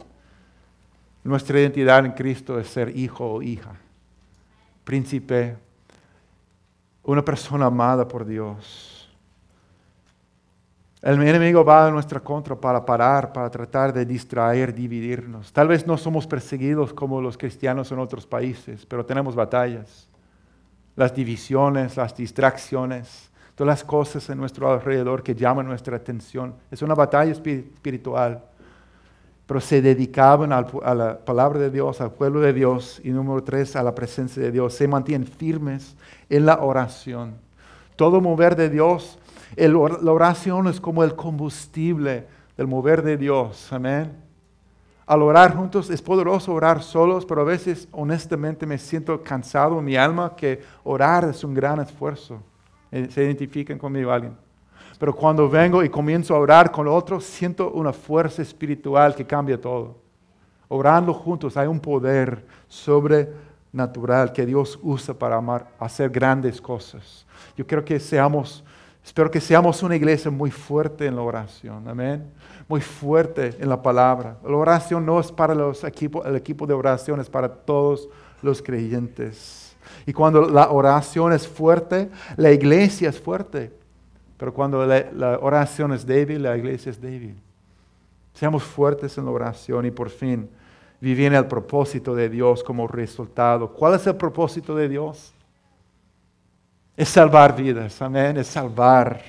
Nuestra 1.25 1.59
identidad 1.59 2.05
en 2.05 2.13
Cristo 2.13 2.59
es 2.59 2.69
ser 2.69 2.97
hijo 2.97 3.29
o 3.31 3.43
hija, 3.43 3.75
príncipe 4.85 5.57
una 7.09 7.25
persona 7.25 7.65
amada 7.65 8.07
por 8.07 8.27
Dios. 8.27 9.09
El 11.01 11.23
enemigo 11.23 11.65
va 11.65 11.87
a 11.87 11.91
nuestra 11.91 12.21
contra 12.21 12.55
para 12.55 12.85
parar, 12.85 13.33
para 13.33 13.49
tratar 13.49 13.95
de 13.95 14.05
distraer, 14.05 14.75
dividirnos. 14.75 15.51
Tal 15.51 15.69
vez 15.69 15.87
no 15.87 15.97
somos 15.97 16.27
perseguidos 16.27 16.93
como 16.93 17.23
los 17.23 17.39
cristianos 17.39 17.91
en 17.93 17.99
otros 17.99 18.27
países, 18.27 18.85
pero 18.85 19.07
tenemos 19.07 19.35
batallas. 19.35 20.07
Las 20.97 21.15
divisiones, 21.15 21.97
las 21.97 22.15
distracciones, 22.15 23.31
todas 23.55 23.69
las 23.69 23.85
cosas 23.85 24.29
en 24.29 24.37
nuestro 24.37 24.71
alrededor 24.71 25.23
que 25.23 25.35
llaman 25.35 25.67
nuestra 25.67 25.97
atención. 25.97 26.57
Es 26.71 26.83
una 26.83 26.95
batalla 26.95 27.33
espiritual 27.33 28.43
pero 29.49 29.63
se 29.63 29.81
dedicaban 29.81 30.53
a 30.53 30.95
la 30.95 31.25
palabra 31.25 31.59
de 31.59 31.71
Dios, 31.71 32.03
al 32.03 32.13
pueblo 32.13 32.41
de 32.41 32.53
Dios, 32.53 33.01
y 33.03 33.09
número 33.09 33.43
tres, 33.43 33.77
a 33.77 33.83
la 33.83 33.95
presencia 33.95 34.43
de 34.43 34.53
Dios. 34.53 34.75
Se 34.75 34.87
mantienen 34.87 35.27
firmes 35.27 35.97
en 36.29 36.45
la 36.45 36.61
oración. 36.61 37.33
Todo 37.97 38.21
mover 38.21 38.57
de 38.57 38.69
Dios, 38.69 39.19
la 39.57 40.13
oración 40.13 40.69
es 40.69 40.79
como 40.79 41.03
el 41.03 41.17
combustible 41.17 42.27
del 42.59 42.67
mover 42.67 43.03
de 43.03 43.17
Dios. 43.17 43.73
Amén. 43.73 44.13
Al 45.07 45.23
orar 45.23 45.57
juntos 45.57 45.89
es 45.89 46.03
poderoso 46.03 46.53
orar 46.53 46.83
solos, 46.83 47.25
pero 47.25 47.41
a 47.41 47.45
veces 47.45 47.89
honestamente 47.93 48.67
me 48.67 48.77
siento 48.77 49.23
cansado 49.23 49.79
en 49.79 49.85
mi 49.87 49.97
alma 49.97 50.37
que 50.37 50.61
orar 50.85 51.25
es 51.25 51.43
un 51.43 51.55
gran 51.55 51.81
esfuerzo. 51.81 52.43
Eh, 52.93 53.09
¿Se 53.11 53.25
identifican 53.25 53.79
conmigo 53.79 54.13
alguien? 54.13 54.37
Pero 54.99 55.15
cuando 55.15 55.49
vengo 55.49 55.83
y 55.85 55.89
comienzo 55.89 56.35
a 56.35 56.39
orar 56.39 56.73
con 56.73 56.89
otros, 56.89 57.25
siento 57.25 57.71
una 57.71 57.93
fuerza 57.93 58.43
espiritual 58.43 59.15
que 59.15 59.25
cambia 59.25 59.61
todo. 59.61 59.97
Orando 60.69 61.15
juntos 61.15 61.57
hay 61.57 61.69
un 61.69 61.81
poder 61.81 62.45
sobrenatural 62.67 64.33
que 64.33 64.45
Dios 64.45 64.79
usa 64.83 65.15
para 65.15 65.37
amar, 65.37 65.69
hacer 65.79 66.11
grandes 66.11 66.61
cosas. 66.61 67.25
Yo 67.57 67.67
quiero 67.67 67.85
que 67.85 68.01
seamos, 68.01 68.65
espero 69.05 69.31
que 69.31 69.41
seamos 69.41 69.83
una 69.83 69.95
iglesia 69.95 70.31
muy 70.31 70.51
fuerte 70.51 71.07
en 71.07 71.15
la 71.15 71.23
oración. 71.23 71.89
Amén. 71.89 72.31
Muy 72.67 72.81
fuerte 72.81 73.57
en 73.59 73.69
la 73.69 73.81
palabra. 73.81 74.37
La 74.45 74.57
oración 74.57 75.07
no 75.07 75.21
es 75.21 75.31
para 75.31 75.55
los 75.55 75.85
equipos, 75.85 76.27
el 76.27 76.35
equipo 76.35 76.67
de 76.67 76.75
oración 76.75 77.21
es 77.21 77.31
para 77.31 77.49
todos 77.49 78.09
los 78.43 78.61
creyentes. 78.61 79.77
Y 80.05 80.13
cuando 80.13 80.43
la 80.43 80.71
oración 80.71 81.33
es 81.33 81.47
fuerte, 81.47 82.11
la 82.37 82.51
iglesia 82.51 83.09
es 83.09 83.21
fuerte. 83.21 83.78
Pero 84.39 84.55
cuando 84.55 84.87
la, 84.87 85.39
oración 85.41 85.93
es 85.93 86.07
débil, 86.07 86.45
la 86.45 86.57
iglesia 86.57 86.91
es 86.91 87.01
débil. 87.01 87.37
Seamos 88.33 88.63
fuertes 88.63 89.19
en 89.19 89.25
la 89.25 89.33
oración 89.33 89.85
y 89.85 89.91
por 89.91 90.09
fin 90.09 90.49
vivir 91.01 91.35
el 91.35 91.47
propósito 91.47 92.15
de 92.15 92.29
Dios 92.29 92.63
como 92.63 92.87
resultado. 92.87 93.69
¿Cuál 93.73 93.95
es 93.95 94.07
el 94.07 94.15
propósito 94.15 94.77
de 94.77 94.89
Dios? 94.89 95.35
Es 96.97 97.09
salvar 97.09 97.55
vidas, 97.57 98.01
amén, 98.01 98.37
es 98.37 98.47
salvar. 98.47 99.21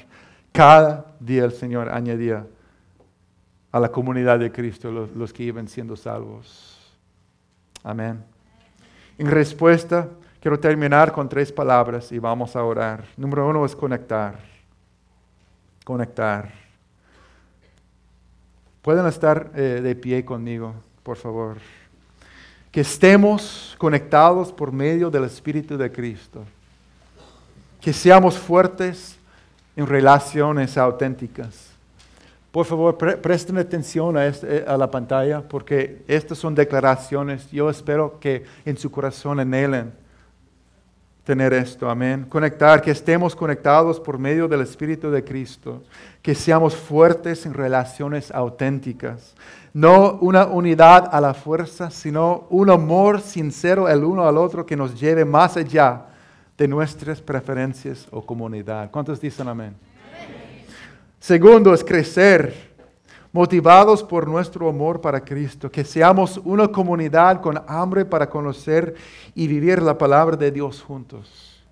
Cada 0.52 1.06
día 1.20 1.46
el 1.46 1.54
Señor 1.54 1.90
añadía 1.90 2.46
a 3.72 3.80
la 3.80 3.92
comunidad 3.92 4.40
de 4.40 4.52
Cristo 4.52 4.92
los, 4.92 5.12
los 5.16 5.34
que 5.34 5.44
iban 5.44 5.68
siendo 5.68 5.96
salvos. 5.96 6.80
Amén. 7.84 8.24
En 9.18 9.28
respuesta, 9.28 10.08
quiero 10.40 10.60
terminar 10.60 11.12
con 11.12 11.28
tres 11.28 11.52
palabras 11.52 12.12
y 12.12 12.20
vamos 12.20 12.56
a 12.56 12.64
orar. 12.64 13.06
Número 13.18 13.48
uno 13.48 13.66
es 13.66 13.76
conectar 13.76 14.38
conectar. 15.90 16.52
Pueden 18.84 19.08
estar 19.08 19.50
eh, 19.56 19.82
de 19.82 19.96
pie 19.96 20.24
conmigo, 20.24 20.76
por 21.02 21.18
favor. 21.18 21.58
Que 22.72 22.82
estemos 22.82 23.76
conectados 23.80 24.52
por 24.52 24.72
medio 24.72 25.10
del 25.10 25.24
Espíritu 25.24 25.80
de 25.80 25.92
Cristo. 25.92 26.44
Que 27.82 27.92
seamos 27.92 28.38
fuertes 28.38 29.18
en 29.76 29.88
relaciones 29.88 30.78
auténticas. 30.78 31.72
Por 32.52 32.68
favor, 32.68 32.96
presten 32.96 33.58
atención 33.58 34.16
a, 34.16 34.28
este, 34.28 34.66
a, 34.68 34.78
la 34.78 34.92
pantalla 34.92 35.42
porque 35.42 36.04
estas 36.08 36.38
son 36.38 36.54
declaraciones. 36.54 37.50
Yo 37.50 37.68
espero 37.68 38.20
que 38.20 38.46
en 38.64 38.78
su 38.78 38.92
corazón 38.92 39.40
anhelen 39.40 39.92
tener 41.24 41.54
esto, 41.54 41.90
amén. 41.90 42.26
Conectar, 42.28 42.82
que 42.82 42.92
estemos 42.92 43.36
conectados 43.36 44.00
por 44.00 44.18
medio 44.18 44.48
del 44.48 44.62
Espíritu 44.62 45.12
de 45.12 45.24
Cristo, 45.24 45.84
que 46.22 46.36
seamos 46.36 46.76
fuertes 46.76 47.46
en 47.46 47.54
relaciones 47.54 48.32
auténticas. 48.32 49.36
No 49.74 50.14
una 50.22 50.46
unidad 50.48 51.10
a 51.12 51.22
la 51.22 51.34
fuerza, 51.34 51.92
sino 51.92 52.48
un 52.50 52.70
amor 52.70 53.22
sincero 53.22 53.88
el 53.88 54.04
uno 54.04 54.28
al 54.28 54.38
otro 54.38 54.66
que 54.66 54.76
nos 54.76 55.00
lleve 55.00 55.26
más 55.26 55.58
allá 55.58 56.06
de 56.58 56.68
nuestras 56.68 57.22
preferencias 57.22 58.08
o 58.12 58.26
comunidad. 58.26 58.90
¿Cuántos 58.92 59.22
dicen 59.22 59.48
amén? 59.48 59.76
amén. 60.14 60.66
Segundo 61.20 61.74
es 61.74 61.84
crecer 61.84 62.69
motivados 63.32 64.04
por 64.04 64.28
nuestro 64.28 64.70
amor 64.70 65.02
para 65.02 65.24
Cristo, 65.24 65.70
que 65.70 65.84
seamos 65.84 66.40
una 66.44 66.68
comunidad 66.68 67.42
con 67.42 67.62
hambre 67.68 68.06
para 68.06 68.30
conocer 68.30 68.96
y 69.36 69.48
vivir 69.48 69.82
la 69.82 69.98
palabra 69.98 70.36
de 70.36 70.52
Dios 70.52 70.82
juntos. 70.82 71.64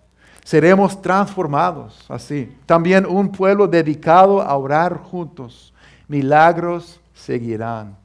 Seremos 0.43 1.01
transformados 1.01 2.05
así. 2.09 2.55
También 2.65 3.05
un 3.05 3.31
pueblo 3.31 3.67
dedicado 3.67 4.41
a 4.41 4.55
orar 4.55 4.97
juntos. 4.97 5.73
Milagros 6.07 7.01
seguirán. 7.13 7.97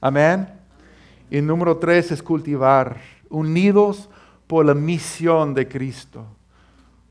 Amén. 0.00 0.48
Y 1.30 1.40
número 1.42 1.76
tres 1.76 2.10
es 2.10 2.22
cultivar, 2.22 2.96
unidos 3.28 4.08
por 4.46 4.64
la 4.64 4.74
misión 4.74 5.52
de 5.52 5.68
Cristo, 5.68 6.24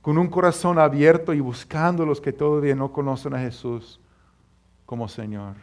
con 0.01 0.17
un 0.17 0.27
corazón 0.27 0.79
abierto 0.79 1.33
y 1.33 1.39
buscando 1.39 2.03
a 2.03 2.05
los 2.05 2.19
que 2.19 2.33
todavía 2.33 2.75
no 2.75 2.91
conocen 2.91 3.33
a 3.35 3.39
Jesús 3.39 4.00
como 4.91 5.07
Señor. 5.07 5.53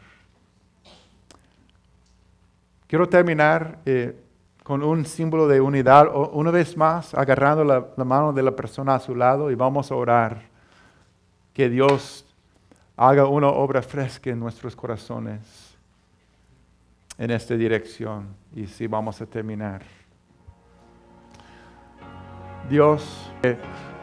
Quiero 2.86 3.06
terminar 3.06 3.78
eh, 3.84 4.18
con 4.62 4.82
un 4.82 5.04
símbolo 5.04 5.46
de 5.46 5.60
unidad, 5.60 6.06
una 6.32 6.50
vez 6.50 6.74
más 6.78 7.12
agarrando 7.12 7.62
la, 7.62 8.04
mano 8.06 8.32
de 8.32 8.42
la 8.42 8.52
persona 8.52 8.94
a 8.94 8.98
su 8.98 9.14
lado 9.14 9.50
y 9.50 9.54
vamos 9.54 9.92
a 9.92 9.96
orar 9.96 10.40
que 11.52 11.68
Dios 11.68 12.24
haga 12.96 13.26
una 13.26 13.48
obra 13.48 13.82
fresca 13.82 14.30
en 14.30 14.40
nuestros 14.40 14.74
corazones 14.74 15.76
en 17.18 17.30
esta 17.30 17.54
dirección. 17.54 18.28
Y 18.56 18.66
sí, 18.66 18.86
vamos 18.86 19.20
a 19.20 19.26
terminar. 19.26 19.82
Dios, 22.66 23.30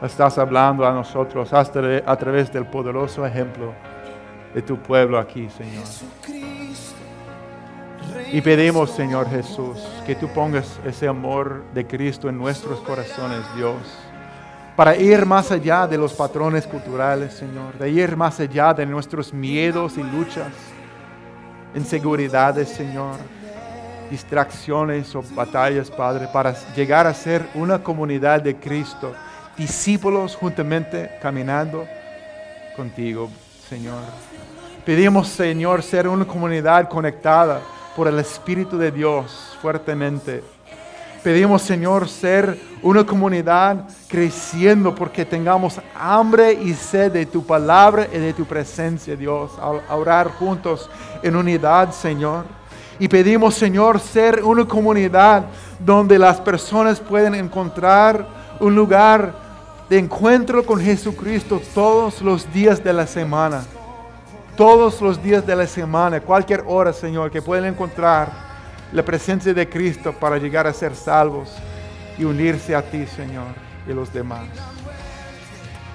estás 0.00 0.38
hablando 0.38 0.86
a 0.86 0.92
nosotros 0.92 1.52
a 1.52 1.64
través 2.16 2.52
del 2.52 2.66
poderoso 2.66 3.26
ejemplo 3.26 3.74
de 4.56 4.62
tu 4.62 4.78
pueblo 4.78 5.18
aquí, 5.18 5.50
Señor. 5.50 5.84
Y 8.32 8.40
pedimos, 8.40 8.90
Señor 8.90 9.28
Jesús, 9.28 9.76
que 10.06 10.14
tú 10.14 10.28
pongas 10.28 10.80
ese 10.82 11.06
amor 11.06 11.62
de 11.74 11.86
Cristo 11.86 12.30
en 12.30 12.38
nuestros 12.38 12.80
corazones, 12.80 13.40
Dios, 13.54 13.76
para 14.74 14.96
ir 14.96 15.26
más 15.26 15.52
allá 15.52 15.86
de 15.86 15.98
los 15.98 16.14
patrones 16.14 16.66
culturales, 16.66 17.34
Señor, 17.34 17.76
de 17.76 17.90
ir 17.90 18.16
más 18.16 18.40
allá 18.40 18.72
de 18.72 18.86
nuestros 18.86 19.30
miedos 19.30 19.98
y 19.98 20.02
luchas, 20.02 20.50
inseguridades, 21.74 22.70
Señor, 22.70 23.16
distracciones 24.10 25.14
o 25.14 25.22
batallas, 25.34 25.90
Padre, 25.90 26.28
para 26.32 26.54
llegar 26.74 27.06
a 27.06 27.12
ser 27.12 27.46
una 27.54 27.82
comunidad 27.82 28.40
de 28.40 28.56
Cristo, 28.56 29.12
discípulos 29.54 30.34
juntamente 30.34 31.10
caminando 31.20 31.86
contigo, 32.74 33.28
Señor. 33.68 34.02
Pedimos, 34.84 35.26
Señor, 35.26 35.82
ser 35.82 36.06
una 36.06 36.24
comunidad 36.24 36.88
conectada 36.88 37.60
por 37.96 38.06
el 38.06 38.18
Espíritu 38.20 38.78
de 38.78 38.92
Dios 38.92 39.56
fuertemente. 39.60 40.44
Pedimos, 41.24 41.62
Señor, 41.62 42.08
ser 42.08 42.56
una 42.80 43.04
comunidad 43.04 43.88
creciendo 44.06 44.94
porque 44.94 45.24
tengamos 45.24 45.80
hambre 45.98 46.52
y 46.52 46.74
sed 46.74 47.10
de 47.10 47.26
tu 47.26 47.44
palabra 47.44 48.06
y 48.12 48.18
de 48.18 48.32
tu 48.32 48.44
presencia, 48.44 49.16
Dios, 49.16 49.50
a 49.58 49.96
orar 49.96 50.30
juntos 50.30 50.88
en 51.20 51.34
unidad, 51.34 51.90
Señor. 51.90 52.44
Y 53.00 53.08
pedimos, 53.08 53.56
Señor, 53.56 53.98
ser 53.98 54.44
una 54.44 54.64
comunidad 54.64 55.46
donde 55.80 56.20
las 56.20 56.40
personas 56.40 57.00
pueden 57.00 57.34
encontrar 57.34 58.24
un 58.60 58.76
lugar 58.76 59.45
de 59.88 59.98
encuentro 59.98 60.64
con 60.64 60.80
Jesucristo 60.80 61.60
todos 61.74 62.20
los 62.20 62.52
días 62.52 62.82
de 62.82 62.92
la 62.92 63.06
semana 63.06 63.64
todos 64.56 65.02
los 65.02 65.22
días 65.22 65.46
de 65.46 65.54
la 65.54 65.66
semana, 65.66 66.20
cualquier 66.20 66.64
hora, 66.66 66.92
Señor, 66.92 67.30
que 67.30 67.42
puedan 67.42 67.66
encontrar 67.66 68.32
la 68.90 69.04
presencia 69.04 69.52
de 69.52 69.68
Cristo 69.68 70.14
para 70.14 70.38
llegar 70.38 70.66
a 70.66 70.72
ser 70.72 70.96
salvos 70.96 71.52
y 72.16 72.24
unirse 72.24 72.74
a 72.74 72.82
ti, 72.82 73.06
Señor, 73.06 73.48
y 73.86 73.92
los 73.92 74.12
demás. 74.12 74.46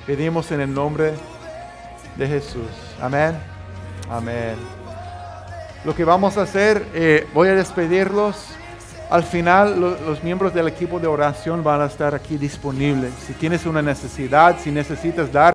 Pedimos 0.06 0.52
en 0.52 0.62
el 0.62 0.74
nombre 0.74 1.14
de 2.18 2.28
Jesús. 2.28 2.70
Amén. 3.02 3.36
Amén. 4.10 4.56
Lo 5.84 5.96
que 5.96 6.06
vamos 6.06 6.38
a 6.38 6.44
hacer, 6.44 6.86
eh, 6.94 7.28
voy 7.34 7.48
a 7.48 7.56
despedirlos. 7.56 8.46
Al 9.12 9.24
final, 9.24 9.78
lo- 9.78 10.00
los 10.06 10.24
miembros 10.24 10.54
del 10.54 10.70
equipo 10.70 10.98
de 10.98 11.06
oración 11.06 11.62
van 11.66 11.82
a 11.82 11.86
estar 11.88 12.16
aquí 12.16 12.38
disponibles. 12.38 13.12
Si 13.28 13.34
tienes 13.34 13.66
una 13.66 13.82
necesidad, 13.82 14.56
si 14.64 14.72
necesitas 14.72 15.30
dar 15.34 15.50